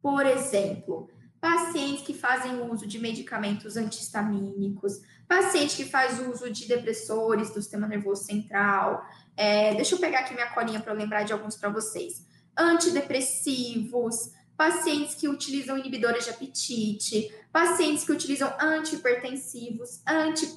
Por 0.00 0.24
exemplo, 0.24 1.10
pacientes 1.40 2.04
que 2.06 2.14
fazem 2.14 2.60
uso 2.70 2.86
de 2.86 2.98
medicamentos 2.98 3.76
antihistamínicos, 3.76 5.00
paciente 5.26 5.76
que 5.76 5.84
faz 5.84 6.20
uso 6.20 6.50
de 6.50 6.68
depressores 6.68 7.50
do 7.50 7.60
sistema 7.60 7.88
nervoso 7.88 8.24
central. 8.24 9.04
É, 9.40 9.74
deixa 9.74 9.94
eu 9.94 9.98
pegar 9.98 10.18
aqui 10.18 10.34
minha 10.34 10.50
colinha 10.50 10.80
para 10.80 10.92
lembrar 10.92 11.22
de 11.22 11.32
alguns 11.32 11.56
para 11.56 11.70
vocês 11.70 12.26
antidepressivos, 12.54 14.32
pacientes 14.54 15.14
que 15.14 15.26
utilizam 15.26 15.78
inibidores 15.78 16.24
de 16.24 16.30
apetite, 16.30 17.34
pacientes 17.50 18.04
que 18.04 18.12
utilizam 18.12 18.52
antihipertensivos, 18.60 20.02
anti, 20.06 20.52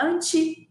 anti 0.00 0.70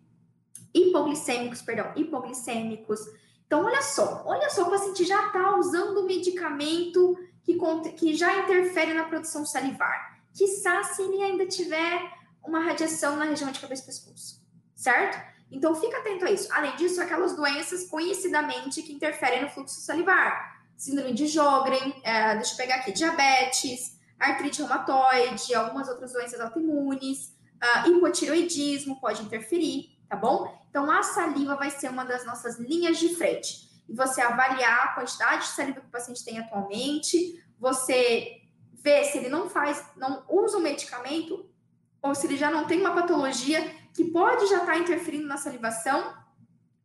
hipoglicêmicos, 0.74 1.62
perdão, 1.62 1.93
hipoglicêmicos. 1.95 2.99
Então, 3.45 3.64
olha 3.64 3.84
só, 3.84 4.24
olha 4.26 4.49
só, 4.49 4.64
o 4.64 4.72
paciente 4.72 5.05
já 5.05 5.28
está 5.28 5.55
usando 5.55 6.07
medicamento 6.07 7.16
que, 7.43 7.55
que 7.95 8.16
já 8.16 8.39
interfere 8.39 8.95
na 8.95 9.03
produção 9.03 9.45
salivar. 9.45 10.20
Quiçá 10.34 10.84
se 10.84 11.03
ele 11.03 11.22
ainda 11.22 11.45
tiver 11.45 12.12
uma 12.43 12.59
radiação 12.59 13.18
na 13.18 13.26
região 13.26 13.51
de 13.51 13.59
cabeça 13.59 13.84
e 13.84 13.86
pescoço, 13.86 14.43
certo? 14.74 15.40
Então, 15.52 15.76
fica 15.76 15.97
atento 15.97 16.26
a 16.26 16.32
isso. 16.32 16.47
Além 16.52 16.76
disso, 16.78 17.02
aquelas 17.02 17.36
doenças 17.36 17.88
conhecidamente 17.89 18.82
que 18.82 18.93
interferem 18.93 19.41
no 19.41 19.49
fluxo 19.49 19.82
salivar, 19.82 20.62
síndrome 20.78 21.14
de 21.14 21.28
Jogren, 21.28 21.93
é, 22.04 22.36
deixa 22.36 22.54
eu 22.54 22.58
pegar 22.58 22.76
aqui, 22.76 22.91
diabetes, 22.91 23.99
artrite 24.18 24.60
reumatoide, 24.60 25.54
algumas 25.54 25.89
outras 25.89 26.14
doenças 26.14 26.39
autoimunes, 26.39 27.36
uh, 27.62 27.89
hipotireoidismo 27.89 28.99
pode 28.99 29.22
interferir, 29.24 29.97
tá 30.08 30.16
bom? 30.16 30.60
Então, 30.70 30.89
a 30.89 31.04
saliva 31.04 31.56
vai 31.56 31.70
ser 31.70 31.89
uma 31.89 32.06
das 32.06 32.26
nossas 32.26 32.60
linhas 32.60 32.97
de 32.97 33.16
frente. 33.16 33.70
E 33.89 33.93
você 33.93 34.22
avaliar 34.22 34.86
a 34.86 34.93
quantidade 34.93 35.43
de 35.43 35.49
saliva 35.49 35.82
que 35.82 35.88
o 35.88 35.91
paciente 35.91 36.24
tem 36.24 36.39
atualmente, 36.39 37.43
você 37.60 38.38
ver 38.74 39.04
se 39.06 39.18
ele 39.18 39.30
não 39.30 39.49
faz, 39.49 39.84
não 39.97 40.24
usa 40.30 40.58
o 40.58 40.62
medicamento, 40.62 41.49
ou 42.02 42.16
se 42.16 42.26
ele 42.26 42.38
já 42.38 42.49
não 42.49 42.66
tem 42.66 42.80
uma 42.80 42.95
patologia 42.95 43.80
que 43.93 44.05
pode 44.05 44.47
já 44.47 44.59
estar 44.59 44.73
tá 44.73 44.77
interferindo 44.77 45.27
na 45.27 45.37
salivação, 45.37 46.13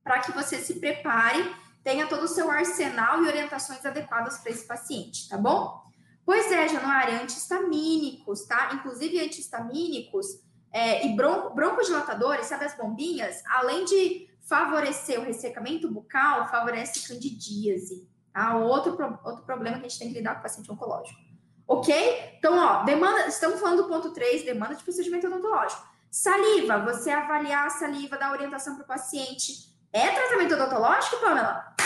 para 0.03 0.21
que 0.21 0.33
você 0.33 0.59
se 0.59 0.81
prepare 0.81 1.55
tenha 1.83 2.09
todo 2.09 2.25
o 2.25 2.29
seu 2.29 2.51
arsenal 2.51 3.23
e 3.23 3.29
orientações 3.29 3.87
adequadas 3.87 4.39
para 4.39 4.51
esse 4.51 4.67
paciente, 4.67 5.29
tá 5.29 5.39
bom? 5.39 5.81
Pois 6.25 6.51
é, 6.51 6.69
Januária, 6.69 7.23
antihistamínicos, 7.23 8.45
tá? 8.45 8.71
Inclusive 8.75 9.21
antihistamínicos 9.21 10.27
é, 10.73 11.07
e 11.07 11.15
bron 11.15 11.55
broncodilatadores, 11.55 12.47
sabe 12.47 12.65
as 12.65 12.77
bombinhas? 12.77 13.41
Além 13.47 13.85
de 13.85 14.29
favorecer 14.41 15.21
o 15.21 15.23
ressecamento 15.23 15.89
bucal, 15.89 16.49
favorece 16.49 17.07
candidíase, 17.07 18.09
tá? 18.33 18.57
Outro, 18.57 18.97
outro 19.25 19.45
problema 19.45 19.79
que 19.79 19.87
a 19.87 19.89
gente 19.89 19.99
tem 20.01 20.09
que 20.09 20.15
lidar 20.15 20.35
com 20.35 20.41
o 20.41 20.43
paciente 20.43 20.73
oncológico. 20.73 21.21
Ok? 21.69 21.95
Então, 22.39 22.59
ó, 22.59 22.83
demanda, 22.83 23.29
estamos 23.29 23.61
falando 23.61 23.83
do 23.83 23.89
ponto 23.89 24.11
3, 24.11 24.45
demanda 24.45 24.75
de 24.75 24.83
procedimento 24.83 25.29
odontológico. 25.29 25.87
Saliva, 26.17 26.79
você 26.79 27.11
avaliar 27.11 27.67
a 27.67 27.71
saliva, 27.71 28.17
dar 28.17 28.33
orientação 28.33 28.75
para 28.75 28.85
o 28.85 28.87
paciente, 28.87 29.53
é 29.93 30.11
tratamento 30.13 30.55
odontológico, 30.55 31.19
Pamela? 31.19 31.77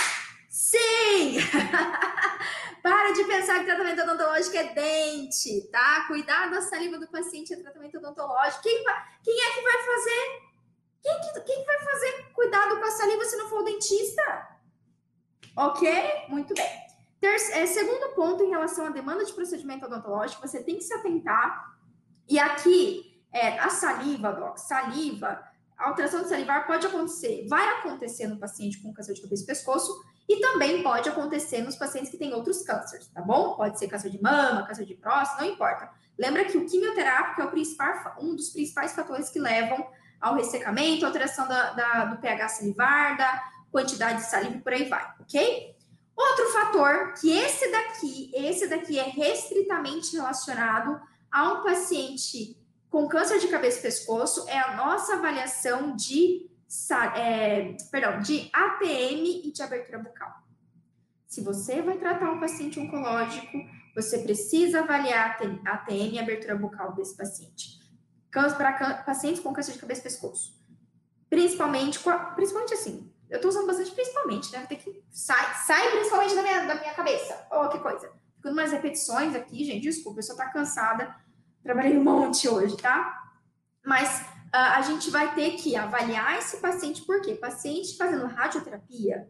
Sim! 0.49 1.35
Para 2.81 3.13
de 3.13 3.25
pensar 3.25 3.59
que 3.59 3.65
tratamento 3.65 4.03
odontológico 4.03 4.57
é 4.57 4.73
dente, 4.73 5.69
tá? 5.73 6.05
Cuidar 6.07 6.49
da 6.49 6.63
saliva 6.63 6.97
do 6.97 7.09
paciente 7.09 7.53
é 7.53 7.57
tratamento 7.57 7.99
odontológico. 7.99 8.63
Quem, 8.63 8.85
quem 9.25 9.35
é 9.35 9.51
que 9.53 9.63
vai 9.63 9.83
fazer? 9.83 10.43
Quem, 11.03 11.21
que, 11.23 11.41
quem 11.41 11.65
vai 11.65 11.79
fazer 11.81 12.33
cuidado 12.33 12.79
com 12.79 12.85
a 12.85 12.91
saliva 12.93 13.25
se 13.25 13.37
não 13.37 13.49
for 13.49 13.63
o 13.63 13.65
dentista? 13.65 14.49
Ok? 15.57 16.27
Muito 16.29 16.55
bem. 16.55 16.71
Terceiro, 17.21 17.63
é, 17.63 17.67
segundo 17.67 18.15
ponto, 18.15 18.45
em 18.45 18.51
relação 18.51 18.87
à 18.87 18.91
demanda 18.91 19.25
de 19.25 19.33
procedimento 19.33 19.87
odontológico, 19.87 20.47
você 20.47 20.63
tem 20.63 20.77
que 20.77 20.85
se 20.85 20.95
atentar. 20.95 21.77
E 22.29 22.39
aqui, 22.39 23.10
é, 23.33 23.59
a 23.59 23.71
saliva, 23.71 24.33
Doc, 24.33 24.59
saliva, 24.59 25.43
a 25.79 25.89
alteração 25.89 26.23
de 26.23 26.29
salivar 26.29 26.67
pode 26.67 26.87
acontecer, 26.87 27.47
vai 27.49 27.67
acontecer 27.79 28.27
no 28.27 28.39
paciente 28.39 28.81
com 28.83 28.93
câncer 28.93 29.15
de 29.15 29.23
cabeça 29.23 29.43
e 29.43 29.47
pescoço, 29.47 30.05
e 30.29 30.41
também 30.41 30.83
pode 30.83 31.09
acontecer 31.09 31.63
nos 31.63 31.75
pacientes 31.75 32.11
que 32.11 32.17
têm 32.17 32.33
outros 32.35 32.63
cânceres, 32.63 33.09
tá 33.09 33.21
bom? 33.21 33.57
Pode 33.57 33.79
ser 33.79 33.89
câncer 33.89 34.11
de 34.11 34.23
mama, 34.23 34.65
câncer 34.65 34.85
de 34.85 34.95
próstata, 34.95 35.43
não 35.43 35.51
importa. 35.51 35.91
Lembra 36.17 36.45
que 36.45 36.57
o 36.57 36.67
quimioterápico 36.67 37.43
é 37.43 38.21
um 38.21 38.37
dos 38.37 38.51
principais 38.51 38.93
fatores 38.93 39.31
que 39.31 39.41
levam 39.41 39.85
ao 40.21 40.35
ressecamento, 40.35 41.07
alteração 41.07 41.49
da, 41.49 41.73
da, 41.73 42.05
do 42.05 42.21
pH 42.21 42.49
salivar, 42.49 43.17
da 43.17 43.43
quantidade 43.73 44.19
de 44.19 44.27
saliva 44.27 44.57
e 44.57 44.61
por 44.61 44.73
aí 44.73 44.85
vai, 44.89 45.15
ok? 45.19 45.75
Outro 46.15 46.53
fator, 46.53 47.15
que 47.15 47.33
esse 47.33 47.71
daqui, 47.73 48.31
esse 48.35 48.69
daqui 48.69 48.99
é 48.99 49.05
restritamente 49.05 50.15
relacionado 50.15 51.01
a 51.33 51.55
um 51.55 51.65
paciente 51.65 52.60
com 52.91 53.09
câncer 53.09 53.39
de 53.39 53.49
cabeça 53.49 53.79
e 53.79 53.83
pescoço, 53.83 54.49
é 54.49 54.59
a 54.59 54.77
nossa 54.77 55.15
avaliação 55.15 55.95
de 55.95 56.51
é, 57.17 57.77
perdão, 57.91 58.21
de 58.21 58.51
ATM 58.53 59.43
e 59.45 59.53
de 59.53 59.63
abertura 59.63 59.99
bucal. 59.99 60.43
Se 61.27 61.41
você 61.41 61.81
vai 61.81 61.97
tratar 61.99 62.31
um 62.31 62.41
paciente 62.41 62.79
oncológico, 62.79 63.59
você 63.95 64.19
precisa 64.19 64.81
avaliar 64.81 65.39
a 65.65 65.73
ATM 65.75 66.15
e 66.15 66.19
abertura 66.19 66.57
bucal 66.57 66.93
desse 66.93 67.17
paciente. 67.17 67.81
Para 68.31 69.03
pacientes 69.05 69.41
com 69.41 69.53
câncer 69.53 69.73
de 69.73 69.79
cabeça 69.79 70.01
e 70.01 70.05
pescoço. 70.05 70.61
Principalmente, 71.29 71.99
principalmente 72.35 72.75
assim, 72.75 73.13
eu 73.29 73.37
estou 73.37 73.51
usando 73.51 73.67
bastante 73.67 73.93
principalmente, 73.93 74.53
né? 74.53 74.67
Tem 74.67 74.79
que 74.79 75.03
sai, 75.11 75.55
sai 75.65 75.91
principalmente 75.93 76.35
da 76.35 76.43
minha, 76.43 76.67
da 76.67 76.75
minha 76.75 76.95
cabeça. 76.95 77.47
Oh, 77.53 77.69
que 77.69 77.79
coisa. 77.79 78.11
Ficando 78.37 78.57
mais 78.57 78.73
repetições 78.73 79.35
aqui, 79.35 79.65
gente, 79.65 79.83
desculpa, 79.83 80.19
eu 80.19 80.25
só 80.25 80.35
tá 80.35 80.49
cansada. 80.49 81.15
Trabalhei 81.63 81.97
um 81.99 82.05
monte 82.05 82.49
hoje, 82.49 82.77
tá? 82.77 83.23
Mas 83.85 84.21
uh, 84.21 84.77
a 84.77 84.83
gente 84.83 85.11
vai 85.11 85.35
ter 85.35 85.53
que 85.53 85.77
avaliar 85.77 86.39
esse 86.39 86.59
paciente, 86.59 87.03
porque 87.03 87.35
paciente 87.35 87.97
fazendo 87.97 88.27
radioterapia, 88.27 89.29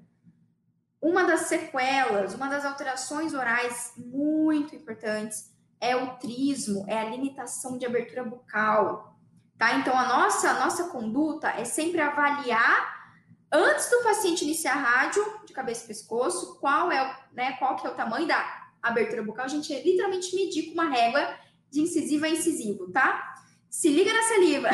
uma 1.01 1.25
das 1.25 1.43
sequelas, 1.43 2.35
uma 2.35 2.49
das 2.49 2.65
alterações 2.65 3.33
orais 3.33 3.93
muito 3.97 4.77
importantes 4.77 5.51
é 5.81 5.97
o 5.97 6.17
trismo, 6.19 6.85
é 6.87 7.01
a 7.01 7.09
limitação 7.09 7.79
de 7.79 7.87
abertura 7.87 8.23
bucal, 8.23 9.19
tá? 9.57 9.77
Então 9.77 9.99
a 9.99 10.07
nossa 10.07 10.51
a 10.51 10.61
nossa 10.61 10.89
conduta 10.91 11.49
é 11.49 11.65
sempre 11.65 12.01
avaliar 12.01 13.01
antes 13.51 13.89
do 13.91 14.03
paciente 14.03 14.45
iniciar 14.45 14.75
rádio 14.75 15.25
de 15.47 15.53
cabeça 15.53 15.85
e 15.85 15.89
pescoço, 15.89 16.59
qual 16.61 16.93
é, 16.93 17.19
né, 17.33 17.53
qual 17.53 17.77
que 17.77 17.87
é 17.87 17.91
o 17.91 17.95
tamanho 17.95 18.29
da 18.29 18.69
abertura 18.83 19.23
bucal, 19.23 19.47
a 19.47 19.49
gente 19.49 19.73
literalmente 19.83 20.35
medir 20.35 20.67
com 20.67 20.75
uma 20.75 20.89
régua 20.89 21.35
de 21.71 21.81
incisivo 21.81 22.25
a 22.25 22.29
incisivo, 22.29 22.91
tá? 22.91 23.35
Se 23.69 23.89
liga 23.89 24.13
na 24.13 24.23
saliva. 24.23 24.69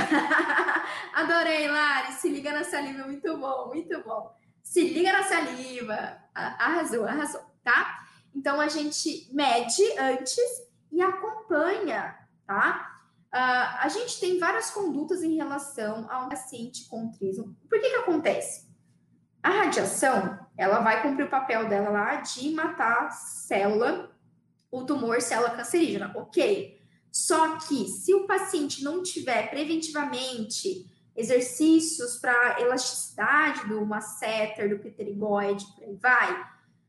Adorei, 1.15 1.69
Lari. 1.69 2.13
Se 2.13 2.29
liga 2.29 2.53
na 2.53 2.65
saliva, 2.65 3.05
muito 3.05 3.37
bom, 3.37 3.69
muito 3.69 4.03
bom. 4.03 4.35
Se 4.63 4.89
liga 4.89 5.13
na 5.13 5.23
saliva. 5.23 6.19
Arrasou, 6.35 7.05
arrasou, 7.05 7.43
tá? 7.63 8.07
Então 8.35 8.61
a 8.61 8.69
gente 8.69 9.29
mede 9.33 9.83
antes 9.99 10.67
e 10.91 11.03
acompanha, 11.03 12.17
tá? 12.47 12.97
Uh, 13.35 13.81
a 13.81 13.89
gente 13.89 14.19
tem 14.19 14.39
várias 14.39 14.71
condutas 14.71 15.23
em 15.23 15.37
relação 15.37 16.07
a 16.11 16.25
um 16.25 16.29
paciente 16.29 16.89
com 16.89 17.11
trismo. 17.11 17.55
Por 17.69 17.79
que 17.79 17.91
que 17.91 17.97
acontece? 17.97 18.67
A 19.43 19.51
radiação, 19.51 20.39
ela 20.57 20.81
vai 20.81 21.03
cumprir 21.03 21.27
o 21.27 21.31
papel 21.31 21.69
dela 21.69 21.91
lá 21.91 22.17
de 22.17 22.51
matar 22.51 23.11
célula, 23.11 24.11
o 24.71 24.85
tumor, 24.85 25.21
célula 25.21 25.51
cancerígena, 25.51 26.13
ok? 26.17 26.76
Só 27.17 27.57
que 27.57 27.89
se 27.89 28.13
o 28.13 28.27
paciente 28.27 28.85
não 28.85 29.03
tiver 29.03 29.49
preventivamente 29.49 30.87
exercícios 31.17 32.19
para 32.19 32.61
elasticidade 32.61 33.67
do 33.67 33.87
masseter, 33.87 34.69
do 34.69 34.79
pterigoide, 34.79 35.65
por 35.75 35.83
aí 35.83 35.95
vai, 35.95 36.47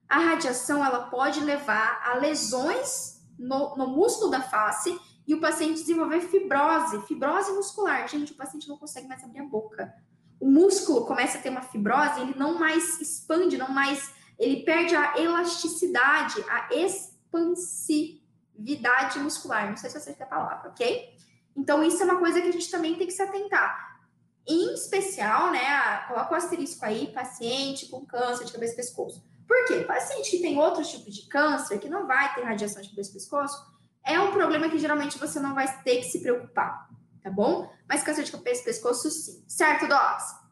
a 0.09 0.19
radiação 0.19 0.86
ela 0.86 1.07
pode 1.07 1.39
levar 1.39 2.01
a 2.03 2.15
lesões 2.17 3.25
no, 3.39 3.78
no 3.78 3.88
músculo 3.88 4.30
da 4.30 4.41
face 4.41 4.99
e 5.25 5.34
o 5.34 5.39
paciente 5.39 5.80
desenvolver 5.80 6.19
fibrose, 6.19 7.01
fibrose 7.07 7.53
muscular. 7.53 8.05
Gente, 8.09 8.34
o 8.34 8.36
paciente 8.36 8.67
não 8.67 8.78
consegue 8.78 9.07
mais 9.07 9.23
abrir 9.23 9.39
a 9.39 9.45
boca. 9.45 9.95
O 10.41 10.51
músculo 10.51 11.05
começa 11.05 11.38
a 11.38 11.41
ter 11.41 11.49
uma 11.49 11.61
fibrose, 11.61 12.19
ele 12.19 12.36
não 12.38 12.59
mais 12.59 12.99
expande, 12.99 13.57
não 13.57 13.69
mais, 13.69 14.11
ele 14.38 14.63
perde 14.63 14.93
a 14.93 15.17
elasticidade, 15.17 16.43
a 16.49 16.75
expansividade 16.75 18.16
atividade 18.58 19.20
muscular. 19.20 19.70
Não 19.70 19.78
sei 19.78 19.89
se 19.89 19.99
você 19.99 20.14
tem 20.14 20.26
a 20.26 20.30
palavra, 20.30 20.70
ok? 20.70 21.16
Então, 21.55 21.84
isso 21.84 22.01
é 22.01 22.05
uma 22.05 22.20
coisa 22.20 22.41
que 22.41 22.47
a 22.47 22.51
gente 22.51 22.70
também 22.70 22.95
tem 22.95 23.08
que 23.08 23.14
se 23.14 23.22
atentar. 23.22 23.97
Em 24.47 24.74
especial, 24.74 25.51
né? 25.51 25.97
Coloca 26.08 26.34
o 26.34 26.36
asterisco 26.36 26.86
aí, 26.86 27.12
paciente 27.14 27.88
com 27.88 28.05
câncer 28.05 28.45
de 28.45 28.51
cabeça 28.51 28.74
e 28.74 28.78
pescoço. 28.78 29.24
Por 29.47 29.66
quê? 29.66 29.80
Paciente 29.82 30.32
que 30.32 30.39
tem 30.39 30.58
outros 30.58 30.89
tipos 30.89 31.16
de 31.16 31.28
câncer, 31.28 31.80
que 31.80 31.89
não 31.89 32.05
vai 32.05 32.34
ter 32.34 32.43
radiação 32.43 32.82
de 32.82 32.89
cabeça 32.89 33.12
e 33.12 33.14
pescoço, 33.14 33.78
é 34.05 34.20
um 34.20 34.32
problema 34.32 34.70
que 34.70 34.78
geralmente 34.78 35.18
você 35.18 35.39
não 35.39 35.53
vai 35.53 35.68
ter 35.84 35.97
que 35.97 36.03
se 36.03 36.22
preocupar, 36.22 36.89
tá 37.22 37.30
bom? 37.30 37.70
Mas 37.88 38.03
câncer 38.03 38.24
de 38.24 38.32
cabeça 38.32 38.62
e 38.62 38.66
pescoço, 38.66 39.10
sim. 39.10 39.43
Certo, 39.47 39.88
Docs? 39.88 40.47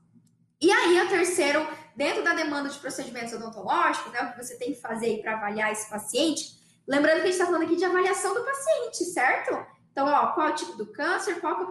E 0.59 0.71
aí, 0.71 1.01
o 1.01 1.09
terceiro, 1.09 1.65
dentro 1.95 2.23
da 2.23 2.33
demanda 2.33 2.69
de 2.69 2.79
procedimentos 2.79 3.33
odontológicos, 3.33 4.11
né, 4.11 4.21
o 4.23 4.31
que 4.31 4.43
você 4.43 4.57
tem 4.57 4.73
que 4.73 4.81
fazer 4.81 5.21
para 5.21 5.33
avaliar 5.33 5.71
esse 5.71 5.89
paciente, 5.89 6.64
Lembrando 6.87 7.15
que 7.15 7.21
a 7.21 7.25
gente 7.25 7.33
está 7.33 7.45
falando 7.45 7.63
aqui 7.63 7.75
de 7.75 7.85
avaliação 7.85 8.33
do 8.33 8.43
paciente, 8.43 9.03
certo? 9.05 9.65
Então, 9.91 10.07
ó, 10.07 10.33
qual 10.33 10.47
é 10.47 10.51
o 10.51 10.55
tipo 10.55 10.73
do 10.73 10.87
câncer, 10.87 11.39
qual 11.39 11.53
é 11.53 11.63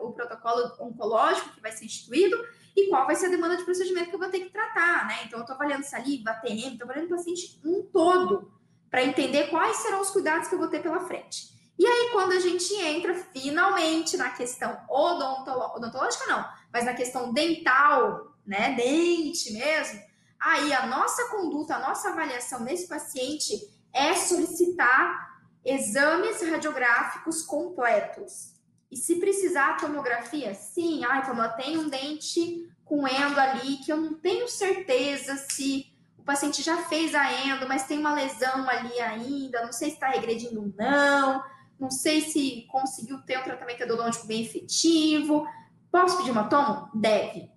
o 0.00 0.12
protocolo 0.12 0.72
oncológico 0.80 1.54
que 1.54 1.60
vai 1.60 1.70
ser 1.70 1.84
instituído 1.84 2.36
e 2.76 2.88
qual 2.88 3.06
vai 3.06 3.14
ser 3.14 3.26
a 3.26 3.30
demanda 3.30 3.56
de 3.56 3.64
procedimento 3.64 4.08
que 4.08 4.14
eu 4.16 4.18
vou 4.18 4.28
ter 4.28 4.40
que 4.40 4.50
tratar, 4.50 5.06
né? 5.06 5.20
Então, 5.24 5.38
eu 5.38 5.42
estou 5.42 5.54
avaliando 5.54 5.84
saliva, 5.84 6.30
ATM, 6.30 6.72
estou 6.72 6.84
avaliando 6.84 7.14
o 7.14 7.16
paciente 7.16 7.60
um 7.64 7.82
todo 7.84 8.52
para 8.90 9.04
entender 9.04 9.48
quais 9.48 9.76
serão 9.76 10.00
os 10.00 10.10
cuidados 10.10 10.48
que 10.48 10.54
eu 10.54 10.58
vou 10.58 10.68
ter 10.68 10.82
pela 10.82 11.06
frente. 11.06 11.52
E 11.78 11.86
aí, 11.86 12.10
quando 12.12 12.32
a 12.32 12.40
gente 12.40 12.74
entra 12.74 13.14
finalmente 13.14 14.16
na 14.16 14.30
questão 14.30 14.78
odontológica, 14.88 16.26
não, 16.26 16.44
mas 16.72 16.84
na 16.84 16.94
questão 16.94 17.32
dental, 17.32 18.36
né, 18.46 18.74
dente 18.74 19.52
mesmo, 19.52 20.00
aí 20.38 20.72
a 20.72 20.86
nossa 20.86 21.28
conduta, 21.30 21.76
a 21.76 21.80
nossa 21.80 22.10
avaliação 22.10 22.60
nesse 22.60 22.86
paciente 22.86 23.70
é 23.92 24.14
solicitar 24.14 25.40
exames 25.64 26.42
radiográficos 26.42 27.42
completos. 27.42 28.54
E 28.90 28.96
se 28.96 29.16
precisar 29.16 29.76
tomografia, 29.76 30.54
sim, 30.54 31.04
ai, 31.04 31.24
como 31.24 31.40
eu 31.40 31.50
tenho 31.52 31.80
um 31.82 31.88
dente 31.88 32.68
com 32.84 33.06
endo 33.08 33.38
ali 33.38 33.78
que 33.78 33.92
eu 33.92 33.96
não 33.96 34.14
tenho 34.14 34.48
certeza 34.48 35.36
se 35.36 35.86
o 36.18 36.22
paciente 36.22 36.62
já 36.62 36.76
fez 36.84 37.14
a 37.14 37.32
endo, 37.46 37.66
mas 37.66 37.86
tem 37.86 37.98
uma 37.98 38.14
lesão 38.14 38.68
ali 38.68 39.00
ainda, 39.00 39.64
não 39.64 39.72
sei 39.72 39.88
se 39.88 39.94
está 39.94 40.08
regredindo 40.08 40.60
ou 40.60 40.72
não, 40.76 41.42
não 41.80 41.90
sei 41.90 42.20
se 42.20 42.66
conseguiu 42.70 43.20
ter 43.22 43.38
um 43.38 43.42
tratamento 43.42 43.82
endodôntico 43.82 44.26
bem 44.26 44.42
efetivo. 44.42 45.46
Posso 45.90 46.18
pedir 46.18 46.30
uma 46.30 46.48
tomo? 46.48 46.88
Deve. 46.94 47.50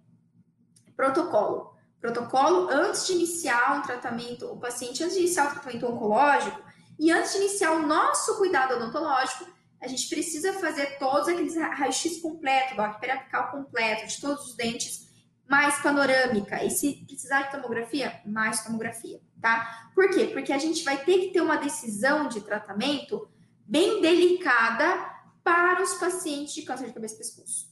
Protocolo 0.95 1.74
protocolo 2.06 2.70
antes 2.70 3.08
de 3.08 3.14
iniciar 3.14 3.80
um 3.80 3.82
tratamento, 3.82 4.45
o 4.45 4.60
paciente 4.60 5.03
antes 5.03 5.16
de 5.16 5.24
iniciar 5.24 5.47
o 5.47 5.53
tratamento 5.53 5.88
oncológico 5.88 6.62
e 6.99 7.12
antes 7.12 7.32
de 7.32 7.39
iniciar 7.39 7.72
o 7.72 7.88
nosso 7.88 8.38
cuidado 8.38 8.76
odontológico, 8.76 9.45
a 9.82 9.88
gente 9.88 10.08
precisa 10.08 10.53
fazer 10.53 10.97
todos 10.99 11.28
aqueles 11.28 11.56
raio-x 11.56 12.22
completo, 12.22 12.76
doc 12.76 12.99
periapical 12.99 13.51
completo, 13.51 14.08
de 14.08 14.22
todos 14.22 14.47
os 14.47 14.56
dentes, 14.56 15.10
mais 15.49 15.82
panorâmica. 15.82 16.64
E 16.64 16.70
se 16.70 17.06
precisar 17.08 17.43
de 17.43 17.51
tomografia, 17.51 18.22
mais 18.26 18.64
tomografia, 18.64 19.20
tá? 19.41 19.89
Por 19.93 20.10
quê? 20.12 20.28
Porque 20.28 20.53
a 20.53 20.58
gente 20.58 20.84
vai 20.84 21.03
ter 21.03 21.20
que 21.20 21.34
ter 21.34 21.41
uma 21.41 21.58
decisão 21.58 22.28
de 22.28 22.41
tratamento 22.41 23.28
bem 23.66 24.01
delicada 24.01 25.12
para 25.43 25.82
os 25.82 25.95
pacientes 25.95 26.53
de 26.53 26.62
câncer 26.62 26.88
de 26.88 26.93
cabeça 26.93 27.16
e 27.16 27.18
pescoço. 27.18 27.68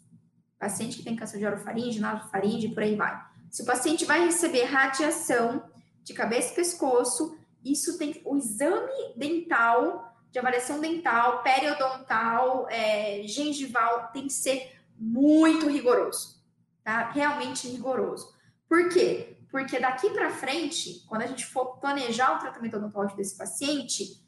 Paciente 0.60 0.98
que 0.98 1.04
tem 1.04 1.16
câncer 1.16 1.38
de 1.38 1.46
orofaringe, 1.46 2.00
nasofaringe, 2.00 2.70
por 2.70 2.84
aí 2.84 2.96
vai. 2.96 3.33
Se 3.54 3.62
o 3.62 3.66
paciente 3.66 4.04
vai 4.04 4.26
receber 4.26 4.64
radiação 4.64 5.64
de 6.04 6.12
cabeça 6.14 6.52
e 6.52 6.56
pescoço, 6.56 7.38
isso 7.64 8.00
tem 8.00 8.20
o 8.26 8.36
exame 8.36 9.14
dental, 9.16 10.18
de 10.32 10.40
avaliação 10.40 10.80
dental, 10.82 11.44
periodontal, 11.44 12.68
é, 12.70 13.22
gengival, 13.28 14.10
tem 14.12 14.26
que 14.26 14.34
ser 14.34 14.72
muito 14.98 15.70
rigoroso, 15.70 16.44
tá? 16.84 17.12
Realmente 17.12 17.68
rigoroso. 17.68 18.34
Por 18.68 18.90
quê? 18.90 19.38
porque 19.54 19.80
daqui 19.80 20.10
para 20.10 20.32
frente, 20.32 21.06
quando 21.08 21.22
a 21.22 21.28
gente 21.28 21.46
for 21.46 21.78
planejar 21.78 22.36
o 22.36 22.40
tratamento 22.40 22.76
odontológico 22.76 23.18
desse 23.18 23.38
paciente, 23.38 24.20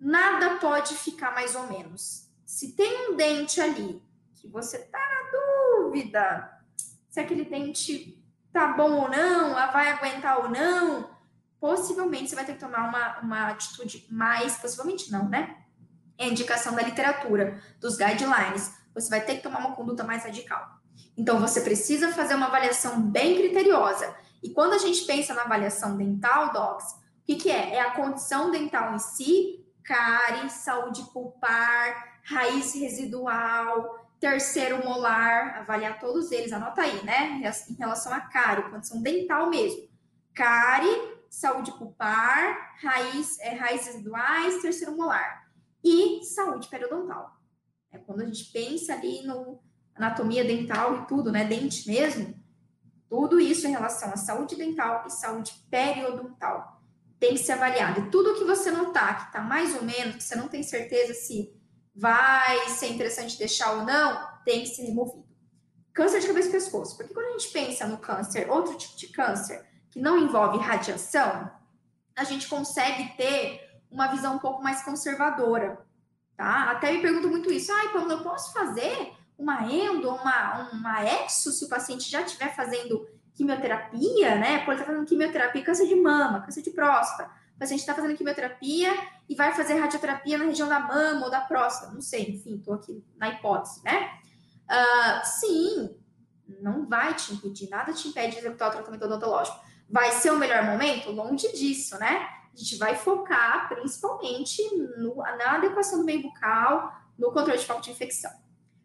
nada 0.00 0.56
pode 0.56 0.94
ficar 0.94 1.34
mais 1.34 1.54
ou 1.54 1.66
menos. 1.66 2.26
Se 2.46 2.72
tem 2.72 3.10
um 3.10 3.14
dente 3.14 3.60
ali 3.60 4.02
que 4.34 4.48
você 4.48 4.78
tá 4.78 4.98
na 4.98 5.82
dúvida 5.82 6.58
se 7.10 7.20
aquele 7.20 7.44
dente 7.44 8.21
tá 8.52 8.68
bom 8.68 8.92
ou 8.92 9.08
não, 9.08 9.54
vai 9.72 9.90
aguentar 9.90 10.38
ou 10.40 10.50
não, 10.50 11.10
possivelmente 11.60 12.28
você 12.28 12.36
vai 12.36 12.44
ter 12.44 12.54
que 12.54 12.60
tomar 12.60 12.88
uma, 12.88 13.18
uma 13.20 13.48
atitude 13.48 14.06
mais, 14.10 14.56
possivelmente 14.56 15.10
não, 15.10 15.28
né? 15.28 15.56
É 16.18 16.24
a 16.24 16.28
indicação 16.28 16.74
da 16.74 16.82
literatura, 16.82 17.60
dos 17.80 17.96
guidelines. 17.96 18.74
Você 18.94 19.08
vai 19.08 19.20
ter 19.24 19.36
que 19.36 19.42
tomar 19.42 19.60
uma 19.60 19.74
conduta 19.74 20.04
mais 20.04 20.24
radical. 20.24 20.80
Então, 21.16 21.40
você 21.40 21.60
precisa 21.60 22.12
fazer 22.12 22.34
uma 22.34 22.46
avaliação 22.46 23.00
bem 23.00 23.36
criteriosa. 23.36 24.14
E 24.42 24.50
quando 24.50 24.74
a 24.74 24.78
gente 24.78 25.04
pensa 25.04 25.34
na 25.34 25.42
avaliação 25.42 25.96
dental, 25.96 26.52
docs, 26.52 26.92
o 26.92 26.96
que, 27.24 27.36
que 27.36 27.50
é? 27.50 27.74
É 27.74 27.80
a 27.80 27.92
condição 27.92 28.50
dental 28.50 28.94
em 28.94 28.98
si, 28.98 29.64
cárie, 29.84 30.50
saúde 30.50 31.02
pulpar, 31.12 32.20
raiz 32.24 32.74
residual, 32.74 34.01
terceiro 34.22 34.84
molar, 34.84 35.58
avaliar 35.58 35.98
todos 35.98 36.30
eles, 36.30 36.52
anota 36.52 36.82
aí, 36.82 37.04
né? 37.04 37.42
Em 37.68 37.74
relação 37.74 38.14
a 38.14 38.20
cárie, 38.20 38.70
condição 38.70 39.02
dental 39.02 39.50
mesmo. 39.50 39.88
Cárie, 40.32 40.96
saúde 41.28 41.72
pulpar, 41.72 42.76
raiz, 42.80 43.36
é, 43.40 43.52
raízes 43.56 43.88
residuais, 43.88 44.62
terceiro 44.62 44.96
molar. 44.96 45.50
E 45.82 46.22
saúde 46.22 46.68
periodontal. 46.68 47.36
É 47.90 47.98
quando 47.98 48.20
a 48.20 48.24
gente 48.24 48.44
pensa 48.52 48.92
ali 48.92 49.26
no 49.26 49.58
anatomia 49.92 50.44
dental 50.44 51.02
e 51.02 51.06
tudo, 51.06 51.32
né? 51.32 51.44
Dente 51.44 51.88
mesmo. 51.90 52.40
Tudo 53.10 53.40
isso 53.40 53.66
em 53.66 53.72
relação 53.72 54.12
à 54.12 54.16
saúde 54.16 54.54
dental 54.54 55.02
e 55.04 55.10
saúde 55.10 55.52
periodontal 55.68 56.80
tem 57.18 57.32
que 57.32 57.38
ser 57.38 57.52
avaliado. 57.52 58.02
E 58.02 58.10
tudo 58.10 58.36
que 58.36 58.44
você 58.44 58.70
notar 58.70 59.18
que 59.18 59.26
está 59.26 59.40
mais 59.40 59.74
ou 59.74 59.82
menos, 59.82 60.14
que 60.14 60.22
você 60.22 60.36
não 60.36 60.46
tem 60.46 60.62
certeza 60.62 61.12
se 61.12 61.60
vai 61.94 62.68
ser 62.68 62.88
interessante 62.88 63.38
deixar 63.38 63.72
ou 63.72 63.84
não, 63.84 64.28
tem 64.44 64.60
que 64.62 64.68
ser 64.68 64.82
removido. 64.82 65.26
Câncer 65.92 66.20
de 66.20 66.26
cabeça 66.26 66.48
e 66.48 66.52
pescoço. 66.52 66.96
Porque 66.96 67.12
quando 67.12 67.26
a 67.26 67.32
gente 67.32 67.48
pensa 67.50 67.86
no 67.86 67.98
câncer, 67.98 68.50
outro 68.50 68.76
tipo 68.76 68.96
de 68.96 69.08
câncer, 69.08 69.64
que 69.90 70.00
não 70.00 70.18
envolve 70.18 70.58
radiação, 70.58 71.50
a 72.16 72.24
gente 72.24 72.48
consegue 72.48 73.14
ter 73.16 73.80
uma 73.90 74.06
visão 74.06 74.36
um 74.36 74.38
pouco 74.38 74.62
mais 74.62 74.82
conservadora, 74.82 75.78
tá? 76.34 76.70
Até 76.70 76.92
me 76.92 77.02
pergunto 77.02 77.28
muito 77.28 77.52
isso. 77.52 77.70
Ai, 77.72 77.92
Pamela, 77.92 78.14
eu 78.14 78.22
posso 78.22 78.52
fazer 78.54 79.12
uma 79.36 79.70
endo, 79.70 80.08
uma, 80.08 80.70
uma 80.72 81.04
exo, 81.04 81.52
se 81.52 81.64
o 81.64 81.68
paciente 81.68 82.10
já 82.10 82.22
estiver 82.22 82.54
fazendo 82.54 83.06
quimioterapia, 83.34 84.36
né? 84.36 84.64
Pode 84.64 84.80
estar 84.80 84.90
fazendo 84.90 85.06
quimioterapia, 85.06 85.62
câncer 85.62 85.86
de 85.86 85.96
mama, 85.96 86.40
câncer 86.40 86.62
de 86.62 86.70
próstata 86.70 87.41
o 87.54 87.58
paciente 87.58 87.80
está 87.80 87.94
fazendo 87.94 88.16
quimioterapia 88.16 88.92
e 89.28 89.34
vai 89.34 89.54
fazer 89.54 89.74
radioterapia 89.74 90.38
na 90.38 90.44
região 90.44 90.68
da 90.68 90.80
mama 90.80 91.24
ou 91.24 91.30
da 91.30 91.40
próstata, 91.40 91.92
não 91.92 92.00
sei, 92.00 92.30
enfim, 92.30 92.56
estou 92.56 92.74
aqui 92.74 93.04
na 93.16 93.28
hipótese, 93.28 93.82
né? 93.84 94.10
Uh, 94.68 95.26
sim, 95.26 95.96
não 96.60 96.86
vai 96.86 97.14
te 97.14 97.32
impedir, 97.32 97.68
nada 97.68 97.92
te 97.92 98.08
impede 98.08 98.32
de 98.32 98.38
executar 98.38 98.68
o 98.68 98.72
tratamento 98.72 99.04
odontológico. 99.04 99.58
Vai 99.88 100.10
ser 100.12 100.30
o 100.30 100.38
melhor 100.38 100.64
momento? 100.64 101.10
Longe 101.10 101.52
disso, 101.52 101.98
né? 101.98 102.28
A 102.52 102.56
gente 102.56 102.76
vai 102.76 102.94
focar 102.94 103.68
principalmente 103.68 104.62
no, 104.98 105.16
na 105.16 105.56
adequação 105.56 105.98
do 105.98 106.04
meio 106.04 106.22
bucal, 106.22 106.92
no 107.18 107.32
controle 107.32 107.58
de 107.58 107.66
foco 107.66 107.80
de 107.80 107.90
infecção. 107.90 108.30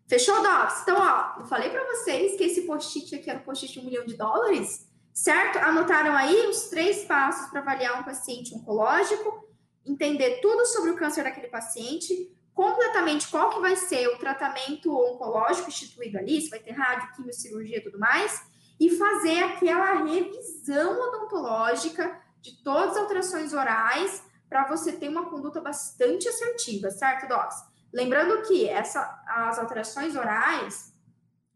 Fechou, 0.07 0.41
Docs? 0.41 0.83
Então, 0.83 0.97
ó, 0.97 1.39
eu 1.39 1.45
falei 1.45 1.69
para 1.69 1.85
vocês 1.85 2.37
que 2.37 2.43
esse 2.43 2.61
post-it 2.61 3.13
aqui 3.15 3.29
era 3.29 3.39
um 3.39 3.43
post-it 3.43 3.73
de 3.73 3.79
um 3.79 3.83
milhão 3.83 4.05
de 4.05 4.15
dólares 4.15 4.86
certo? 5.17 5.57
Anotaram 5.57 6.15
aí 6.15 6.45
os 6.47 6.69
três 6.69 7.03
passos 7.05 7.49
para 7.49 7.61
avaliar 7.61 7.99
um 7.99 8.03
paciente 8.03 8.53
oncológico, 8.53 9.49
entender 9.83 10.39
tudo 10.41 10.63
sobre 10.67 10.91
o 10.91 10.95
câncer 10.95 11.23
daquele 11.23 11.47
paciente, 11.47 12.31
completamente 12.53 13.27
qual 13.27 13.49
que 13.49 13.59
vai 13.59 13.75
ser 13.75 14.07
o 14.09 14.19
tratamento 14.19 14.95
oncológico 14.95 15.69
instituído 15.69 16.19
ali, 16.19 16.39
se 16.39 16.51
vai 16.51 16.59
ter 16.59 16.73
rádio, 16.73 17.15
quimio, 17.15 17.33
cirurgia 17.33 17.77
e 17.77 17.81
tudo 17.81 17.97
mais, 17.97 18.43
e 18.79 18.91
fazer 18.91 19.43
aquela 19.43 20.03
revisão 20.03 20.99
odontológica 20.99 22.21
de 22.39 22.63
todas 22.63 22.91
as 22.91 22.97
alterações 22.97 23.53
orais 23.53 24.23
para 24.47 24.67
você 24.67 24.91
ter 24.91 25.09
uma 25.09 25.31
conduta 25.31 25.59
bastante 25.59 26.29
assertiva, 26.29 26.91
certo, 26.91 27.27
Docs? 27.27 27.55
Lembrando 27.91 28.43
que 28.43 28.69
essa, 28.69 29.01
as 29.25 29.57
alterações 29.57 30.15
orais, 30.15 30.93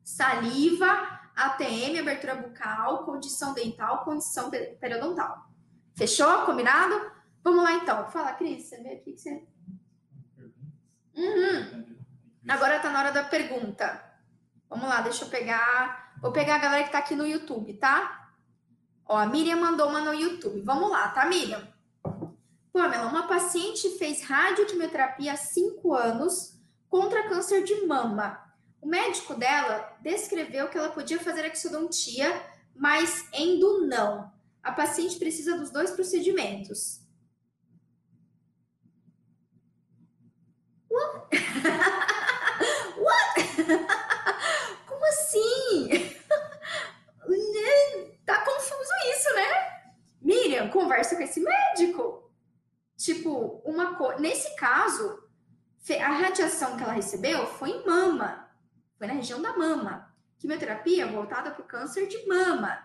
saliva, 0.04 1.21
ATM, 1.46 2.00
abertura 2.00 2.36
bucal, 2.36 3.06
condição 3.06 3.54
dental, 3.54 4.04
condição 4.04 4.50
periodontal. 4.50 5.50
Fechou? 5.96 6.46
Combinado? 6.46 7.12
Vamos 7.44 7.64
lá 7.64 7.74
então. 7.74 8.10
Fala, 8.10 8.34
Cris, 8.34 8.66
você 8.66 8.76
aqui 8.76 9.14
que 9.14 9.18
você. 9.18 9.48
Uhum. 11.16 11.96
Agora 12.48 12.80
tá 12.80 12.90
na 12.90 13.00
hora 13.00 13.12
da 13.12 13.24
pergunta. 13.24 14.04
Vamos 14.70 14.88
lá, 14.88 15.02
deixa 15.02 15.26
eu 15.26 15.30
pegar. 15.30 16.14
Vou 16.22 16.32
pegar 16.32 16.56
a 16.56 16.60
galera 16.60 16.84
que 16.84 16.92
tá 16.92 17.00
aqui 17.00 17.16
no 17.16 17.26
YouTube, 17.26 17.74
tá? 17.74 18.30
Ó, 19.06 19.18
a 19.18 19.26
Miriam 19.26 19.58
mandou 19.58 19.90
uma 19.90 20.02
no 20.02 20.14
YouTube. 20.14 20.62
Vamos 20.62 20.90
lá, 20.90 21.10
tá, 21.10 21.26
Miriam? 21.26 21.68
Pamela, 22.72 23.08
uma 23.08 23.28
paciente 23.28 23.98
fez 23.98 24.24
radioquimioterapia 24.24 25.34
há 25.34 25.38
5 25.38 25.94
anos 25.94 26.58
contra 26.88 27.28
câncer 27.28 27.64
de 27.64 27.86
mama 27.86 28.51
o 28.82 28.88
médico 28.88 29.36
dela 29.36 29.96
descreveu 30.02 30.68
que 30.68 30.76
ela 30.78 30.90
podia 30.90 31.20
fazer 31.20 31.46
exodontia, 31.46 32.42
mas 32.76 33.28
endo 33.32 33.86
não. 33.86 34.34
A 34.64 34.72
paciente 34.72 35.20
precisa 35.20 35.56
dos 35.58 35.70
dois 35.70 35.92
procedimentos. 35.92 37.00
What? 40.90 41.30
What? 42.98 43.36
Como 44.88 45.06
assim? 45.06 45.90
tá 48.26 48.44
confuso 48.44 48.92
isso, 49.16 49.32
né? 49.36 49.84
Miriam, 50.22 50.70
conversa 50.70 51.16
com 51.16 51.22
esse 51.22 51.40
médico. 51.40 52.32
Tipo, 52.98 53.62
uma 53.64 53.96
coisa. 53.96 54.20
Nesse 54.20 54.56
caso, 54.56 55.24
a 56.00 56.12
radiação 56.12 56.78
que 56.78 56.84
ela 56.84 56.94
recebeu 56.94 57.46
foi 57.48 57.70
em 57.70 57.86
mama. 57.86 58.41
Foi 59.02 59.08
na 59.08 59.16
região 59.16 59.42
da 59.42 59.58
mama. 59.58 60.14
Quimioterapia 60.38 61.08
voltada 61.08 61.50
para 61.50 61.64
o 61.64 61.66
câncer 61.66 62.08
de 62.08 62.24
mama. 62.28 62.78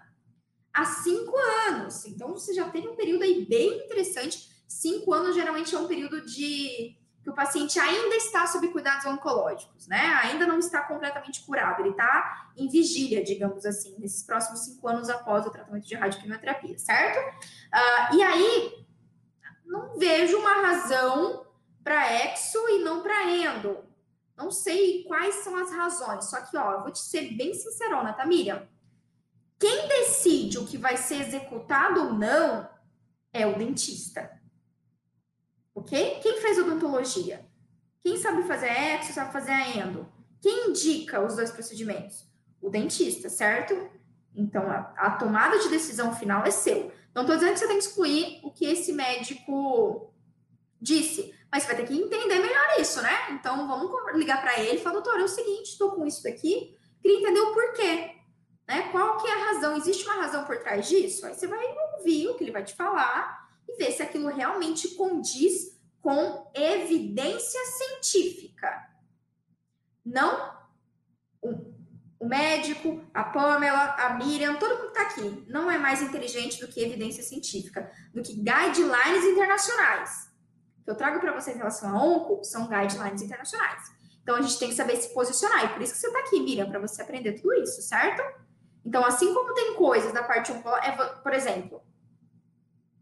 Há 0.73 0.83
cinco 0.83 1.37
anos. 1.69 2.07
Então, 2.07 2.33
você 2.33 2.55
já 2.55 2.71
teve 2.71 2.89
um 2.89 2.97
período 2.97 3.23
aí 3.23 3.45
bem 3.45 3.85
interessante. 3.85 4.51
Cinco 4.67 5.13
anos 5.13 5.35
geralmente 5.35 5.75
é 5.75 5.79
um 5.79 5.87
período 5.87 6.25
de 6.25 6.97
que 7.23 7.29
o 7.29 7.35
paciente 7.35 7.79
ainda 7.79 8.17
está 8.17 8.47
sob 8.47 8.67
cuidados 8.69 9.05
oncológicos, 9.05 9.87
né? 9.89 10.01
Ainda 10.23 10.47
não 10.47 10.59
está 10.59 10.81
completamente 10.85 11.45
curado, 11.45 11.83
ele 11.83 11.91
está 11.91 12.49
em 12.57 12.67
vigília, 12.67 13.23
digamos 13.23 13.67
assim, 13.67 13.95
nesses 13.99 14.23
próximos 14.23 14.61
cinco 14.61 14.89
anos 14.89 15.11
após 15.11 15.45
o 15.45 15.51
tratamento 15.51 15.87
de 15.87 15.97
radioquimioterapia, 15.97 16.79
certo? 16.79 17.19
Uh, 17.19 18.17
e 18.17 18.23
aí, 18.23 18.87
não 19.67 19.99
vejo 19.99 20.39
uma 20.39 20.63
razão 20.63 21.47
para 21.85 22.11
exo 22.11 22.67
e 22.71 22.79
não 22.79 23.03
para 23.03 23.31
endo. 23.31 23.86
Não 24.37 24.51
sei 24.51 25.05
quais 25.05 25.37
são 25.37 25.57
as 25.57 25.71
razões, 25.71 26.27
só 26.27 26.41
que, 26.43 26.57
ó, 26.57 26.73
eu 26.73 26.83
vou 26.83 26.91
te 26.91 26.99
ser 26.99 27.35
bem 27.35 27.55
sincerona, 27.55 28.13
tá, 28.13 28.27
Miriam? 28.27 28.69
Quem 29.59 29.89
decide 29.89 30.59
o 30.59 30.67
que 30.67 30.77
vai 30.77 30.97
ser 30.97 31.23
executado 31.23 32.01
ou 32.01 32.13
não 32.13 32.69
é 33.33 33.47
o 33.47 33.57
dentista. 33.57 34.31
Ok? 35.75 36.21
Quem 36.23 36.41
fez 36.41 36.59
odontologia? 36.59 37.47
Quem 38.03 38.17
sabe 38.17 38.43
fazer 38.45 38.69
exo, 38.69 39.13
sabe 39.13 39.33
fazer 39.33 39.51
a 39.51 39.77
endo? 39.77 40.07
Quem 40.41 40.71
indica 40.71 41.25
os 41.25 41.37
dois 41.37 41.51
procedimentos? 41.51 42.27
O 42.61 42.71
dentista, 42.71 43.29
certo? 43.29 43.91
Então, 44.35 44.63
a, 44.71 44.93
a 44.97 45.11
tomada 45.13 45.59
de 45.59 45.69
decisão 45.69 46.15
final 46.15 46.45
é 46.45 46.51
seu. 46.51 46.93
Não 47.15 47.23
estou 47.23 47.37
dizendo 47.37 47.55
que 47.55 47.59
você 47.59 47.67
tem 47.67 47.79
que 47.79 47.85
excluir 47.85 48.41
o 48.43 48.51
que 48.51 48.67
esse 48.67 48.93
médico 48.93 50.13
disse, 50.81 51.35
mas 51.51 51.63
você 51.63 51.69
vai 51.69 51.77
ter 51.77 51.87
que 51.87 51.99
entender 51.99 52.39
melhor 52.39 52.81
isso, 52.81 53.01
né? 53.03 53.31
Então 53.31 53.67
vamos 53.67 53.91
ligar 54.15 54.41
para 54.41 54.61
ele 54.61 54.79
e 54.79 54.83
falar, 54.83 54.95
doutor, 54.95 55.21
é 55.21 55.25
o 55.25 55.29
seguinte, 55.29 55.71
estou 55.71 55.93
com 55.93 56.07
isso 56.07 56.23
daqui, 56.23 56.77
queria 57.01 57.19
entender 57.19 57.41
o 57.41 57.53
porquê. 57.53 58.17
Né? 58.69 58.89
Qual 58.91 59.17
que 59.19 59.29
é 59.29 59.33
a 59.33 59.53
razão? 59.53 59.77
Existe 59.77 60.05
uma 60.05 60.23
razão 60.23 60.45
por 60.45 60.59
trás 60.59 60.89
disso? 60.89 61.25
Aí 61.25 61.35
você 61.35 61.47
vai 61.47 61.65
ouvir 61.97 62.29
o 62.29 62.35
que 62.35 62.45
ele 62.45 62.53
vai 62.53 62.65
te 62.65 62.75
falar 62.75 63.49
e 63.69 63.77
ver 63.77 63.93
se 63.93 64.03
aquilo 64.03 64.29
realmente 64.29 64.89
condiz 64.97 65.77
com 66.01 66.51
evidência 66.55 67.61
científica. 67.65 68.69
Não 70.05 70.57
o, 71.41 71.75
o 72.21 72.27
médico, 72.27 73.05
a 73.15 73.25
Pamela, 73.25 73.95
a 73.95 74.15
Miriam, 74.15 74.57
todo 74.57 74.77
mundo 74.77 74.93
que 74.93 74.99
está 74.99 75.03
aqui, 75.03 75.45
não 75.49 75.71
é 75.71 75.79
mais 75.79 76.03
inteligente 76.03 76.61
do 76.61 76.69
que 76.69 76.81
evidência 76.81 77.23
científica, 77.23 77.91
do 78.13 78.23
que 78.23 78.35
guidelines 78.35 79.25
internacionais 79.25 80.26
que 80.87 80.91
eu 80.93 80.95
trago 80.95 81.19
para 81.19 81.33
vocês 81.33 81.57
em 81.57 81.59
relação 81.59 81.91
a 81.91 82.01
onco 82.01 82.45
são 82.45 82.69
guidelines 82.69 83.21
internacionais. 83.21 83.83
Então 84.23 84.37
a 84.37 84.41
gente 84.41 84.57
tem 84.57 84.69
que 84.69 84.75
saber 84.77 84.97
se 84.97 85.13
posicionar. 85.13 85.65
E 85.65 85.69
por 85.71 85.83
isso 85.83 85.95
que 85.95 85.99
você 85.99 86.07
está 86.07 86.21
aqui, 86.21 86.41
Miriam, 86.41 86.71
para 86.71 86.79
você 86.79 87.03
aprender 87.03 87.33
tudo 87.33 87.53
isso, 87.55 87.83
certo? 87.83 88.23
Então, 88.85 89.05
assim 89.05 89.35
como 89.35 89.53
tem 89.53 89.75
coisas 89.75 90.13
da 90.13 90.23
parte 90.23 90.53
oncológica, 90.53 91.03
é, 91.03 91.07
por 91.07 91.33
exemplo, 91.33 91.83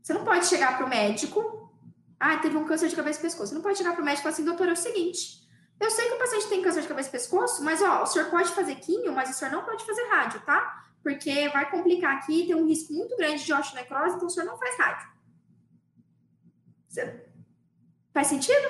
você 0.02 0.14
não 0.14 0.24
pode 0.24 0.46
chegar 0.46 0.78
para 0.78 0.86
o 0.86 0.88
médico, 0.88 1.70
ah, 2.18 2.38
teve 2.38 2.56
um 2.56 2.64
câncer 2.64 2.88
de 2.88 2.96
cabeça 2.96 3.18
e 3.18 3.22
pescoço. 3.22 3.48
Você 3.48 3.54
não 3.54 3.60
pode 3.60 3.76
chegar 3.76 3.92
para 3.92 4.00
o 4.00 4.04
médico 4.04 4.22
e 4.22 4.24
falar 4.24 4.32
assim, 4.32 4.44
doutor, 4.46 4.68
é 4.68 4.72
o 4.72 4.76
seguinte, 4.76 5.46
eu 5.78 5.90
sei 5.90 6.08
que 6.08 6.14
o 6.14 6.18
paciente 6.18 6.48
tem 6.48 6.62
câncer 6.62 6.80
de 6.80 6.88
cabeça 6.88 7.10
e 7.10 7.12
pescoço, 7.12 7.62
mas 7.62 7.82
ó, 7.82 8.02
o 8.02 8.06
senhor 8.06 8.30
pode 8.30 8.50
fazer 8.52 8.76
químio, 8.76 9.12
mas 9.12 9.28
o 9.28 9.34
senhor 9.34 9.50
não 9.50 9.62
pode 9.62 9.84
fazer 9.84 10.08
rádio, 10.08 10.40
tá? 10.40 10.86
Porque 11.02 11.50
vai 11.50 11.70
complicar 11.70 12.16
aqui, 12.16 12.46
tem 12.46 12.54
um 12.54 12.66
risco 12.66 12.94
muito 12.94 13.14
grande 13.18 13.44
de 13.44 13.52
osteonecrose, 13.52 14.16
então 14.16 14.26
o 14.26 14.30
senhor 14.30 14.46
não 14.46 14.56
faz 14.56 14.78
rádio. 14.78 15.08
Você... 16.88 17.33
Faz 18.14 18.28
sentido? 18.28 18.68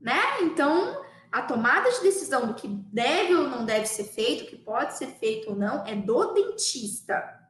Né? 0.00 0.20
Então, 0.42 1.02
a 1.30 1.40
tomada 1.42 1.88
de 1.90 2.00
decisão 2.00 2.48
do 2.48 2.54
que 2.54 2.66
deve 2.66 3.34
ou 3.34 3.48
não 3.48 3.64
deve 3.64 3.86
ser 3.86 4.04
feito, 4.04 4.44
o 4.44 4.46
que 4.48 4.56
pode 4.56 4.98
ser 4.98 5.06
feito 5.06 5.50
ou 5.50 5.56
não, 5.56 5.86
é 5.86 5.94
do 5.94 6.34
dentista. 6.34 7.40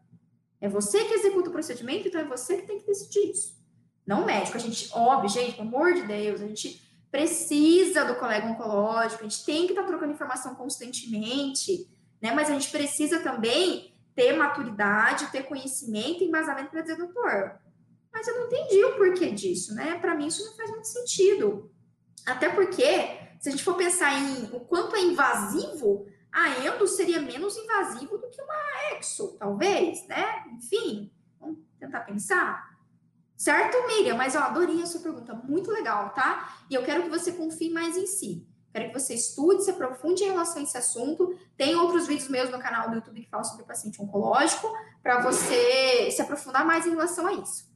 É 0.60 0.68
você 0.68 1.04
que 1.04 1.14
executa 1.14 1.48
o 1.48 1.52
procedimento, 1.52 2.06
então 2.06 2.20
é 2.20 2.24
você 2.24 2.58
que 2.58 2.66
tem 2.66 2.78
que 2.78 2.86
decidir 2.86 3.30
isso. 3.30 3.56
Não 4.06 4.22
o 4.22 4.26
médico. 4.26 4.56
A 4.56 4.60
gente, 4.60 4.90
óbvio, 4.92 5.30
gente, 5.30 5.56
pelo 5.56 5.68
amor 5.68 5.94
de 5.94 6.02
Deus, 6.02 6.40
a 6.42 6.46
gente 6.46 6.82
precisa 7.10 8.04
do 8.04 8.16
colega 8.16 8.46
oncológico, 8.46 9.24
a 9.24 9.28
gente 9.28 9.44
tem 9.44 9.66
que 9.66 9.72
estar 9.72 9.82
tá 9.82 9.88
trocando 9.88 10.12
informação 10.12 10.54
constantemente, 10.54 11.88
né? 12.20 12.32
Mas 12.32 12.50
a 12.50 12.52
gente 12.52 12.70
precisa 12.70 13.20
também 13.20 13.94
ter 14.14 14.34
maturidade, 14.34 15.30
ter 15.30 15.44
conhecimento 15.44 16.22
e 16.22 16.26
embasamento 16.26 16.70
para 16.70 16.82
dizer, 16.82 16.96
doutor, 16.96 17.58
mas 18.16 18.26
eu 18.26 18.34
não 18.34 18.46
entendi 18.46 18.82
o 18.82 18.96
porquê 18.96 19.30
disso, 19.30 19.74
né? 19.74 19.98
Para 19.98 20.14
mim 20.14 20.28
isso 20.28 20.42
não 20.42 20.54
faz 20.54 20.70
muito 20.70 20.88
sentido. 20.88 21.70
Até 22.24 22.48
porque, 22.48 22.82
se 23.38 23.50
a 23.50 23.50
gente 23.50 23.62
for 23.62 23.74
pensar 23.74 24.14
em 24.14 24.44
o 24.54 24.60
quanto 24.60 24.96
é 24.96 25.02
invasivo, 25.02 26.06
a 26.32 26.64
endo 26.64 26.86
seria 26.86 27.20
menos 27.20 27.58
invasivo 27.58 28.16
do 28.16 28.30
que 28.30 28.40
uma 28.40 28.96
exo, 28.96 29.36
talvez, 29.38 30.08
né? 30.08 30.46
Enfim, 30.54 31.12
vamos 31.38 31.58
tentar 31.78 32.00
pensar. 32.00 32.74
Certo, 33.36 33.86
Miriam? 33.86 34.16
Mas 34.16 34.34
eu 34.34 34.40
adorei 34.40 34.80
a 34.80 34.86
sua 34.86 35.02
pergunta, 35.02 35.34
muito 35.34 35.70
legal, 35.70 36.14
tá? 36.14 36.64
E 36.70 36.74
eu 36.74 36.82
quero 36.82 37.02
que 37.02 37.10
você 37.10 37.32
confie 37.32 37.68
mais 37.68 37.98
em 37.98 38.06
si. 38.06 38.48
Quero 38.72 38.88
que 38.88 38.98
você 38.98 39.12
estude, 39.12 39.62
se 39.62 39.70
aprofunde 39.70 40.24
em 40.24 40.28
relação 40.28 40.60
a 40.60 40.62
esse 40.62 40.78
assunto. 40.78 41.38
Tem 41.54 41.74
outros 41.74 42.06
vídeos 42.06 42.30
meus 42.30 42.48
no 42.48 42.58
canal 42.58 42.88
do 42.88 42.94
YouTube 42.94 43.20
que 43.20 43.28
falam 43.28 43.44
sobre 43.44 43.66
paciente 43.66 44.00
oncológico, 44.00 44.72
para 45.02 45.20
você 45.20 46.10
se 46.10 46.22
aprofundar 46.22 46.64
mais 46.64 46.86
em 46.86 46.90
relação 46.90 47.26
a 47.26 47.34
isso. 47.34 47.75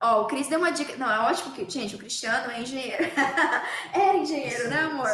Ó, 0.00 0.22
o 0.22 0.26
Cris 0.26 0.48
deu 0.48 0.58
uma 0.58 0.70
dica. 0.70 0.96
Não, 0.96 1.10
é 1.10 1.30
ótimo 1.30 1.54
que, 1.54 1.68
gente, 1.68 1.96
o 1.96 1.98
Cristiano 1.98 2.50
é 2.50 2.60
engenheiro. 2.60 3.04
Era 3.92 4.16
engenheiro, 4.16 4.68
né, 4.68 4.80
amor? 4.80 5.08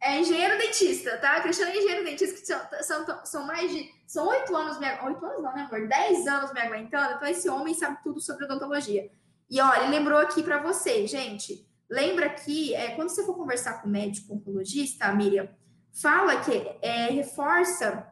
É 0.00 0.18
engenheiro 0.20 0.58
dentista, 0.58 1.16
tá? 1.18 1.40
Cristiano 1.40 1.72
é 1.72 1.76
engenheiro 1.76 2.04
dentista, 2.04 2.40
que 2.40 2.46
são, 2.46 3.04
são, 3.04 3.24
são 3.24 3.46
mais 3.46 3.70
de. 3.70 3.88
São 4.06 4.26
oito 4.28 4.56
anos, 4.56 4.78
me, 4.78 4.86
oito 4.86 5.24
anos 5.24 5.42
não, 5.42 5.54
né, 5.54 5.68
amor? 5.70 5.86
Dez 5.86 6.26
anos 6.26 6.52
me 6.52 6.60
aguentando. 6.60 7.14
Então, 7.14 7.28
esse 7.28 7.48
homem 7.48 7.74
sabe 7.74 8.02
tudo 8.02 8.20
sobre 8.20 8.44
odontologia. 8.44 9.10
E 9.50 9.60
olha, 9.60 9.82
ele 9.82 9.90
lembrou 9.90 10.18
aqui 10.18 10.42
para 10.42 10.62
você, 10.62 11.06
gente. 11.06 11.66
Lembra 11.88 12.28
que 12.28 12.74
é, 12.74 12.90
quando 12.90 13.08
você 13.08 13.24
for 13.24 13.34
conversar 13.34 13.80
com 13.80 13.88
o 13.88 13.90
médico 13.90 14.34
oncologista, 14.34 15.10
Miriam, 15.12 15.48
fala 15.90 16.40
que 16.40 16.52
é, 16.82 17.10
reforça, 17.10 18.06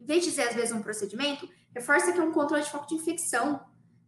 em 0.00 0.04
vez 0.04 0.24
de 0.24 0.30
dizer 0.30 0.48
às 0.48 0.54
vezes 0.54 0.72
um 0.72 0.82
procedimento, 0.82 1.48
reforça 1.74 2.12
que 2.12 2.18
é 2.18 2.22
um 2.22 2.32
controle 2.32 2.62
de 2.62 2.70
foco 2.70 2.86
de 2.86 2.94
infecção. 2.94 3.64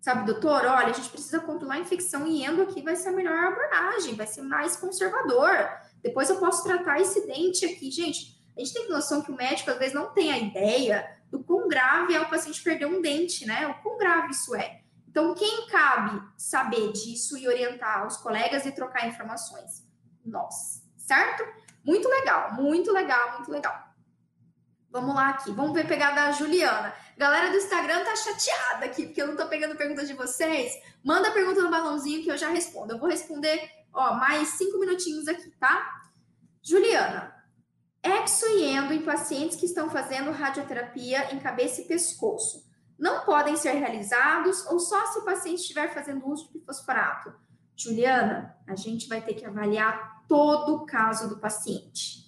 Sabe, 0.06 0.24
doutor, 0.24 0.64
olha, 0.66 0.86
a 0.86 0.92
gente 0.92 1.08
precisa 1.08 1.40
controlar 1.40 1.74
a 1.74 1.78
infecção 1.80 2.28
e 2.28 2.44
endo 2.44 2.62
aqui 2.62 2.80
vai 2.80 2.94
ser 2.94 3.08
a 3.08 3.12
melhor 3.12 3.36
abordagem, 3.36 4.14
vai 4.14 4.24
ser 4.24 4.40
mais 4.40 4.76
conservador. 4.76 5.68
Depois 6.00 6.30
eu 6.30 6.36
posso 6.36 6.62
tratar 6.62 7.00
esse 7.00 7.26
dente 7.26 7.66
aqui. 7.66 7.90
Gente, 7.90 8.40
a 8.56 8.60
gente 8.60 8.72
tem 8.72 8.88
noção 8.88 9.20
que 9.20 9.32
o 9.32 9.34
médico 9.34 9.68
às 9.68 9.78
vezes 9.80 9.94
não 9.94 10.12
tem 10.12 10.30
a 10.30 10.38
ideia 10.38 11.18
do 11.28 11.42
quão 11.42 11.66
grave 11.66 12.14
é 12.14 12.20
o 12.20 12.30
paciente 12.30 12.62
perder 12.62 12.86
um 12.86 13.02
dente, 13.02 13.44
né? 13.44 13.66
O 13.66 13.82
quão 13.82 13.98
grave 13.98 14.30
isso 14.30 14.54
é. 14.54 14.80
Então, 15.08 15.34
quem 15.34 15.66
cabe 15.66 16.22
saber 16.38 16.92
disso 16.92 17.36
e 17.36 17.48
orientar 17.48 18.06
os 18.06 18.16
colegas 18.16 18.64
e 18.64 18.70
trocar 18.70 19.08
informações? 19.08 19.84
Nós, 20.24 20.84
certo? 20.96 21.44
Muito 21.84 22.08
legal, 22.08 22.54
muito 22.54 22.92
legal, 22.92 23.32
muito 23.32 23.50
legal. 23.50 23.85
Vamos 24.96 25.14
lá 25.14 25.28
aqui, 25.28 25.52
vamos 25.52 25.74
ver 25.74 25.86
pegar 25.86 26.12
da 26.12 26.32
Juliana. 26.32 26.90
Galera 27.18 27.50
do 27.50 27.58
Instagram 27.58 28.02
tá 28.02 28.16
chateada 28.16 28.86
aqui, 28.86 29.04
porque 29.04 29.20
eu 29.20 29.26
não 29.26 29.36
tô 29.36 29.46
pegando 29.46 29.76
perguntas 29.76 30.08
de 30.08 30.14
vocês. 30.14 30.72
Manda 31.04 31.30
pergunta 31.32 31.62
no 31.62 31.70
balãozinho 31.70 32.24
que 32.24 32.30
eu 32.30 32.38
já 32.38 32.48
respondo. 32.48 32.94
Eu 32.94 32.98
vou 32.98 33.06
responder, 33.06 33.60
ó, 33.92 34.14
mais 34.14 34.48
cinco 34.48 34.78
minutinhos 34.78 35.28
aqui, 35.28 35.50
tá? 35.60 36.00
Juliana, 36.62 37.30
exo 38.02 38.46
e 38.46 38.64
endo 38.64 38.94
em 38.94 39.02
pacientes 39.02 39.58
que 39.58 39.66
estão 39.66 39.90
fazendo 39.90 40.30
radioterapia 40.30 41.34
em 41.34 41.40
cabeça 41.40 41.82
e 41.82 41.84
pescoço. 41.84 42.64
Não 42.98 43.22
podem 43.26 43.54
ser 43.54 43.72
realizados 43.72 44.64
ou 44.64 44.80
só 44.80 45.12
se 45.12 45.18
o 45.18 45.26
paciente 45.26 45.60
estiver 45.60 45.92
fazendo 45.92 46.26
uso 46.26 46.50
de 46.50 46.64
fosforato? 46.64 47.34
Juliana, 47.76 48.56
a 48.66 48.74
gente 48.74 49.08
vai 49.08 49.20
ter 49.20 49.34
que 49.34 49.44
avaliar 49.44 50.24
todo 50.26 50.74
o 50.74 50.86
caso 50.86 51.28
do 51.28 51.38
paciente. 51.38 52.25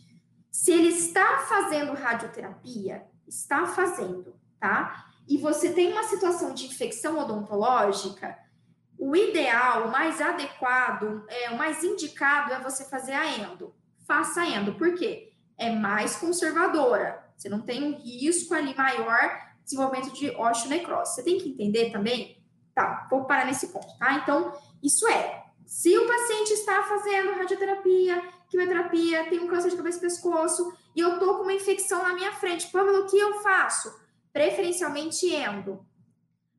Se 0.58 0.72
ele 0.72 0.88
está 0.88 1.38
fazendo 1.48 1.92
radioterapia, 1.92 3.06
está 3.28 3.64
fazendo, 3.64 4.34
tá? 4.58 5.06
E 5.28 5.38
você 5.38 5.72
tem 5.72 5.92
uma 5.92 6.02
situação 6.02 6.52
de 6.52 6.66
infecção 6.66 7.16
odontológica, 7.16 8.36
o 8.98 9.14
ideal, 9.14 9.86
o 9.86 9.92
mais 9.92 10.20
adequado, 10.20 11.24
é, 11.28 11.50
o 11.50 11.56
mais 11.56 11.84
indicado 11.84 12.52
é 12.52 12.58
você 12.58 12.84
fazer 12.86 13.12
a 13.12 13.38
endo. 13.38 13.72
Faça 14.04 14.40
a 14.40 14.48
endo, 14.48 14.74
por 14.74 14.96
quê? 14.96 15.32
É 15.56 15.70
mais 15.70 16.16
conservadora. 16.16 17.24
Você 17.36 17.48
não 17.48 17.60
tem 17.60 17.84
um 17.84 17.96
risco 17.96 18.52
ali 18.52 18.74
maior 18.74 19.20
de 19.58 19.64
desenvolvimento 19.64 20.12
de 20.12 20.30
osteonecrose. 20.30 21.14
Você 21.14 21.22
tem 21.22 21.38
que 21.38 21.50
entender 21.50 21.92
também. 21.92 22.42
Tá, 22.74 23.06
vou 23.08 23.26
parar 23.26 23.46
nesse 23.46 23.68
ponto, 23.68 23.96
tá? 23.96 24.14
Então, 24.14 24.52
isso 24.82 25.06
é. 25.06 25.44
Se 25.64 25.96
o 25.96 26.06
paciente 26.08 26.52
está 26.54 26.82
fazendo 26.82 27.38
radioterapia, 27.38 28.37
quimioterapia, 28.48 29.28
tem 29.28 29.40
um 29.40 29.48
câncer 29.48 29.70
de 29.70 29.76
cabeça 29.76 29.98
e 29.98 30.00
pescoço, 30.00 30.76
e 30.96 31.00
eu 31.00 31.18
tô 31.18 31.36
com 31.36 31.42
uma 31.42 31.52
infecção 31.52 32.02
na 32.02 32.14
minha 32.14 32.32
frente. 32.32 32.70
Pamela, 32.70 33.00
o 33.00 33.06
que 33.06 33.18
eu 33.18 33.40
faço? 33.40 33.94
Preferencialmente 34.32 35.26
endo. 35.26 35.86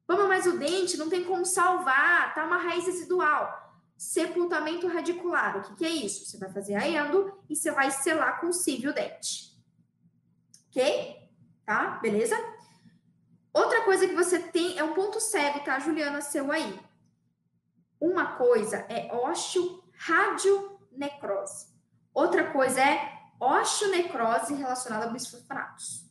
Pamela, 0.05 0.27
mas 0.27 0.45
o 0.45 0.57
dente 0.57 0.97
não 0.97 1.09
tem 1.09 1.23
como 1.23 1.45
salvar, 1.45 2.33
tá 2.33 2.45
uma 2.45 2.57
raiz 2.57 2.85
residual. 2.85 3.67
Sepultamento 3.97 4.87
radicular, 4.87 5.57
o 5.57 5.61
que, 5.61 5.75
que 5.75 5.85
é 5.85 5.89
isso? 5.89 6.25
Você 6.25 6.37
vai 6.37 6.51
fazer 6.51 6.75
a 6.75 6.87
endo 6.87 7.37
e 7.49 7.55
você 7.55 7.71
vai 7.71 7.91
selar 7.91 8.39
com 8.39 8.53
cível 8.53 8.91
o 8.91 8.93
dente. 8.93 9.49
Ok? 10.69 11.29
Tá? 11.65 11.99
Beleza? 12.01 12.37
Outra 13.51 13.81
coisa 13.81 14.07
que 14.07 14.15
você 14.15 14.39
tem 14.39 14.77
é 14.77 14.83
um 14.83 14.93
ponto 14.93 15.19
cego, 15.19 15.59
tá, 15.61 15.79
Juliana, 15.79 16.21
seu 16.21 16.51
aí. 16.51 16.79
Uma 17.99 18.37
coisa 18.37 18.85
é 18.89 19.13
ósseo 19.13 19.83
radionecrose. 19.97 21.78
Outra 22.13 22.51
coisa 22.51 22.81
é 22.81 23.19
osteonecrose 23.39 24.53
relacionada 24.53 25.05
a 25.05 25.09
bisfosfonatos. 25.09 26.09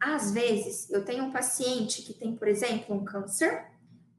Às 0.00 0.32
vezes, 0.32 0.90
eu 0.90 1.04
tenho 1.04 1.24
um 1.24 1.32
paciente 1.32 2.02
que 2.02 2.12
tem, 2.12 2.36
por 2.36 2.48
exemplo, 2.48 2.94
um 2.94 3.04
câncer 3.04 3.66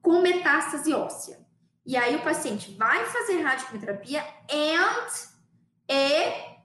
com 0.01 0.21
metástase 0.21 0.93
óssea. 0.93 1.45
E 1.86 1.95
aí 1.95 2.15
o 2.15 2.23
paciente 2.23 2.73
vai 2.73 3.05
fazer 3.05 3.41
radioterapia 3.41 4.21
and 4.51 5.07
e 5.89 6.57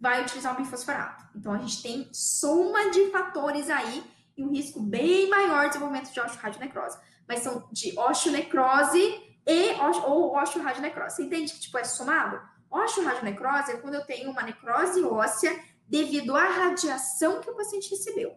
vai 0.00 0.22
utilizar 0.22 0.54
um 0.54 0.62
bifosfonato. 0.62 1.24
Então 1.34 1.52
a 1.52 1.58
gente 1.58 1.82
tem 1.82 2.08
soma 2.12 2.90
de 2.90 3.10
fatores 3.10 3.70
aí 3.70 4.04
e 4.36 4.44
um 4.44 4.50
risco 4.50 4.80
bem 4.80 5.28
maior 5.28 5.62
de 5.62 5.68
desenvolvimento 5.68 6.12
de 6.12 6.20
osteoradionecrose. 6.20 6.98
Mas 7.26 7.40
são 7.40 7.68
de 7.72 7.98
osteonecrose 7.98 9.00
e 9.46 9.72
ou 10.06 10.36
osteoradionecrose. 10.36 11.16
Você 11.16 11.22
entende 11.22 11.52
que 11.54 11.60
tipo 11.60 11.78
é 11.78 11.84
somado? 11.84 12.40
Osteoradionecrose 12.70 13.72
é 13.72 13.76
quando 13.76 13.94
eu 13.94 14.04
tenho 14.04 14.30
uma 14.30 14.42
necrose 14.42 15.02
óssea 15.02 15.58
devido 15.86 16.36
à 16.36 16.46
radiação 16.46 17.40
que 17.40 17.50
o 17.50 17.56
paciente 17.56 17.90
recebeu. 17.90 18.36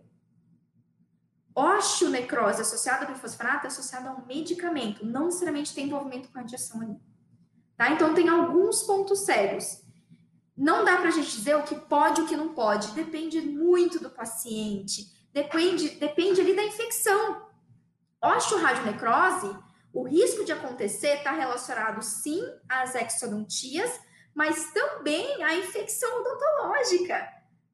Osteonecrose 1.54 2.62
associada 2.62 3.06
ao 3.06 3.12
bifosfonato 3.12 3.66
é 3.66 3.68
associada 3.68 4.10
a 4.10 4.14
um 4.14 4.26
medicamento, 4.26 5.06
não 5.06 5.26
necessariamente 5.26 5.76
tem 5.76 5.88
envolvimento 5.88 6.30
com 6.30 6.40
radiação 6.40 6.82
ali. 6.82 6.98
Tá? 7.76 7.92
Então, 7.92 8.14
tem 8.14 8.30
alguns 8.30 8.84
pontos 8.84 9.20
sérios. 9.20 9.82
Não 10.56 10.86
dá 10.86 10.98
para 10.98 11.10
a 11.10 11.12
gente 11.12 11.32
dizer 11.32 11.56
o 11.56 11.64
que 11.64 11.76
pode 11.76 12.22
e 12.22 12.24
o 12.24 12.28
que 12.28 12.38
não 12.38 12.54
pode. 12.54 12.92
Depende 12.92 13.42
muito 13.42 14.00
do 14.00 14.10
paciente. 14.10 15.12
Depende, 15.34 15.90
depende 15.90 16.40
ali 16.40 16.56
da 16.56 16.64
infecção. 16.64 17.48
Osteoradionecrose, 18.22 19.58
o 19.92 20.04
risco 20.04 20.46
de 20.46 20.52
acontecer 20.52 21.18
está 21.18 21.32
relacionado 21.32 22.02
sim 22.02 22.42
às 22.70 22.96
exodontias, 22.96 24.00
mas 24.34 24.72
também 24.72 25.44
a 25.44 25.56
infecção 25.56 26.10
odontológica, 26.20 27.28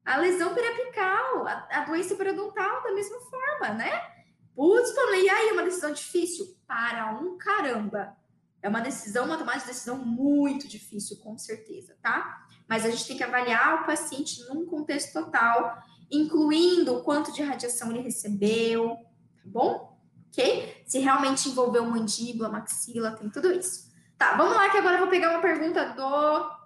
a 0.04 0.16
lesão 0.16 0.54
periapical, 0.54 1.46
a, 1.46 1.68
a 1.70 1.84
doença 1.84 2.14
periodontal 2.14 2.82
da 2.82 2.92
mesma 2.92 3.20
forma, 3.20 3.74
né? 3.74 4.18
Putz, 4.54 4.92
falei, 4.92 5.24
e 5.24 5.30
aí, 5.30 5.52
uma 5.52 5.62
decisão 5.62 5.92
difícil? 5.92 6.46
Para 6.66 7.12
um 7.12 7.38
caramba. 7.38 8.16
É 8.60 8.68
uma 8.68 8.80
decisão, 8.80 9.26
uma 9.26 9.38
tomada 9.38 9.60
de 9.60 9.66
decisão 9.66 9.96
muito 9.98 10.66
difícil, 10.66 11.18
com 11.18 11.38
certeza, 11.38 11.96
tá? 12.02 12.44
Mas 12.66 12.84
a 12.84 12.90
gente 12.90 13.06
tem 13.06 13.16
que 13.16 13.22
avaliar 13.22 13.82
o 13.82 13.86
paciente 13.86 14.42
num 14.48 14.66
contexto 14.66 15.12
total, 15.12 15.80
incluindo 16.10 16.96
o 16.96 17.02
quanto 17.04 17.32
de 17.32 17.42
radiação 17.42 17.90
ele 17.90 18.00
recebeu, 18.00 18.96
tá 18.96 19.42
bom? 19.44 19.96
Ok? 20.28 20.82
Se 20.86 20.98
realmente 20.98 21.48
envolveu 21.48 21.84
mandíbula, 21.84 22.48
maxila, 22.48 23.12
tem 23.12 23.30
tudo 23.30 23.52
isso. 23.52 23.87
Tá, 24.18 24.36
vamos 24.36 24.56
lá 24.56 24.68
que 24.68 24.76
agora 24.76 24.96
eu 24.96 25.00
vou 25.00 25.08
pegar 25.08 25.30
uma 25.30 25.40
pergunta 25.40 25.90
do. 25.90 26.58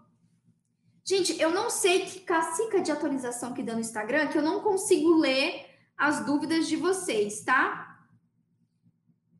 Gente, 1.04 1.38
eu 1.38 1.50
não 1.50 1.68
sei 1.68 2.06
que 2.06 2.20
cacica 2.20 2.80
de 2.80 2.90
atualização 2.90 3.52
que 3.52 3.62
deu 3.62 3.74
no 3.74 3.80
Instagram 3.80 4.28
que 4.28 4.38
eu 4.38 4.42
não 4.42 4.60
consigo 4.60 5.18
ler 5.18 5.66
as 5.96 6.24
dúvidas 6.24 6.66
de 6.66 6.76
vocês, 6.76 7.44
tá? 7.44 7.98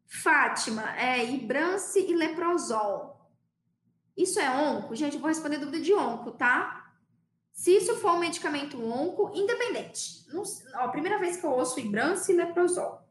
Fátima, 0.07 0.95
é 0.97 1.25
Ibrance 1.25 1.99
e 1.99 2.15
Leprozol. 2.15 3.19
Isso 4.15 4.39
é 4.39 4.51
onco? 4.51 4.95
Gente, 4.95 5.15
eu 5.15 5.21
vou 5.21 5.29
responder 5.29 5.57
dúvida 5.57 5.81
de 5.81 5.95
onco, 5.95 6.33
tá? 6.33 6.93
Se 7.53 7.75
isso 7.75 7.97
for 7.97 8.13
um 8.13 8.19
medicamento 8.19 8.83
onco, 8.83 9.33
independente. 9.35 10.27
Não, 10.29 10.43
ó, 10.75 10.89
primeira 10.89 11.19
vez 11.19 11.39
que 11.39 11.47
eu 11.47 11.51
ouço 11.51 11.81
Ibrance 11.81 12.31
e 12.31 12.37
Leprozol. 12.37 13.02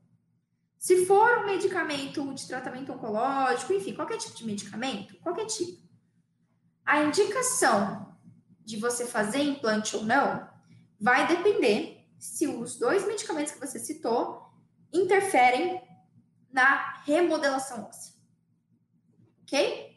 Se 0.82 1.06
for 1.06 1.38
um 1.38 1.46
medicamento 1.46 2.34
de 2.34 2.48
tratamento 2.48 2.92
oncológico, 2.92 3.72
enfim, 3.72 3.94
qualquer 3.94 4.18
tipo 4.18 4.36
de 4.36 4.44
medicamento, 4.44 5.16
qualquer 5.20 5.46
tipo. 5.46 5.80
A 6.84 7.04
indicação 7.04 8.18
de 8.62 8.78
você 8.78 9.06
fazer 9.06 9.44
implante 9.44 9.96
ou 9.96 10.04
não 10.04 10.50
vai 11.00 11.28
depender 11.28 12.10
se 12.18 12.48
os 12.48 12.80
dois 12.80 13.06
medicamentos 13.06 13.52
que 13.52 13.60
você 13.60 13.78
citou 13.78 14.42
interferem 14.92 15.80
na 16.52 16.96
remodelação 17.04 17.86
óssea. 17.86 18.16
Ok? 19.44 19.91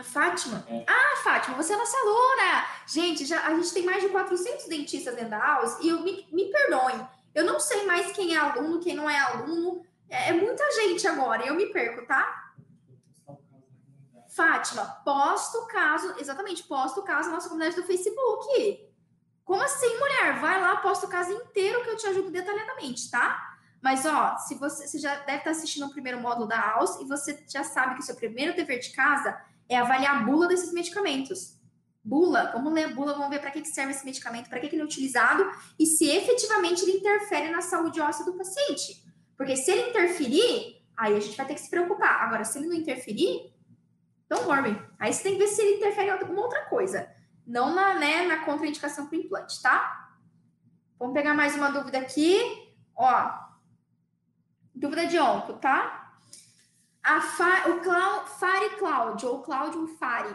A 0.00 0.02
Fátima? 0.02 0.64
É. 0.66 0.82
Ah, 0.88 1.16
Fátima, 1.22 1.54
você 1.54 1.74
é 1.74 1.76
nossa 1.76 1.94
aluna! 1.98 2.64
Gente, 2.86 3.26
já, 3.26 3.46
a 3.46 3.54
gente 3.54 3.70
tem 3.70 3.84
mais 3.84 4.02
de 4.02 4.08
400 4.08 4.66
dentistas 4.66 5.14
dentro 5.14 5.28
da 5.28 5.38
House 5.38 5.76
e 5.82 5.90
eu, 5.90 6.00
me, 6.00 6.26
me 6.32 6.46
perdoem, 6.46 7.06
eu 7.34 7.44
não 7.44 7.60
sei 7.60 7.84
mais 7.84 8.10
quem 8.12 8.34
é 8.34 8.38
aluno, 8.38 8.80
quem 8.80 8.94
não 8.94 9.10
é 9.10 9.18
aluno. 9.18 9.84
É, 10.08 10.30
é 10.30 10.32
muita 10.32 10.64
gente 10.72 11.06
agora, 11.06 11.46
eu 11.46 11.54
me 11.54 11.66
perco, 11.66 12.06
tá? 12.06 12.54
Fátima, 14.30 14.86
posta 15.04 15.58
o 15.58 15.66
caso, 15.66 16.14
exatamente, 16.18 16.62
posta 16.62 16.98
o 16.98 17.04
caso 17.04 17.28
na 17.28 17.34
nossa 17.34 17.50
comunidade 17.50 17.76
do 17.76 17.86
Facebook. 17.86 18.88
Como 19.44 19.62
assim, 19.62 19.98
mulher? 19.98 20.40
Vai 20.40 20.58
lá, 20.62 20.78
posta 20.78 21.04
o 21.04 21.10
caso 21.10 21.30
inteiro 21.30 21.84
que 21.84 21.90
eu 21.90 21.96
te 21.98 22.06
ajudo 22.06 22.30
detalhadamente, 22.30 23.10
tá? 23.10 23.58
Mas, 23.82 24.06
ó, 24.06 24.38
se 24.38 24.54
você, 24.54 24.88
você 24.88 24.98
já 24.98 25.14
deve 25.16 25.38
estar 25.38 25.50
assistindo 25.50 25.86
o 25.86 25.90
primeiro 25.90 26.20
módulo 26.20 26.46
da 26.46 26.76
AUS 26.76 27.00
e 27.00 27.04
você 27.04 27.44
já 27.46 27.62
sabe 27.62 27.96
que 27.96 28.00
o 28.00 28.04
seu 28.04 28.14
primeiro 28.14 28.56
dever 28.56 28.78
de 28.78 28.92
casa 28.92 29.38
é 29.70 29.78
avaliar 29.78 30.16
a 30.16 30.24
bula 30.24 30.46
desses 30.46 30.72
medicamentos. 30.72 31.58
Bula, 32.04 32.50
vamos 32.52 32.72
ler 32.72 32.84
a 32.84 32.88
bula, 32.88 33.14
vamos 33.14 33.30
ver 33.30 33.40
para 33.40 33.50
que, 33.50 33.62
que 33.62 33.68
serve 33.68 33.92
esse 33.92 34.04
medicamento, 34.04 34.50
para 34.50 34.60
que, 34.60 34.68
que 34.68 34.74
ele 34.74 34.82
é 34.82 34.84
utilizado 34.84 35.48
e 35.78 35.86
se 35.86 36.10
efetivamente 36.10 36.82
ele 36.82 36.98
interfere 36.98 37.50
na 37.50 37.62
saúde 37.62 38.00
óssea 38.00 38.24
do 38.24 38.34
paciente. 38.34 39.02
Porque 39.36 39.56
se 39.56 39.70
ele 39.70 39.90
interferir, 39.90 40.82
aí 40.96 41.16
a 41.16 41.20
gente 41.20 41.36
vai 41.36 41.46
ter 41.46 41.54
que 41.54 41.60
se 41.60 41.70
preocupar. 41.70 42.22
Agora, 42.24 42.44
se 42.44 42.58
ele 42.58 42.66
não 42.66 42.74
interferir, 42.74 43.54
don't 44.28 44.44
worry. 44.46 44.76
Aí 44.98 45.12
você 45.12 45.22
tem 45.22 45.32
que 45.32 45.38
ver 45.38 45.48
se 45.48 45.62
ele 45.62 45.76
interfere 45.76 46.08
em 46.08 46.10
alguma 46.10 46.42
outra 46.42 46.64
coisa 46.66 47.08
não 47.50 47.74
na, 47.74 47.94
né, 47.94 48.26
na 48.26 48.44
contraindicação 48.44 49.06
para 49.06 49.18
implante, 49.18 49.60
tá? 49.60 50.08
Vamos 50.96 51.14
pegar 51.14 51.34
mais 51.34 51.56
uma 51.56 51.70
dúvida 51.70 51.98
aqui. 51.98 52.38
Ó, 52.94 53.32
dúvida 54.72 55.06
de 55.06 55.18
onco, 55.18 55.54
tá? 55.54 55.99
A 57.02 57.20
fa, 57.20 57.68
o 57.70 58.26
Fari 58.26 58.76
Cláudio, 58.78 59.28
ou 59.28 59.42
Cláudio 59.42 59.86
Fari. 59.98 60.34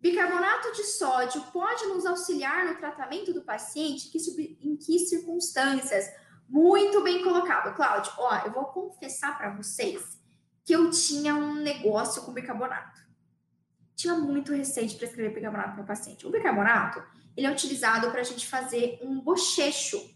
Bicarbonato 0.00 0.72
de 0.72 0.84
sódio 0.84 1.40
pode 1.52 1.86
nos 1.86 2.04
auxiliar 2.04 2.66
no 2.66 2.76
tratamento 2.76 3.32
do 3.32 3.42
paciente? 3.42 4.10
Que, 4.10 4.18
em 4.60 4.76
que 4.76 4.98
circunstâncias? 4.98 6.06
Muito 6.48 7.02
bem 7.02 7.22
colocado, 7.22 7.74
Cláudio. 7.74 8.12
Ó, 8.18 8.36
eu 8.44 8.52
vou 8.52 8.66
confessar 8.66 9.36
para 9.36 9.54
vocês 9.54 10.20
que 10.64 10.72
eu 10.72 10.90
tinha 10.90 11.34
um 11.34 11.54
negócio 11.54 12.22
com 12.22 12.32
bicarbonato 12.32 13.06
tinha 13.96 14.14
muito 14.14 14.52
receio 14.52 14.86
de 14.86 14.94
prescrever 14.94 15.34
bicarbonato 15.34 15.72
para 15.72 15.82
o 15.82 15.86
paciente. 15.86 16.26
O 16.26 16.30
bicarbonato, 16.30 17.02
ele 17.34 17.46
é 17.46 17.50
utilizado 17.50 18.10
para 18.10 18.20
a 18.20 18.24
gente 18.24 18.46
fazer 18.46 19.00
um 19.02 19.20
bochecho. 19.20 20.14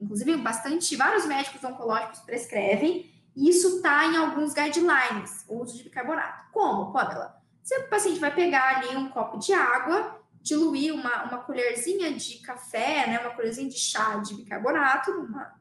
Inclusive, 0.00 0.36
bastante, 0.38 0.96
vários 0.96 1.24
médicos 1.26 1.62
oncológicos 1.62 2.18
prescrevem, 2.20 3.09
isso 3.36 3.76
está 3.76 4.06
em 4.06 4.16
alguns 4.16 4.52
guidelines, 4.52 5.44
o 5.48 5.60
uso 5.62 5.76
de 5.76 5.84
bicarbonato. 5.84 6.50
Como, 6.52 6.92
Pamela? 6.92 7.40
Se 7.62 7.76
o 7.78 7.88
paciente 7.88 8.18
vai 8.18 8.34
pegar 8.34 8.76
ali 8.76 8.96
um 8.96 9.08
copo 9.08 9.38
de 9.38 9.52
água, 9.52 10.20
diluir 10.42 10.94
uma, 10.94 11.24
uma 11.24 11.38
colherzinha 11.38 12.12
de 12.12 12.38
café, 12.38 13.06
né, 13.06 13.20
uma 13.20 13.30
colherzinha 13.30 13.68
de 13.68 13.78
chá 13.78 14.16
de 14.16 14.34
bicarbonato 14.34 15.12
numa, 15.12 15.54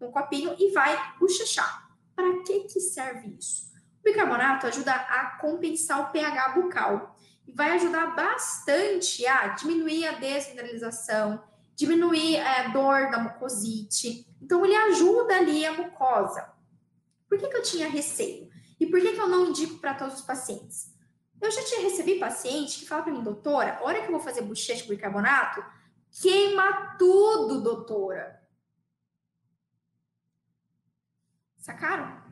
num 0.00 0.10
copinho 0.10 0.54
e 0.58 0.70
vai 0.72 0.96
bochechar. 1.18 1.88
Para 2.14 2.42
que, 2.42 2.60
que 2.60 2.80
serve 2.80 3.36
isso? 3.38 3.68
bicarbonato 4.08 4.66
ajuda 4.66 4.92
a 4.92 5.36
compensar 5.40 6.00
o 6.00 6.12
pH 6.12 6.48
bucal 6.50 7.16
e 7.46 7.52
vai 7.52 7.72
ajudar 7.72 8.14
bastante 8.14 9.26
a 9.26 9.48
diminuir 9.48 10.06
a 10.06 10.12
desmineralização, 10.12 11.42
diminuir 11.74 12.36
é, 12.36 12.66
a 12.66 12.68
dor 12.68 13.10
da 13.10 13.18
mucosite. 13.18 14.26
Então, 14.40 14.64
ele 14.64 14.74
ajuda 14.74 15.36
ali 15.36 15.64
a 15.64 15.72
mucosa. 15.72 16.48
Por 17.28 17.38
que, 17.38 17.48
que 17.48 17.56
eu 17.56 17.62
tinha 17.62 17.88
receio? 17.88 18.48
E 18.80 18.86
por 18.86 19.00
que, 19.00 19.12
que 19.12 19.20
eu 19.20 19.28
não 19.28 19.48
indico 19.48 19.78
para 19.78 19.94
todos 19.94 20.14
os 20.14 20.22
pacientes? 20.22 20.94
Eu 21.40 21.50
já 21.50 21.62
tinha 21.64 21.82
recebido 21.82 22.20
paciente 22.20 22.80
que 22.80 22.86
fala 22.86 23.02
para 23.02 23.12
mim, 23.12 23.22
doutora, 23.22 23.78
a 23.78 23.84
hora 23.84 24.00
que 24.00 24.08
eu 24.08 24.12
vou 24.12 24.20
fazer 24.20 24.42
bochecha 24.42 24.82
com 24.82 24.90
bicarbonato, 24.90 25.64
queima 26.10 26.96
tudo, 26.98 27.62
doutora. 27.62 28.42
Sacaram? 31.58 32.22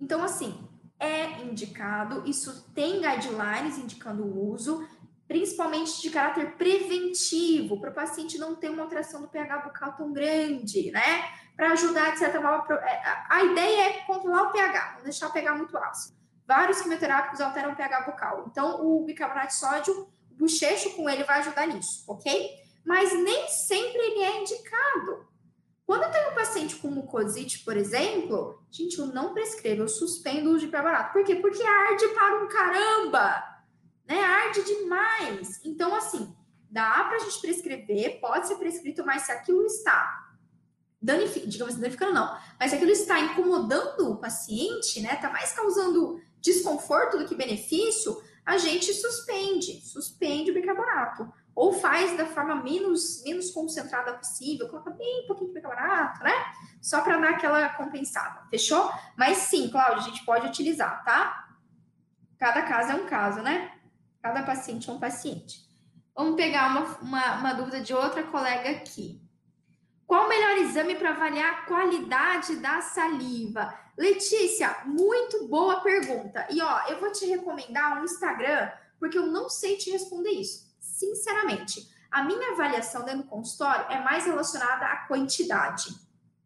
Então, 0.00 0.22
assim, 0.22 0.68
é 0.98 1.42
indicado, 1.42 2.28
isso 2.28 2.72
tem 2.72 3.00
guidelines 3.00 3.78
indicando 3.78 4.24
o 4.24 4.50
uso, 4.50 4.86
principalmente 5.28 6.00
de 6.00 6.10
caráter 6.10 6.56
preventivo, 6.56 7.78
para 7.80 7.90
o 7.90 7.94
paciente 7.94 8.38
não 8.38 8.56
ter 8.56 8.70
uma 8.70 8.82
alteração 8.82 9.20
do 9.20 9.28
pH 9.28 9.58
bucal 9.58 9.96
tão 9.96 10.12
grande, 10.12 10.90
né? 10.90 11.22
Para 11.58 11.72
ajudar, 11.72 12.16
forma, 12.16 12.66
é, 12.86 13.02
a 13.28 13.42
ideia 13.42 13.88
é 13.88 13.92
controlar 14.04 14.44
o 14.44 14.52
pH, 14.52 14.92
não 14.98 15.02
deixar 15.02 15.28
pH 15.28 15.56
muito 15.56 15.76
ácido. 15.76 16.16
Vários 16.46 16.80
quimioterápicos 16.80 17.40
alteram 17.40 17.72
o 17.72 17.76
pH 17.76 18.02
bucal, 18.02 18.44
então 18.46 18.86
o 18.86 19.04
bicarbonato 19.04 19.48
de 19.48 19.54
sódio, 19.54 20.08
o 20.30 20.34
bochecho 20.36 20.94
com 20.94 21.10
ele 21.10 21.24
vai 21.24 21.40
ajudar 21.40 21.66
nisso, 21.66 22.04
ok? 22.06 22.48
Mas 22.86 23.12
nem 23.12 23.48
sempre 23.48 23.98
ele 23.98 24.22
é 24.22 24.40
indicado. 24.40 25.26
Quando 25.84 26.04
eu 26.04 26.12
tenho 26.12 26.30
um 26.30 26.34
paciente 26.36 26.76
com 26.76 26.92
mucosite, 26.92 27.64
por 27.64 27.76
exemplo, 27.76 28.62
gente, 28.70 28.96
eu 28.96 29.06
não 29.06 29.34
prescrevo, 29.34 29.82
eu 29.82 29.88
suspendo 29.88 30.54
o 30.54 30.60
preparato. 30.60 31.12
Por 31.12 31.24
quê? 31.24 31.34
Porque 31.34 31.64
arde 31.64 32.06
para 32.14 32.40
um 32.40 32.46
caramba, 32.46 33.64
né? 34.06 34.22
Arde 34.22 34.62
demais. 34.62 35.60
Então, 35.64 35.92
assim, 35.92 36.32
dá 36.70 37.02
para 37.02 37.16
a 37.16 37.18
gente 37.18 37.40
prescrever, 37.40 38.20
pode 38.20 38.46
ser 38.46 38.54
prescrito, 38.58 39.04
mas 39.04 39.22
se 39.22 39.32
aquilo 39.32 39.66
está 39.66 40.27
danificando, 41.00 41.48
digamos 41.48 41.74
assim, 41.74 41.82
danificando 41.82 42.14
não, 42.14 42.38
mas 42.58 42.72
aquilo 42.72 42.90
está 42.90 43.20
incomodando 43.20 44.10
o 44.10 44.16
paciente, 44.16 45.00
né? 45.00 45.16
Tá 45.16 45.30
mais 45.30 45.52
causando 45.52 46.20
desconforto 46.40 47.18
do 47.18 47.26
que 47.26 47.34
benefício, 47.34 48.16
a 48.44 48.56
gente 48.56 48.92
suspende, 48.94 49.80
suspende 49.86 50.50
o 50.50 50.54
bicarbonato 50.54 51.30
ou 51.54 51.72
faz 51.72 52.16
da 52.16 52.24
forma 52.24 52.62
menos, 52.62 53.22
menos 53.24 53.50
concentrada 53.50 54.14
possível, 54.14 54.68
coloca 54.68 54.90
bem 54.90 55.26
pouquinho 55.26 55.48
de 55.48 55.54
bicarbonato, 55.54 56.22
né? 56.22 56.32
Só 56.80 57.00
para 57.00 57.18
dar 57.18 57.30
aquela 57.30 57.68
compensada, 57.70 58.46
fechou? 58.48 58.90
Mas 59.16 59.38
sim, 59.38 59.68
Cláudia, 59.68 59.96
a 59.98 60.04
gente 60.04 60.24
pode 60.24 60.46
utilizar, 60.46 61.04
tá? 61.04 61.48
Cada 62.38 62.62
caso 62.62 62.92
é 62.92 62.94
um 62.94 63.06
caso, 63.06 63.42
né? 63.42 63.72
Cada 64.22 64.44
paciente 64.44 64.88
é 64.88 64.92
um 64.92 65.00
paciente. 65.00 65.68
Vamos 66.14 66.36
pegar 66.36 66.68
uma, 66.70 66.84
uma, 67.00 67.34
uma 67.38 67.52
dúvida 67.54 67.80
de 67.80 67.92
outra 67.92 68.22
colega 68.22 68.70
aqui. 68.70 69.20
Qual 70.08 70.26
o 70.26 70.28
melhor 70.28 70.58
exame 70.58 70.96
para 70.96 71.10
avaliar 71.10 71.52
a 71.52 71.62
qualidade 71.66 72.56
da 72.56 72.80
saliva? 72.80 73.72
Letícia, 73.96 74.78
muito 74.86 75.46
boa 75.46 75.80
pergunta. 75.82 76.48
E 76.50 76.60
ó, 76.60 76.88
eu 76.88 76.98
vou 76.98 77.12
te 77.12 77.26
recomendar 77.26 78.00
um 78.00 78.04
Instagram, 78.04 78.72
porque 78.98 79.16
eu 79.16 79.26
não 79.28 79.48
sei 79.48 79.76
te 79.76 79.92
responder 79.92 80.30
isso 80.30 80.68
sinceramente, 80.98 81.88
a 82.10 82.24
minha 82.24 82.52
avaliação 82.52 83.04
dentro 83.04 83.22
do 83.22 83.28
consultório 83.28 83.86
é 83.90 84.02
mais 84.02 84.24
relacionada 84.24 84.86
à 84.86 84.96
quantidade, 85.06 85.94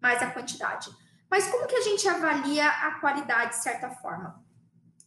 mais 0.00 0.22
à 0.22 0.30
quantidade. 0.30 0.90
Mas 1.30 1.48
como 1.48 1.66
que 1.66 1.76
a 1.76 1.80
gente 1.80 2.06
avalia 2.06 2.68
a 2.68 3.00
qualidade 3.00 3.56
de 3.56 3.62
certa 3.62 3.88
forma? 3.90 4.44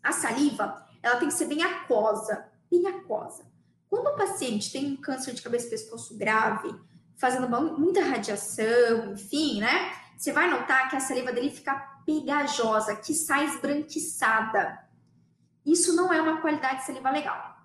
A 0.02 0.12
saliva, 0.12 0.88
ela 1.04 1.18
tem 1.18 1.28
que 1.28 1.34
ser 1.34 1.46
bem 1.46 1.62
aquosa, 1.62 2.48
bem 2.72 2.88
aquosa. 2.88 3.46
Quando 3.88 4.08
o 4.08 4.18
paciente 4.18 4.72
tem 4.72 4.94
um 4.94 4.98
câncer 4.98 5.34
de 5.34 5.42
cabeça 5.42 5.68
e 5.68 5.70
pescoço 5.70 6.18
grave, 6.18 6.74
fazendo 7.18 7.50
muita 7.78 8.04
radiação, 8.04 9.14
enfim, 9.14 9.60
né? 9.60 9.92
Você 10.18 10.32
vai 10.32 10.50
notar 10.50 10.90
que 10.90 10.96
a 10.96 11.00
saliva 11.00 11.32
dele 11.32 11.50
fica 11.50 11.76
pegajosa, 12.06 12.96
que 12.96 13.14
sai 13.14 13.46
esbranquiçada. 13.46 14.80
Isso 15.66 15.96
não 15.96 16.14
é 16.14 16.22
uma 16.22 16.42
qualidade 16.42 16.80
de 16.80 16.86
saliva 16.86 17.10
legal. 17.10 17.56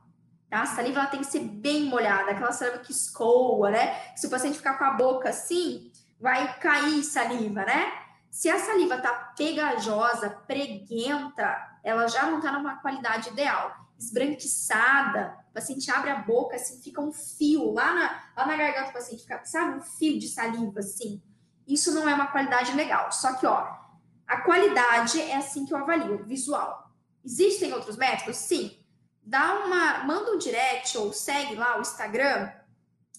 Tá? 0.49 0.63
A 0.63 0.67
saliva 0.67 1.07
tem 1.07 1.21
que 1.21 1.27
ser 1.27 1.41
bem 1.41 1.85
molhada, 1.85 2.33
aquela 2.33 2.53
saliva 2.53 2.79
que 2.79 2.91
escoa, 2.91 3.71
né? 3.71 4.15
Se 4.17 4.27
o 4.27 4.31
paciente 4.31 4.57
ficar 4.57 4.79
com 4.79 4.85
a 4.85 4.95
boca 4.95 5.29
assim, 5.29 5.93
vai 6.19 6.59
cair 6.59 7.05
saliva, 7.05 7.65
né? 7.65 7.93
Se 8.31 8.49
a 8.49 8.59
saliva 8.59 8.99
tá 8.99 9.13
pegajosa, 9.37 10.31
preguenta, 10.47 11.79
ela 11.85 12.07
já 12.09 12.31
não 12.31 12.41
tá 12.41 12.53
numa 12.53 12.77
qualidade 12.77 13.31
ideal. 13.31 13.75
Esbranquiçada, 14.01 15.37
o 15.51 15.53
paciente 15.53 15.91
abre 15.91 16.11
a 16.11 16.17
boca, 16.17 16.57
assim, 16.57 16.81
fica 16.81 17.03
um 17.03 17.13
fio 17.13 17.71
lá 17.73 17.93
na, 17.93 18.23
lá 18.37 18.47
na 18.47 18.57
garganta 18.57 18.87
do 18.87 18.93
paciente, 18.95 19.23
fica, 19.23 19.45
sabe, 19.45 19.79
um 19.79 19.83
fio 19.83 20.19
de 20.19 20.27
saliva, 20.27 20.81
assim. 20.81 21.23
Isso 21.69 21.93
não 21.93 22.09
é 22.09 22.15
uma 22.15 22.29
qualidade 22.29 22.73
legal. 22.73 23.13
Só 23.13 23.35
que, 23.35 23.47
ó, 23.47 23.69
a 24.27 24.41
qualidade 24.41 25.21
é 25.21 25.37
assim 25.37 25.67
que 25.67 25.75
eu 25.75 25.79
avalio, 25.79 26.25
visual. 26.25 26.91
Existem 27.25 27.73
outros 27.75 27.97
métodos? 27.97 28.37
Sim. 28.37 28.79
Dá 29.23 29.65
uma, 29.67 30.05
manda 30.05 30.33
um 30.33 30.39
direct 30.39 30.97
ou 30.97 31.13
segue 31.13 31.55
lá 31.55 31.77
o 31.77 31.83
Instagram 31.83 32.51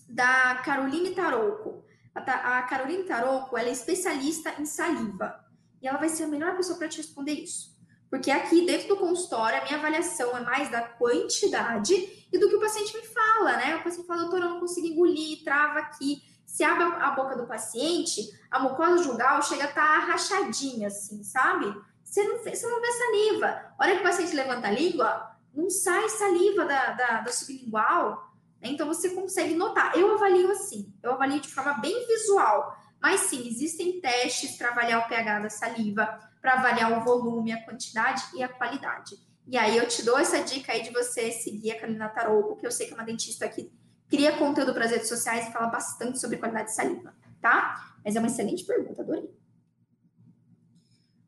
da 0.10 0.56
Caroline 0.66 1.14
Tarouco. 1.14 1.86
A, 2.14 2.58
a 2.58 2.64
Caroline 2.64 3.04
Tarouco, 3.04 3.58
ela 3.58 3.70
é 3.70 3.72
especialista 3.72 4.54
em 4.60 4.66
saliva. 4.66 5.46
E 5.82 5.88
ela 5.88 5.98
vai 5.98 6.10
ser 6.10 6.24
a 6.24 6.28
melhor 6.28 6.58
pessoa 6.58 6.78
para 6.78 6.90
te 6.90 6.98
responder 6.98 7.34
isso. 7.34 7.71
Porque 8.12 8.30
aqui 8.30 8.66
dentro 8.66 8.90
do 8.90 8.98
consultório, 8.98 9.58
a 9.58 9.64
minha 9.64 9.78
avaliação 9.78 10.38
é 10.38 10.42
mais 10.42 10.70
da 10.70 10.82
quantidade 10.82 11.94
e 12.30 12.38
do 12.38 12.50
que 12.50 12.56
o 12.58 12.60
paciente 12.60 12.94
me 12.94 13.04
fala, 13.04 13.56
né? 13.56 13.78
O 13.78 13.84
paciente 13.84 14.06
fala, 14.06 14.24
doutora, 14.24 14.46
eu 14.46 14.50
não 14.50 14.60
consigo 14.60 14.86
engolir, 14.86 15.46
trava 15.46 15.80
aqui. 15.80 16.22
Se 16.46 16.62
abre 16.62 16.84
a 16.84 17.12
boca 17.12 17.38
do 17.38 17.48
paciente, 17.48 18.30
a 18.52 18.60
mucosa 18.60 19.02
jugal 19.02 19.42
chega 19.42 19.64
a 19.64 19.70
estar 19.70 19.82
tá 19.82 20.06
rachadinha, 20.08 20.88
assim, 20.88 21.24
sabe? 21.24 21.74
Você 22.04 22.22
não, 22.26 22.38
você 22.40 22.68
não 22.68 22.82
vê 22.82 22.92
saliva. 22.92 23.74
Olha 23.80 23.96
que 23.96 24.02
o 24.02 24.04
paciente 24.04 24.36
levanta 24.36 24.68
a 24.68 24.72
língua, 24.72 25.32
não 25.54 25.70
sai 25.70 26.10
saliva 26.10 26.66
da, 26.66 26.92
da, 26.92 27.22
da 27.22 27.32
sublingual. 27.32 28.30
Né? 28.62 28.72
Então 28.72 28.88
você 28.88 29.12
consegue 29.12 29.56
notar. 29.56 29.98
Eu 29.98 30.16
avalio 30.16 30.52
assim, 30.52 30.94
eu 31.02 31.14
avalio 31.14 31.40
de 31.40 31.48
forma 31.48 31.76
bem 31.76 32.06
visual. 32.08 32.78
Mas 33.02 33.22
sim, 33.22 33.48
existem 33.48 34.02
testes 34.02 34.58
para 34.58 34.72
avaliar 34.72 35.00
o 35.00 35.08
pH 35.08 35.40
da 35.40 35.50
saliva, 35.50 36.20
para 36.42 36.54
avaliar 36.54 37.00
o 37.00 37.04
volume, 37.04 37.52
a 37.52 37.64
quantidade 37.64 38.24
e 38.36 38.42
a 38.42 38.50
qualidade. 38.50 39.16
E 39.48 39.58
aí 39.58 39.78
eu 39.78 39.88
te 39.88 40.04
dou 40.04 40.18
essa 40.18 40.42
dica 40.44 40.72
aí 40.72 40.82
de 40.82 40.92
você 40.92 41.32
seguir 41.32 41.72
a 41.72 41.80
Carolina 41.80 42.10
Tarouco, 42.10 42.58
que 42.58 42.66
eu 42.66 42.72
sei 42.72 42.88
que 42.88 42.94
é 42.94 42.96
uma 42.96 43.06
dentista 43.06 43.48
que 43.48 43.72
cria 44.10 44.38
conteúdo 44.38 44.74
para 44.74 44.86
as 44.86 44.92
redes 44.92 45.08
sociais 45.08 45.48
e 45.48 45.52
fala 45.52 45.68
bastante 45.68 46.20
sobre 46.20 46.38
qualidade 46.38 46.70
de 46.70 46.76
saliva, 46.76 47.14
tá? 47.42 47.94
Mas 48.04 48.16
é 48.16 48.20
uma 48.20 48.28
excelente 48.28 48.66
pergunta, 48.66 49.02
adorei. 49.02 49.30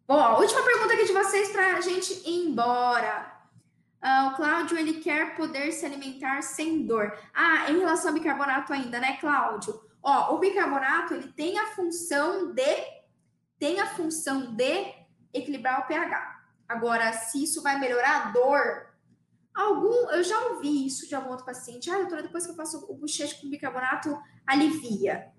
Bom, 0.07 0.19
a 0.19 0.37
última 0.37 0.63
pergunta 0.63 0.93
aqui 0.93 1.05
de 1.05 1.13
vocês 1.13 1.49
para 1.49 1.77
a 1.77 1.81
gente 1.81 2.13
ir 2.27 2.47
embora. 2.47 3.31
Uh, 4.03 4.27
o 4.27 4.35
Cláudio, 4.35 4.77
ele 4.77 4.95
quer 4.95 5.35
poder 5.35 5.71
se 5.71 5.85
alimentar 5.85 6.41
sem 6.41 6.85
dor. 6.85 7.17
Ah, 7.33 7.71
em 7.71 7.79
relação 7.79 8.09
ao 8.09 8.13
bicarbonato 8.13 8.73
ainda, 8.73 8.99
né, 8.99 9.17
Cláudio? 9.21 9.81
Ó, 10.03 10.35
o 10.35 10.39
bicarbonato, 10.39 11.13
ele 11.13 11.31
tem 11.31 11.57
a 11.57 11.67
função 11.67 12.53
de 12.53 13.03
tem 13.57 13.79
a 13.79 13.87
função 13.87 14.53
de 14.53 14.93
equilibrar 15.33 15.81
o 15.81 15.87
pH. 15.87 16.41
Agora, 16.67 17.11
se 17.13 17.43
isso 17.43 17.61
vai 17.61 17.79
melhorar 17.79 18.27
a 18.27 18.31
dor, 18.31 18.87
algum, 19.53 20.09
eu 20.11 20.23
já 20.23 20.39
ouvi 20.47 20.85
isso 20.85 21.07
de 21.07 21.15
algum 21.15 21.29
outro 21.29 21.45
paciente. 21.45 21.89
Ah, 21.89 21.97
doutora, 21.97 22.23
depois 22.23 22.45
que 22.45 22.51
eu 22.51 22.55
faço 22.55 22.85
o 22.89 22.95
bochecho 22.95 23.41
com 23.41 23.49
bicarbonato, 23.49 24.17
alivia 24.45 25.33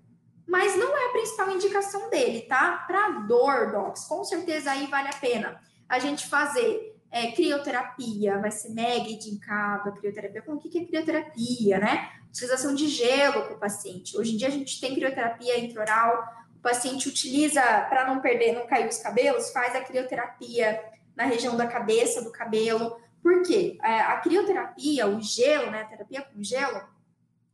mas 0.47 0.77
não 0.77 0.95
é 0.95 1.07
a 1.07 1.11
principal 1.11 1.49
indicação 1.49 2.09
dele, 2.09 2.41
tá? 2.41 2.83
Para 2.87 3.21
dor, 3.21 3.71
docs, 3.71 4.05
com 4.05 4.23
certeza 4.23 4.71
aí 4.71 4.85
vale 4.87 5.07
a 5.07 5.13
pena 5.13 5.59
a 5.87 5.99
gente 5.99 6.27
fazer 6.27 6.95
é, 7.11 7.31
crioterapia, 7.31 8.39
vai 8.39 8.51
ser 8.51 8.69
mega 8.69 9.09
indicado 9.09 9.93
crioterapia. 9.93 10.43
O 10.47 10.59
que 10.59 10.77
é 10.77 10.85
crioterapia, 10.85 11.79
né? 11.79 12.11
Utilização 12.29 12.75
de 12.75 12.87
gelo 12.87 13.43
para 13.43 13.55
o 13.55 13.59
paciente. 13.59 14.17
Hoje 14.17 14.33
em 14.33 14.37
dia 14.37 14.47
a 14.47 14.51
gente 14.51 14.79
tem 14.79 14.93
crioterapia 14.93 15.59
intraoral, 15.59 16.25
paciente 16.65 17.07
utiliza 17.07 17.61
para 17.61 18.07
não 18.07 18.19
perder, 18.19 18.53
não 18.53 18.65
cair 18.65 18.89
os 18.89 18.97
cabelos, 18.97 19.51
faz 19.51 19.75
a 19.75 19.81
crioterapia 19.81 20.83
na 21.15 21.23
região 21.23 21.55
da 21.55 21.67
cabeça, 21.67 22.23
do 22.23 22.31
cabelo. 22.31 22.99
Por 23.21 23.43
quê? 23.43 23.77
É, 23.83 23.99
a 24.01 24.17
crioterapia, 24.17 25.05
o 25.05 25.21
gelo, 25.21 25.69
né? 25.69 25.83
A 25.83 25.85
terapia 25.85 26.23
com 26.23 26.43
gelo, 26.43 26.81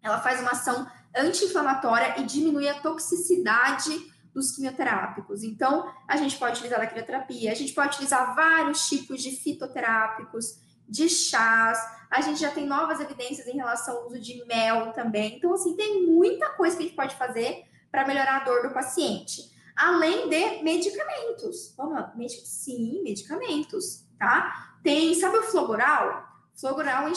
ela 0.01 0.21
faz 0.21 0.39
uma 0.39 0.51
ação 0.51 0.89
anti-inflamatória 1.13 2.21
e 2.21 2.23
diminui 2.23 2.69
a 2.69 2.79
toxicidade 2.79 3.91
dos 4.33 4.55
quimioterápicos. 4.55 5.43
Então, 5.43 5.93
a 6.07 6.15
gente 6.15 6.37
pode 6.37 6.53
utilizar 6.53 6.79
a 6.79 6.87
crioterapia, 6.87 7.51
a 7.51 7.55
gente 7.55 7.73
pode 7.73 7.89
utilizar 7.89 8.33
vários 8.33 8.87
tipos 8.87 9.21
de 9.21 9.31
fitoterápicos, 9.31 10.57
de 10.87 11.09
chás, 11.09 11.77
a 12.09 12.21
gente 12.21 12.39
já 12.39 12.51
tem 12.51 12.65
novas 12.65 13.01
evidências 13.01 13.45
em 13.45 13.57
relação 13.57 13.97
ao 13.97 14.07
uso 14.07 14.19
de 14.19 14.43
mel 14.45 14.93
também. 14.93 15.35
Então, 15.35 15.53
assim, 15.53 15.75
tem 15.75 16.07
muita 16.07 16.49
coisa 16.51 16.77
que 16.77 16.83
a 16.83 16.85
gente 16.85 16.95
pode 16.95 17.15
fazer 17.15 17.65
para 17.91 18.07
melhorar 18.07 18.41
a 18.41 18.43
dor 18.43 18.63
do 18.63 18.73
paciente. 18.73 19.51
Além 19.75 20.29
de 20.29 20.63
medicamentos. 20.63 21.73
Vamos 21.75 21.93
lá, 21.93 22.13
sim, 22.43 23.01
medicamentos, 23.03 24.05
tá? 24.17 24.77
Tem, 24.83 25.13
sabe 25.15 25.37
o 25.37 25.43
Flogoral? 25.43 26.25
Flogoral 26.59 27.07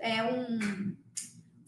é 0.00 0.22
um 0.22 0.96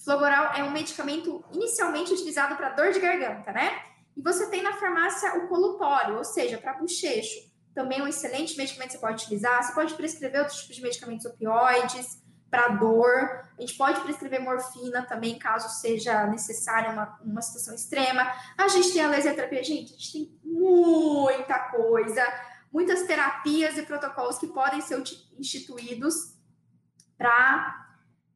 Flogoral 0.02 0.54
é 0.54 0.64
um 0.64 0.70
medicamento 0.70 1.44
inicialmente 1.52 2.12
utilizado 2.12 2.56
para 2.56 2.70
dor 2.70 2.90
de 2.92 3.00
garganta, 3.00 3.52
né? 3.52 3.82
E 4.16 4.22
você 4.22 4.48
tem 4.48 4.62
na 4.62 4.72
farmácia 4.72 5.36
o 5.38 5.48
colupório, 5.48 6.16
ou 6.16 6.24
seja, 6.24 6.58
para 6.58 6.74
bochecho. 6.74 7.50
Também 7.74 8.00
é 8.00 8.02
um 8.02 8.08
excelente 8.08 8.56
medicamento 8.56 8.92
que 8.92 8.94
você 8.94 9.00
pode 9.00 9.22
utilizar. 9.22 9.62
Você 9.62 9.74
pode 9.74 9.94
prescrever 9.94 10.40
outros 10.40 10.60
tipos 10.60 10.76
de 10.76 10.82
medicamentos 10.82 11.26
opioides 11.26 12.20
para 12.50 12.68
dor. 12.68 13.48
A 13.56 13.60
gente 13.60 13.76
pode 13.76 14.00
prescrever 14.00 14.40
morfina 14.40 15.02
também, 15.02 15.38
caso 15.38 15.68
seja 15.80 16.26
necessária 16.26 16.90
uma, 16.90 17.18
uma 17.24 17.42
situação 17.42 17.74
extrema. 17.74 18.30
A 18.58 18.68
gente 18.68 18.92
tem 18.92 19.02
a 19.02 19.08
laser 19.08 19.34
terapia. 19.34 19.62
Gente, 19.62 19.94
a 19.94 19.96
gente 19.96 20.12
tem 20.12 20.40
muita 20.42 21.58
coisa, 21.70 22.22
muitas 22.72 23.02
terapias 23.04 23.78
e 23.78 23.82
protocolos 23.82 24.38
que 24.38 24.48
podem 24.48 24.80
ser 24.80 25.02
instituídos 25.38 26.34
para 27.16 27.86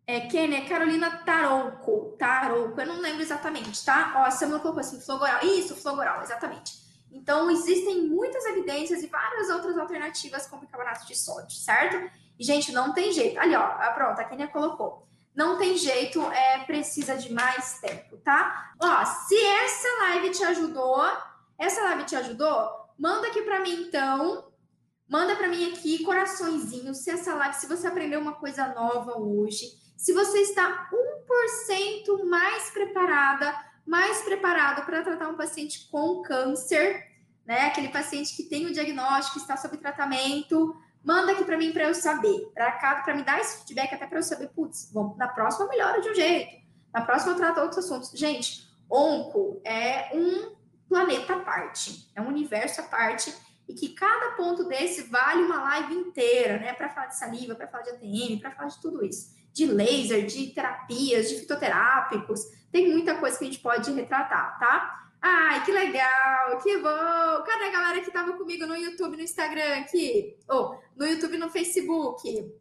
é, 0.06 0.20
Kênia, 0.20 0.68
Carolina 0.68 1.10
Tarouco, 1.24 2.14
Tarouco, 2.18 2.78
eu 2.78 2.86
não 2.86 3.00
lembro 3.00 3.22
exatamente, 3.22 3.82
tá? 3.84 4.12
Ó, 4.16 4.24
a 4.24 4.30
Samuel 4.30 4.60
colocou 4.60 4.80
assim, 4.80 5.00
flogoral. 5.00 5.40
Isso, 5.42 5.74
flogoral, 5.74 6.22
exatamente. 6.22 6.84
Então, 7.10 7.50
existem 7.50 8.08
muitas 8.08 8.44
evidências 8.44 9.02
e 9.02 9.06
várias 9.06 9.48
outras 9.48 9.78
alternativas 9.78 10.46
com 10.46 10.58
bicarbonato 10.58 11.06
de 11.06 11.16
sódio, 11.16 11.56
certo? 11.56 12.10
E, 12.38 12.44
gente, 12.44 12.72
não 12.72 12.92
tem 12.92 13.12
jeito. 13.12 13.38
Ali, 13.38 13.54
ó, 13.54 13.62
ah, 13.62 13.92
pronto, 13.94 14.20
a 14.20 14.24
Kênia 14.24 14.48
colocou. 14.48 15.06
Não 15.34 15.58
tem 15.58 15.76
jeito, 15.76 16.22
é, 16.30 16.60
precisa 16.60 17.16
de 17.16 17.32
mais 17.32 17.80
tempo, 17.80 18.16
tá? 18.18 18.72
Ó, 18.80 19.04
se 19.04 19.36
essa 19.36 19.88
live 20.02 20.30
te 20.30 20.44
ajudou, 20.44 21.02
essa 21.58 21.82
live 21.82 22.04
te 22.04 22.14
ajudou, 22.14 22.70
manda 22.96 23.26
aqui 23.26 23.42
para 23.42 23.60
mim, 23.60 23.86
então, 23.88 24.44
Manda 25.08 25.36
para 25.36 25.48
mim 25.48 25.70
aqui 25.70 26.02
coraçõezinhos 26.02 26.98
se 26.98 27.10
essa 27.10 27.34
live, 27.34 27.54
se 27.54 27.66
você 27.66 27.86
aprendeu 27.86 28.20
uma 28.20 28.32
coisa 28.32 28.68
nova 28.68 29.18
hoje, 29.18 29.66
se 29.96 30.12
você 30.12 30.38
está 30.38 30.88
1% 30.90 32.24
mais 32.24 32.70
preparada, 32.70 33.54
mais 33.86 34.22
preparado 34.22 34.84
para 34.86 35.02
tratar 35.02 35.28
um 35.28 35.36
paciente 35.36 35.88
com 35.90 36.22
câncer, 36.22 37.06
né? 37.46 37.66
Aquele 37.66 37.90
paciente 37.90 38.34
que 38.34 38.44
tem 38.44 38.66
o 38.66 38.72
diagnóstico, 38.72 39.38
está 39.38 39.56
sob 39.58 39.76
tratamento, 39.76 40.74
manda 41.04 41.32
aqui 41.32 41.44
para 41.44 41.56
mim 41.56 41.72
para 41.72 41.84
eu 41.84 41.94
saber, 41.94 42.50
para 42.54 43.14
me 43.14 43.22
dar 43.22 43.40
esse 43.40 43.58
feedback 43.58 43.94
até 43.94 44.06
para 44.06 44.18
eu 44.18 44.22
saber, 44.22 44.48
putz, 44.48 44.90
vamos, 44.92 45.16
na 45.16 45.28
próxima 45.28 45.68
melhora 45.68 46.00
de 46.00 46.08
um 46.08 46.14
jeito, 46.14 46.64
na 46.92 47.02
próxima 47.02 47.32
eu 47.32 47.36
trato 47.36 47.60
outros 47.60 47.84
assuntos. 47.84 48.10
Gente, 48.18 48.68
onco 48.90 49.60
é 49.64 50.10
um 50.14 50.56
planeta 50.88 51.34
à 51.34 51.40
parte, 51.40 52.10
é 52.14 52.20
um 52.20 52.28
universo 52.28 52.80
à 52.80 52.84
parte 52.84 53.34
e 53.68 53.74
que 53.74 53.90
cada 53.90 54.32
ponto 54.32 54.64
desse 54.64 55.02
vale 55.02 55.42
uma 55.42 55.62
live 55.62 55.94
inteira, 55.94 56.58
né? 56.58 56.72
Para 56.74 56.90
falar 56.90 57.06
de 57.06 57.16
saliva, 57.16 57.54
para 57.54 57.66
falar 57.66 57.82
de 57.82 57.90
ATM, 57.90 58.38
para 58.40 58.50
falar 58.50 58.68
de 58.68 58.80
tudo 58.80 59.04
isso 59.04 59.34
de 59.54 59.66
laser, 59.66 60.26
de 60.26 60.48
terapias, 60.48 61.28
de 61.28 61.36
fitoterápicos. 61.36 62.40
Tem 62.72 62.90
muita 62.90 63.14
coisa 63.14 63.38
que 63.38 63.44
a 63.44 63.46
gente 63.46 63.60
pode 63.60 63.90
retratar, 63.92 64.58
tá? 64.58 65.03
Ai, 65.26 65.64
que 65.64 65.72
legal, 65.72 66.58
que 66.62 66.76
bom! 66.76 67.42
Cadê 67.46 67.64
a 67.64 67.70
galera 67.70 68.00
que 68.02 68.08
estava 68.08 68.34
comigo 68.34 68.66
no 68.66 68.76
YouTube, 68.76 69.16
no 69.16 69.22
Instagram 69.22 69.78
aqui? 69.78 70.36
Ou 70.46 70.66
oh, 70.66 70.78
no 70.94 71.06
YouTube 71.06 71.38
no 71.38 71.48
Facebook? 71.48 72.52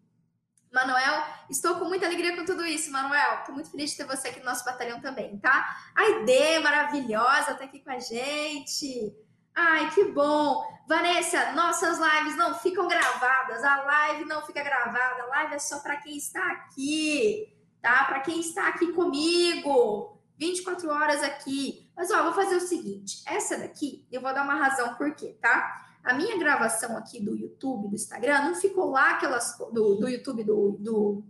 Manuel, 0.72 1.26
estou 1.50 1.76
com 1.76 1.84
muita 1.84 2.06
alegria 2.06 2.38
com 2.38 2.46
tudo 2.46 2.66
isso, 2.66 2.90
Manuel. 2.90 3.40
Estou 3.40 3.54
muito 3.54 3.70
feliz 3.70 3.92
de 3.92 3.98
ter 3.98 4.06
você 4.06 4.30
aqui 4.30 4.40
no 4.40 4.46
nosso 4.46 4.64
batalhão 4.64 5.02
também, 5.02 5.38
tá? 5.40 5.76
A 5.94 6.08
Ide, 6.08 6.60
maravilhosa, 6.64 7.54
tá 7.54 7.66
aqui 7.66 7.82
com 7.82 7.92
a 7.92 8.00
gente. 8.00 9.14
Ai, 9.54 9.92
que 9.94 10.06
bom! 10.06 10.64
Vanessa, 10.88 11.52
nossas 11.52 12.00
lives 12.00 12.38
não 12.38 12.56
ficam 12.56 12.88
gravadas, 12.88 13.62
a 13.62 13.84
live 13.84 14.24
não 14.24 14.42
fica 14.42 14.64
gravada, 14.64 15.24
a 15.24 15.28
live 15.28 15.56
é 15.56 15.60
só 15.60 15.82
para 15.82 15.98
quem 15.98 16.16
está 16.16 16.50
aqui, 16.54 17.54
tá? 17.82 18.06
Para 18.06 18.22
quem 18.22 18.40
está 18.40 18.70
aqui 18.70 18.94
comigo. 18.94 20.13
24 20.38 20.90
horas 20.90 21.24
aqui. 21.24 21.90
Mas 21.96 22.12
ó, 22.12 22.24
vou 22.24 22.34
fazer 22.34 22.56
o 22.56 22.62
seguinte: 22.62 23.22
essa 23.26 23.58
daqui 23.58 24.06
eu 24.12 24.22
vou 24.22 24.34
dar 24.34 24.44
uma 24.44 24.56
razão 24.56 24.96
por 24.96 25.14
quê, 25.16 25.38
tá? 25.42 25.86
A 26.04 26.14
minha 26.14 26.38
gravação 26.38 26.98
aqui 26.98 27.24
do 27.24 27.36
YouTube, 27.36 27.88
do 27.88 27.96
Instagram, 27.96 28.46
não 28.46 28.56
ficou 28.56 28.92
lá 28.92 29.12
aquelas. 29.12 29.58
Do, 29.58 29.96
do 29.96 30.10
YouTube, 30.10 30.44
do, 30.44 30.72
do, 30.80 31.24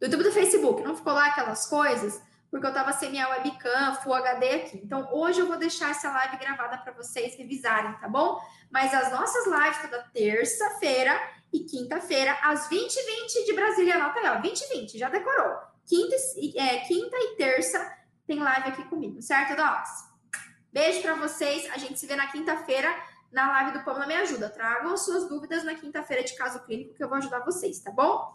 do 0.00 0.04
YouTube 0.04 0.24
do 0.24 0.32
Facebook, 0.32 0.82
não 0.82 0.96
ficou 0.96 1.12
lá 1.12 1.26
aquelas 1.26 1.66
coisas, 1.66 2.20
porque 2.50 2.66
eu 2.66 2.72
tava 2.72 2.92
sem 2.92 3.10
minha 3.10 3.28
webcam, 3.28 3.94
Full 4.02 4.14
HD 4.14 4.50
aqui. 4.54 4.80
Então 4.82 5.08
hoje 5.12 5.40
eu 5.40 5.46
vou 5.46 5.56
deixar 5.56 5.90
essa 5.90 6.10
live 6.10 6.38
gravada 6.38 6.78
para 6.78 6.92
vocês 6.92 7.36
revisarem, 7.36 7.92
tá 8.00 8.08
bom? 8.08 8.40
Mas 8.70 8.92
as 8.92 9.12
nossas 9.12 9.46
lives 9.46 9.82
toda 9.82 10.02
terça-feira 10.12 11.20
e 11.52 11.60
quinta-feira, 11.60 12.36
às 12.42 12.68
20h20 12.68 13.46
de 13.46 13.52
Brasília, 13.52 13.94
anota 13.94 14.18
aí, 14.18 14.26
ó, 14.26 14.42
20h20, 14.42 14.98
já 14.98 15.08
decorou. 15.08 15.54
Quinta, 15.86 16.16
é, 16.56 16.78
quinta 16.80 17.16
e 17.16 17.36
terça 17.36 17.95
tem 18.26 18.40
live 18.40 18.68
aqui 18.68 18.84
comigo, 18.84 19.22
certo, 19.22 19.56
Docs? 19.56 20.16
Beijo 20.72 21.00
para 21.00 21.14
vocês, 21.14 21.70
a 21.70 21.78
gente 21.78 21.98
se 21.98 22.06
vê 22.06 22.16
na 22.16 22.26
quinta-feira 22.26 22.88
na 23.32 23.50
live 23.52 23.78
do 23.78 23.84
Pamela 23.84 24.06
Me 24.06 24.14
Ajuda. 24.14 24.50
Tragam 24.50 24.96
suas 24.96 25.28
dúvidas 25.28 25.64
na 25.64 25.74
quinta-feira 25.74 26.24
de 26.24 26.34
caso 26.36 26.64
clínico 26.64 26.94
que 26.94 27.02
eu 27.02 27.08
vou 27.08 27.18
ajudar 27.18 27.40
vocês, 27.40 27.78
tá 27.80 27.90
bom? 27.90 28.34